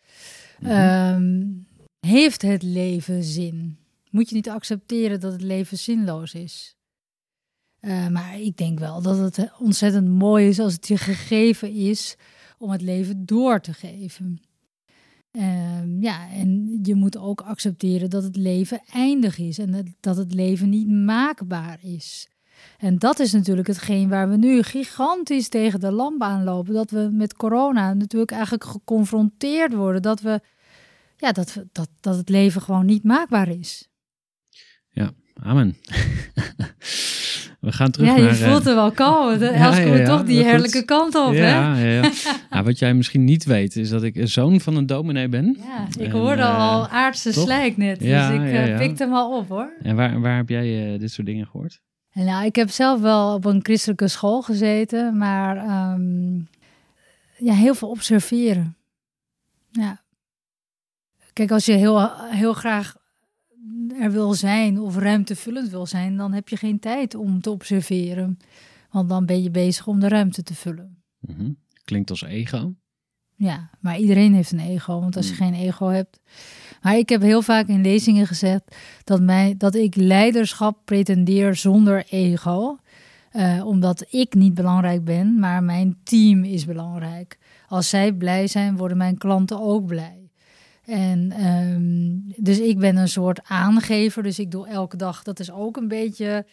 Mhm. 0.59 0.71
Ehm, 0.71 1.43
heeft 1.99 2.41
het 2.41 2.63
leven 2.63 3.23
zin? 3.23 3.77
Moet 4.09 4.29
je 4.29 4.35
niet 4.35 4.49
accepteren 4.49 5.19
dat 5.19 5.31
het 5.31 5.41
leven 5.41 5.77
zinloos 5.77 6.33
is? 6.33 6.75
Eh, 7.79 8.07
maar 8.07 8.39
ik 8.39 8.57
denk 8.57 8.79
wel 8.79 9.01
dat 9.01 9.17
het 9.17 9.51
ontzettend 9.59 10.07
mooi 10.07 10.47
is 10.47 10.59
als 10.59 10.73
het 10.73 10.87
je 10.87 10.97
gegeven 10.97 11.71
is 11.73 12.15
om 12.57 12.69
het 12.71 12.81
leven 12.81 13.25
door 13.25 13.59
te 13.59 13.73
geven. 13.73 14.41
Ehm, 15.33 16.01
ja, 16.01 16.29
en 16.31 16.79
je 16.83 16.95
moet 16.95 17.17
ook 17.17 17.41
accepteren 17.41 18.09
dat 18.09 18.23
het 18.23 18.35
leven 18.35 18.81
eindig 18.91 19.37
is 19.37 19.57
en 19.57 19.95
dat- 19.99 20.17
het 20.17 20.33
leven 20.33 20.69
niet 20.69 20.87
maakbaar 20.89 21.79
is. 21.81 22.27
En 22.77 22.99
dat 22.99 23.19
is 23.19 23.31
natuurlijk 23.31 23.67
hetgeen 23.67 24.09
waar 24.09 24.29
we 24.29 24.37
nu 24.37 24.61
gigantisch 24.61 25.47
tegen 25.49 25.79
de 25.79 25.91
lamp 25.91 26.21
aanlopen. 26.21 26.73
Dat 26.73 26.91
we 26.91 27.09
met 27.11 27.35
corona 27.35 27.93
natuurlijk 27.93 28.31
eigenlijk 28.31 28.63
geconfronteerd 28.63 29.73
worden. 29.73 30.01
Dat, 30.01 30.21
we, 30.21 30.41
ja, 31.17 31.31
dat, 31.31 31.53
we, 31.53 31.67
dat, 31.71 31.89
dat 31.99 32.17
het 32.17 32.29
leven 32.29 32.61
gewoon 32.61 32.85
niet 32.85 33.03
maakbaar 33.03 33.47
is. 33.49 33.87
Amen. 35.41 35.75
we 37.63 37.71
gaan 37.71 37.91
terug 37.91 38.07
ja, 38.07 38.15
naar... 38.15 38.35
je 38.35 38.43
eh, 38.43 38.49
voelt 38.51 38.65
er 38.65 38.75
wel. 38.75 38.89
De- 39.37 39.45
ja, 39.45 39.77
ja, 39.77 39.95
ja, 39.95 40.05
toch 40.05 40.23
die 40.23 40.37
goed. 40.37 40.45
heerlijke 40.45 40.85
kant 40.85 41.15
op, 41.15 41.31
hè? 41.31 41.49
ja, 41.49 41.77
ja, 41.77 41.85
ja. 41.85 42.11
ja, 42.51 42.63
wat 42.63 42.79
jij 42.79 42.93
misschien 42.93 43.23
niet 43.23 43.43
weet, 43.43 43.75
is 43.75 43.89
dat 43.89 44.03
ik 44.03 44.15
een 44.15 44.27
zoon 44.27 44.61
van 44.61 44.75
een 44.75 44.85
dominee 44.85 45.27
ben. 45.27 45.57
Ja, 45.59 45.87
ik 46.03 46.05
En, 46.05 46.11
hoorde 46.11 46.41
eh, 46.41 46.71
al 46.71 46.87
aardse 46.87 47.31
toch? 47.31 47.43
slijk 47.43 47.77
net. 47.77 48.03
Ja, 48.03 48.27
dus 48.27 48.39
ik 48.39 48.53
ja, 48.53 48.59
eh, 48.61 48.67
ja. 48.67 48.77
pikte 48.77 49.03
hem 49.03 49.13
al 49.13 49.37
op, 49.37 49.49
hoor. 49.49 49.73
En 49.81 49.95
waar, 49.95 50.21
waar 50.21 50.35
heb 50.35 50.49
jij 50.49 50.97
dit 50.97 51.11
soort 51.11 51.27
dingen 51.27 51.45
gehoord? 51.45 51.81
Nou, 52.13 52.45
ik 52.45 52.55
heb 52.55 52.69
zelf 52.69 53.01
wel 53.01 53.33
op 53.33 53.45
een 53.45 53.59
christelijke 53.63 54.07
school 54.07 54.41
gezeten, 54.41 55.17
maar 55.17 55.57
ehm, 55.57 56.35
ja, 57.37 57.53
heel 57.53 57.75
veel 57.75 57.89
observeren. 57.89 58.75
Ja. 59.71 60.01
Kijk, 61.33 61.51
als 61.51 61.65
je 61.65 61.73
heel, 61.73 62.09
heel 62.15 62.53
graag 62.53 62.95
er 63.99 64.11
wil 64.11 64.33
zijn 64.33 64.79
of 64.79 64.97
ruimtevullend 64.97 65.69
wil 65.69 65.85
zijn, 65.85 66.17
dan 66.17 66.33
heb 66.33 66.49
je 66.49 66.57
geen 66.57 66.79
tijd 66.79 67.15
om 67.15 67.41
te 67.41 67.49
observeren. 67.49 68.37
Want 68.91 69.09
dan 69.09 69.25
ben 69.25 69.43
je 69.43 69.51
bezig 69.51 69.87
om 69.87 69.99
de 69.99 70.07
ruimte 70.07 70.43
te 70.43 70.55
vullen. 70.55 71.03
Mhm. 71.19 71.51
Klinkt 71.83 72.09
als 72.09 72.23
ego. 72.23 72.73
Ja, 73.35 73.69
maar 73.79 73.97
iedereen 73.97 74.33
heeft 74.33 74.51
een 74.51 74.59
ego, 74.59 74.99
want 74.99 75.15
als 75.15 75.29
je 75.29 75.33
geen 75.33 75.53
ego 75.53 75.87
hebt. 75.87 76.19
Maar 76.81 76.97
ik 76.97 77.09
heb 77.09 77.21
heel 77.21 77.41
vaak 77.41 77.67
in 77.67 77.81
lezingen 77.81 78.27
gezegd 78.27 78.75
dat, 79.03 79.21
mij, 79.21 79.55
dat 79.57 79.75
ik 79.75 79.95
leiderschap 79.95 80.77
pretendeer 80.85 81.55
zonder 81.55 82.05
ego. 82.09 82.77
Eh, 83.31 83.65
omdat 83.65 84.05
ik 84.09 84.33
niet 84.33 84.53
belangrijk 84.53 85.03
ben, 85.03 85.39
maar 85.39 85.63
mijn 85.63 85.97
team 86.03 86.43
is 86.43 86.65
belangrijk. 86.65 87.37
Als 87.67 87.89
zij 87.89 88.13
blij 88.13 88.47
zijn, 88.47 88.77
worden 88.77 88.97
mijn 88.97 89.17
klanten 89.17 89.59
ook 89.61 89.85
blij. 89.85 90.22
En 90.85 91.31
ehm, 91.31 92.43
dus 92.43 92.59
ik 92.59 92.79
ben 92.79 92.95
een 92.95 93.07
soort 93.07 93.39
aangever, 93.43 94.23
dus 94.23 94.39
ik 94.39 94.51
doe 94.51 94.67
elke 94.67 94.97
dag, 94.97 95.23
dat 95.23 95.39
is 95.39 95.51
ook 95.51 95.77
een 95.77 95.87
beetje 95.87 96.45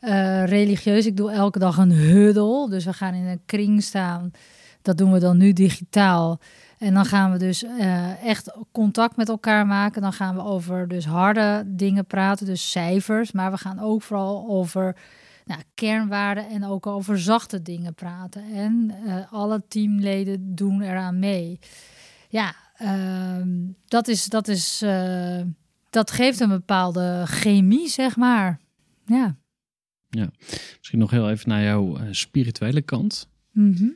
eh, 0.00 0.44
religieus. 0.44 1.06
Ik 1.06 1.16
doe 1.16 1.30
elke 1.30 1.58
dag 1.58 1.76
een 1.76 1.92
huddle, 1.92 2.70
dus 2.70 2.84
we 2.84 2.92
gaan 2.92 3.14
in 3.14 3.24
een 3.24 3.40
kring 3.46 3.82
staan. 3.82 4.30
Dat 4.82 4.98
doen 4.98 5.12
we 5.12 5.18
dan 5.18 5.36
nu 5.36 5.52
digitaal. 5.52 6.40
En 6.78 6.94
dan 6.94 7.04
gaan 7.04 7.32
we 7.32 7.38
dus 7.38 7.62
eh, 7.62 8.24
echt 8.24 8.56
contact 8.72 9.16
met 9.16 9.28
elkaar 9.28 9.66
maken. 9.66 10.02
Dan 10.02 10.12
gaan 10.12 10.34
we 10.34 10.42
over 10.42 10.88
dus 10.88 11.06
harde 11.06 11.62
dingen 11.66 12.06
praten, 12.06 12.46
dus 12.46 12.70
cijfers. 12.70 13.32
Maar 13.32 13.50
we 13.50 13.56
gaan 13.56 13.80
ook 13.80 14.02
vooral 14.02 14.48
over 14.48 14.96
nou, 15.44 15.60
kernwaarden 15.74 16.48
en 16.48 16.64
ook 16.64 16.86
over 16.86 17.18
zachte 17.18 17.62
dingen 17.62 17.94
praten. 17.94 18.44
En 18.54 18.94
eh, 19.06 19.32
alle 19.32 19.62
teamleden 19.68 20.54
doen 20.54 20.82
eraan 20.82 21.18
mee. 21.18 21.58
Ja, 22.28 22.54
ehm, 22.78 23.48
dat, 23.86 24.08
is, 24.08 24.24
dat, 24.24 24.48
is, 24.48 24.82
eh, 24.82 25.40
dat 25.90 26.10
geeft 26.10 26.40
een 26.40 26.48
bepaalde 26.48 27.22
chemie, 27.26 27.88
zeg 27.88 28.16
maar. 28.16 28.60
Ja. 29.06 29.36
Misschien 30.78 30.98
nog 30.98 31.10
heel 31.10 31.30
even 31.30 31.48
naar 31.48 31.62
jouw 31.62 31.96
eh, 31.96 32.02
spirituele 32.10 32.82
kant. 32.82 33.28
Mhm. 33.52 33.88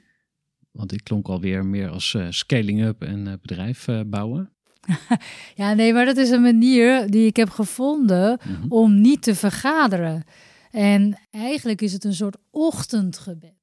Want 0.70 0.92
ik 0.92 1.04
klonk 1.04 1.28
alweer 1.28 1.66
meer 1.66 1.88
als 1.88 2.14
eh, 2.14 2.26
scaling 2.30 2.82
up 2.82 3.02
en 3.02 3.38
bedrijf 3.42 3.88
bouwen. 4.06 4.50
Ja, 5.54 5.72
nee, 5.72 5.92
maar 5.92 6.04
dat 6.04 6.16
is 6.16 6.30
een 6.30 6.42
manier 6.42 7.10
die 7.10 7.26
ik 7.26 7.36
heb 7.36 7.50
gevonden 7.50 8.38
Mhm. 8.44 8.66
om 8.68 9.00
niet 9.00 9.22
te 9.22 9.34
vergaderen. 9.34 10.24
En 10.70 11.18
eigenlijk 11.30 11.80
is 11.80 11.92
het 11.92 12.04
een 12.04 12.14
soort 12.14 12.36
ochtendgebed. 12.50 13.54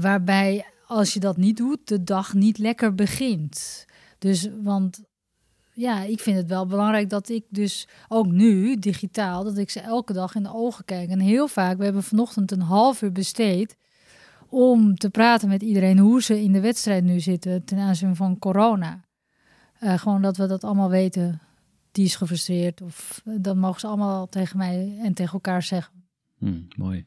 Waarbij 0.00 0.64
als 0.86 1.14
je 1.14 1.20
dat 1.20 1.36
niet 1.36 1.56
doet, 1.56 1.88
de 1.88 2.04
dag 2.04 2.34
niet 2.34 2.58
lekker 2.58 2.94
begint. 2.94 3.84
Dus, 4.22 4.48
want 4.62 5.02
ja, 5.72 6.02
ik 6.02 6.20
vind 6.20 6.36
het 6.36 6.48
wel 6.48 6.66
belangrijk 6.66 7.10
dat 7.10 7.28
ik 7.28 7.44
dus 7.48 7.88
ook 8.08 8.26
nu, 8.26 8.78
digitaal, 8.78 9.44
dat 9.44 9.58
ik 9.58 9.70
ze 9.70 9.80
elke 9.80 10.12
dag 10.12 10.34
in 10.34 10.42
de 10.42 10.54
ogen 10.54 10.84
kijk. 10.84 11.10
En 11.10 11.20
heel 11.20 11.48
vaak, 11.48 11.78
we 11.78 11.84
hebben 11.84 12.02
vanochtend 12.02 12.50
een 12.50 12.60
half 12.60 13.02
uur 13.02 13.12
besteed 13.12 13.76
om 14.48 14.96
te 14.96 15.10
praten 15.10 15.48
met 15.48 15.62
iedereen 15.62 15.98
hoe 15.98 16.22
ze 16.22 16.42
in 16.42 16.52
de 16.52 16.60
wedstrijd 16.60 17.04
nu 17.04 17.20
zitten 17.20 17.64
ten 17.64 17.78
aanzien 17.78 18.16
van 18.16 18.38
corona. 18.38 19.04
Eh, 19.78 19.98
gewoon 19.98 20.22
dat 20.22 20.36
we 20.36 20.46
dat 20.46 20.64
allemaal 20.64 20.90
weten. 20.90 21.40
Die 21.92 22.04
is 22.04 22.16
gefrustreerd. 22.16 22.80
Of 22.80 23.22
eh, 23.24 23.34
dan 23.40 23.58
mogen 23.58 23.80
ze 23.80 23.86
allemaal 23.86 24.28
tegen 24.28 24.56
mij 24.56 24.98
en 25.02 25.14
tegen 25.14 25.32
elkaar 25.32 25.62
zeggen. 25.62 25.92
Hm, 26.38 26.60
mooi. 26.76 27.06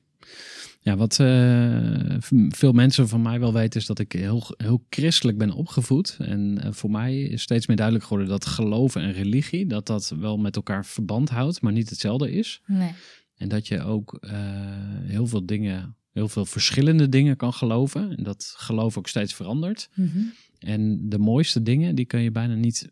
Ja, 0.86 0.96
wat 0.96 1.20
eh, 1.20 2.16
veel 2.50 2.72
mensen 2.72 3.08
van 3.08 3.22
mij 3.22 3.40
wel 3.40 3.54
weten 3.54 3.80
is 3.80 3.86
dat 3.86 4.00
ik 4.00 4.12
heel, 4.12 4.44
heel 4.58 4.86
christelijk 4.90 5.38
ben 5.38 5.52
opgevoed. 5.52 6.18
En 6.20 6.62
eh, 6.62 6.72
voor 6.72 6.92
mij 6.92 7.22
is 7.22 7.42
steeds 7.42 7.68
meer 7.68 7.76
duidelijk 7.76 8.06
geworden 8.06 8.32
dat 8.32 8.46
geloven 8.46 9.02
en 9.02 9.12
religie, 9.12 9.66
dat 9.66 9.88
dat 9.88 10.10
wel 10.20 10.38
met 10.38 10.56
elkaar 10.56 10.86
verband 10.86 11.30
houdt, 11.30 11.62
maar 11.62 11.72
niet 11.72 11.90
hetzelfde 11.90 12.32
is. 12.32 12.62
Nee. 12.66 12.92
En 13.36 13.50
dat 13.50 13.68
je 13.68 13.82
ook 13.82 14.14
eh, 14.14 14.32
heel 15.04 15.28
veel 15.28 15.46
dingen, 15.46 15.96
heel 16.12 16.28
veel 16.28 16.46
verschillende 16.46 17.10
dingen 17.10 17.38
kan 17.38 17.54
geloven. 17.54 18.18
En 18.18 18.24
dat 18.24 18.54
geloof 18.58 18.98
ook 18.98 19.08
steeds 19.08 19.34
verandert. 19.34 19.90
Mhm. 19.94 20.20
En 20.60 21.10
de 21.10 21.20
mooiste 21.20 21.62
dingen, 21.62 21.96
die 21.96 22.06
kun 22.06 22.22
je 22.22 22.32
bijna 22.32 22.56
niet, 22.56 22.92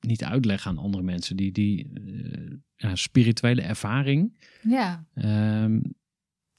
niet 0.00 0.24
uitleggen 0.24 0.70
aan 0.70 0.78
andere 0.78 1.02
mensen. 1.02 1.36
Die, 1.36 1.52
die 1.52 1.90
ja, 2.76 2.96
spirituele 2.96 3.62
ervaring. 3.62 4.38
Ja. 4.62 5.06
ehm, 5.14 5.78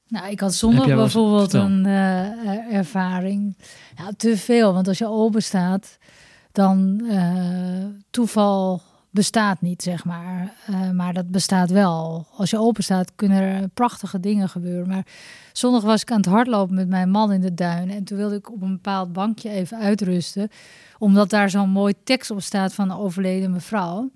Nou, 0.08 0.30
ik 0.30 0.40
had 0.40 0.54
zondag 0.54 0.86
bijvoorbeeld 0.86 1.52
een 1.52 1.86
eh, 1.86 2.26
eh, 2.26 2.74
ervaring. 2.74 3.56
Ja, 3.96 4.10
te 4.16 4.36
veel. 4.36 4.72
Want 4.72 4.88
als 4.88 4.98
je 4.98 5.08
open 5.08 5.42
staat, 5.42 5.98
dan 6.52 7.04
eh, 7.08 7.84
toeval 8.10 8.82
bestaat 9.10 9.60
niet, 9.60 9.82
zeg 9.82 10.04
maar. 10.04 10.52
Maar 10.92 11.12
dat 11.12 11.30
bestaat 11.30 11.70
wel. 11.70 12.26
Als 12.36 12.50
je 12.50 12.58
open 12.58 12.82
staat, 12.82 13.12
kunnen 13.16 13.42
er 13.42 13.68
prachtige 13.68 14.20
dingen 14.20 14.48
gebeuren. 14.48 14.88
Maar 14.88 15.06
zondag 15.52 15.82
was 15.82 16.02
ik 16.02 16.10
aan 16.10 16.16
het 16.16 16.26
hardlopen 16.26 16.74
met 16.74 16.88
mijn 16.88 17.10
man 17.10 17.32
in 17.32 17.40
de 17.40 17.54
duin. 17.54 17.90
En 17.90 18.04
toen 18.04 18.18
wilde 18.18 18.34
ik 18.34 18.52
op 18.52 18.62
een 18.62 18.72
bepaald 18.72 19.12
bankje 19.12 19.50
even 19.50 19.78
uitrusten. 19.78 20.48
Omdat 20.98 21.30
daar 21.30 21.50
zo'n 21.50 21.70
mooi 21.70 21.94
tekst 22.04 22.30
op 22.30 22.40
staat 22.40 22.74
van 22.74 22.90
een 22.90 22.96
overleden 22.96 23.50
mevrouw. 23.50 24.10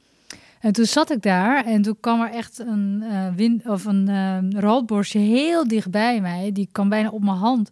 En 0.60 0.72
toen 0.72 0.84
zat 0.84 1.10
ik 1.10 1.22
daar 1.22 1.64
en 1.64 1.82
toen 1.82 2.00
kwam 2.00 2.20
er 2.20 2.30
echt 2.30 2.58
een, 2.58 3.02
eh 3.02 3.34
wind, 3.34 3.66
of 3.66 3.84
een 3.84 4.08
eh, 4.08 4.60
roodborstje 4.60 5.18
heel 5.18 5.68
dichtbij 5.68 6.20
mij. 6.20 6.52
Die 6.52 6.68
kwam 6.72 6.88
bijna 6.88 7.08
op 7.10 7.24
mijn 7.24 7.36
hand. 7.36 7.70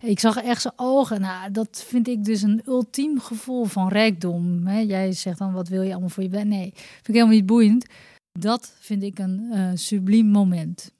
Ik 0.00 0.20
zag 0.20 0.36
echt 0.36 0.62
zijn 0.62 0.74
ogen. 0.76 1.20
Nou, 1.20 1.50
dat 1.50 1.84
vind 1.86 2.08
ik 2.08 2.24
dus 2.24 2.42
een 2.42 2.62
ultiem 2.66 3.20
gevoel 3.20 3.64
van 3.64 3.88
rijkdom. 3.88 4.66
Hè? 4.66 4.78
Jij 4.78 5.12
zegt 5.12 5.38
dan, 5.38 5.52
wat 5.52 5.68
wil 5.68 5.82
je 5.82 5.90
allemaal 5.90 6.08
voor 6.08 6.22
je 6.22 6.28
bent? 6.28 6.48
Nee, 6.48 6.72
vind 6.74 7.08
ik 7.08 7.14
helemaal 7.14 7.34
niet 7.34 7.46
boeiend. 7.46 7.86
Dat 8.32 8.72
vind 8.78 9.02
ik 9.02 9.18
een 9.18 9.48
eh 9.52 9.70
subliem 9.74 10.26
moment. 10.26 10.92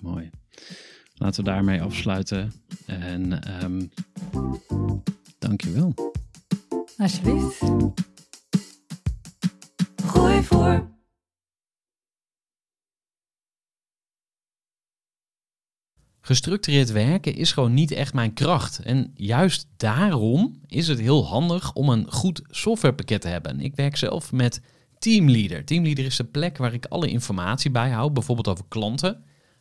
Mooi. 0.00 0.30
Laten 1.14 1.44
we 1.44 1.50
daarmee 1.50 1.82
afsluiten. 1.82 2.52
En 2.86 3.42
ehm 3.42 3.86
dankjewel. 5.38 5.94
Alsjeblieft. 6.96 7.62
Gooi 10.10 10.42
voor. 10.42 10.88
Gestructureerd 16.20 16.90
werken 16.90 17.34
is 17.34 17.52
gewoon 17.52 17.74
niet 17.74 17.90
echt 17.90 18.14
mijn 18.14 18.32
kracht. 18.32 18.78
En 18.78 19.10
juist 19.14 19.68
daarom 19.76 20.60
is 20.66 20.88
het 20.88 20.98
heel 20.98 21.26
handig 21.26 21.72
om 21.72 21.88
een 21.88 22.12
goed 22.12 22.42
softwarepakket 22.48 23.20
te 23.20 23.28
hebben. 23.28 23.60
Ik 23.60 23.74
werk 23.74 23.96
zelf 23.96 24.32
met 24.32 24.60
Teamleader. 24.98 25.64
Teamleader 25.64 26.04
is 26.04 26.16
de 26.16 26.24
plek 26.24 26.56
waar 26.56 26.74
ik 26.74 26.86
alle 26.86 27.08
informatie 27.08 27.70
bijhoud, 27.70 28.14
bijvoorbeeld 28.14 28.48
over 28.48 28.64
klanten, 28.68 29.24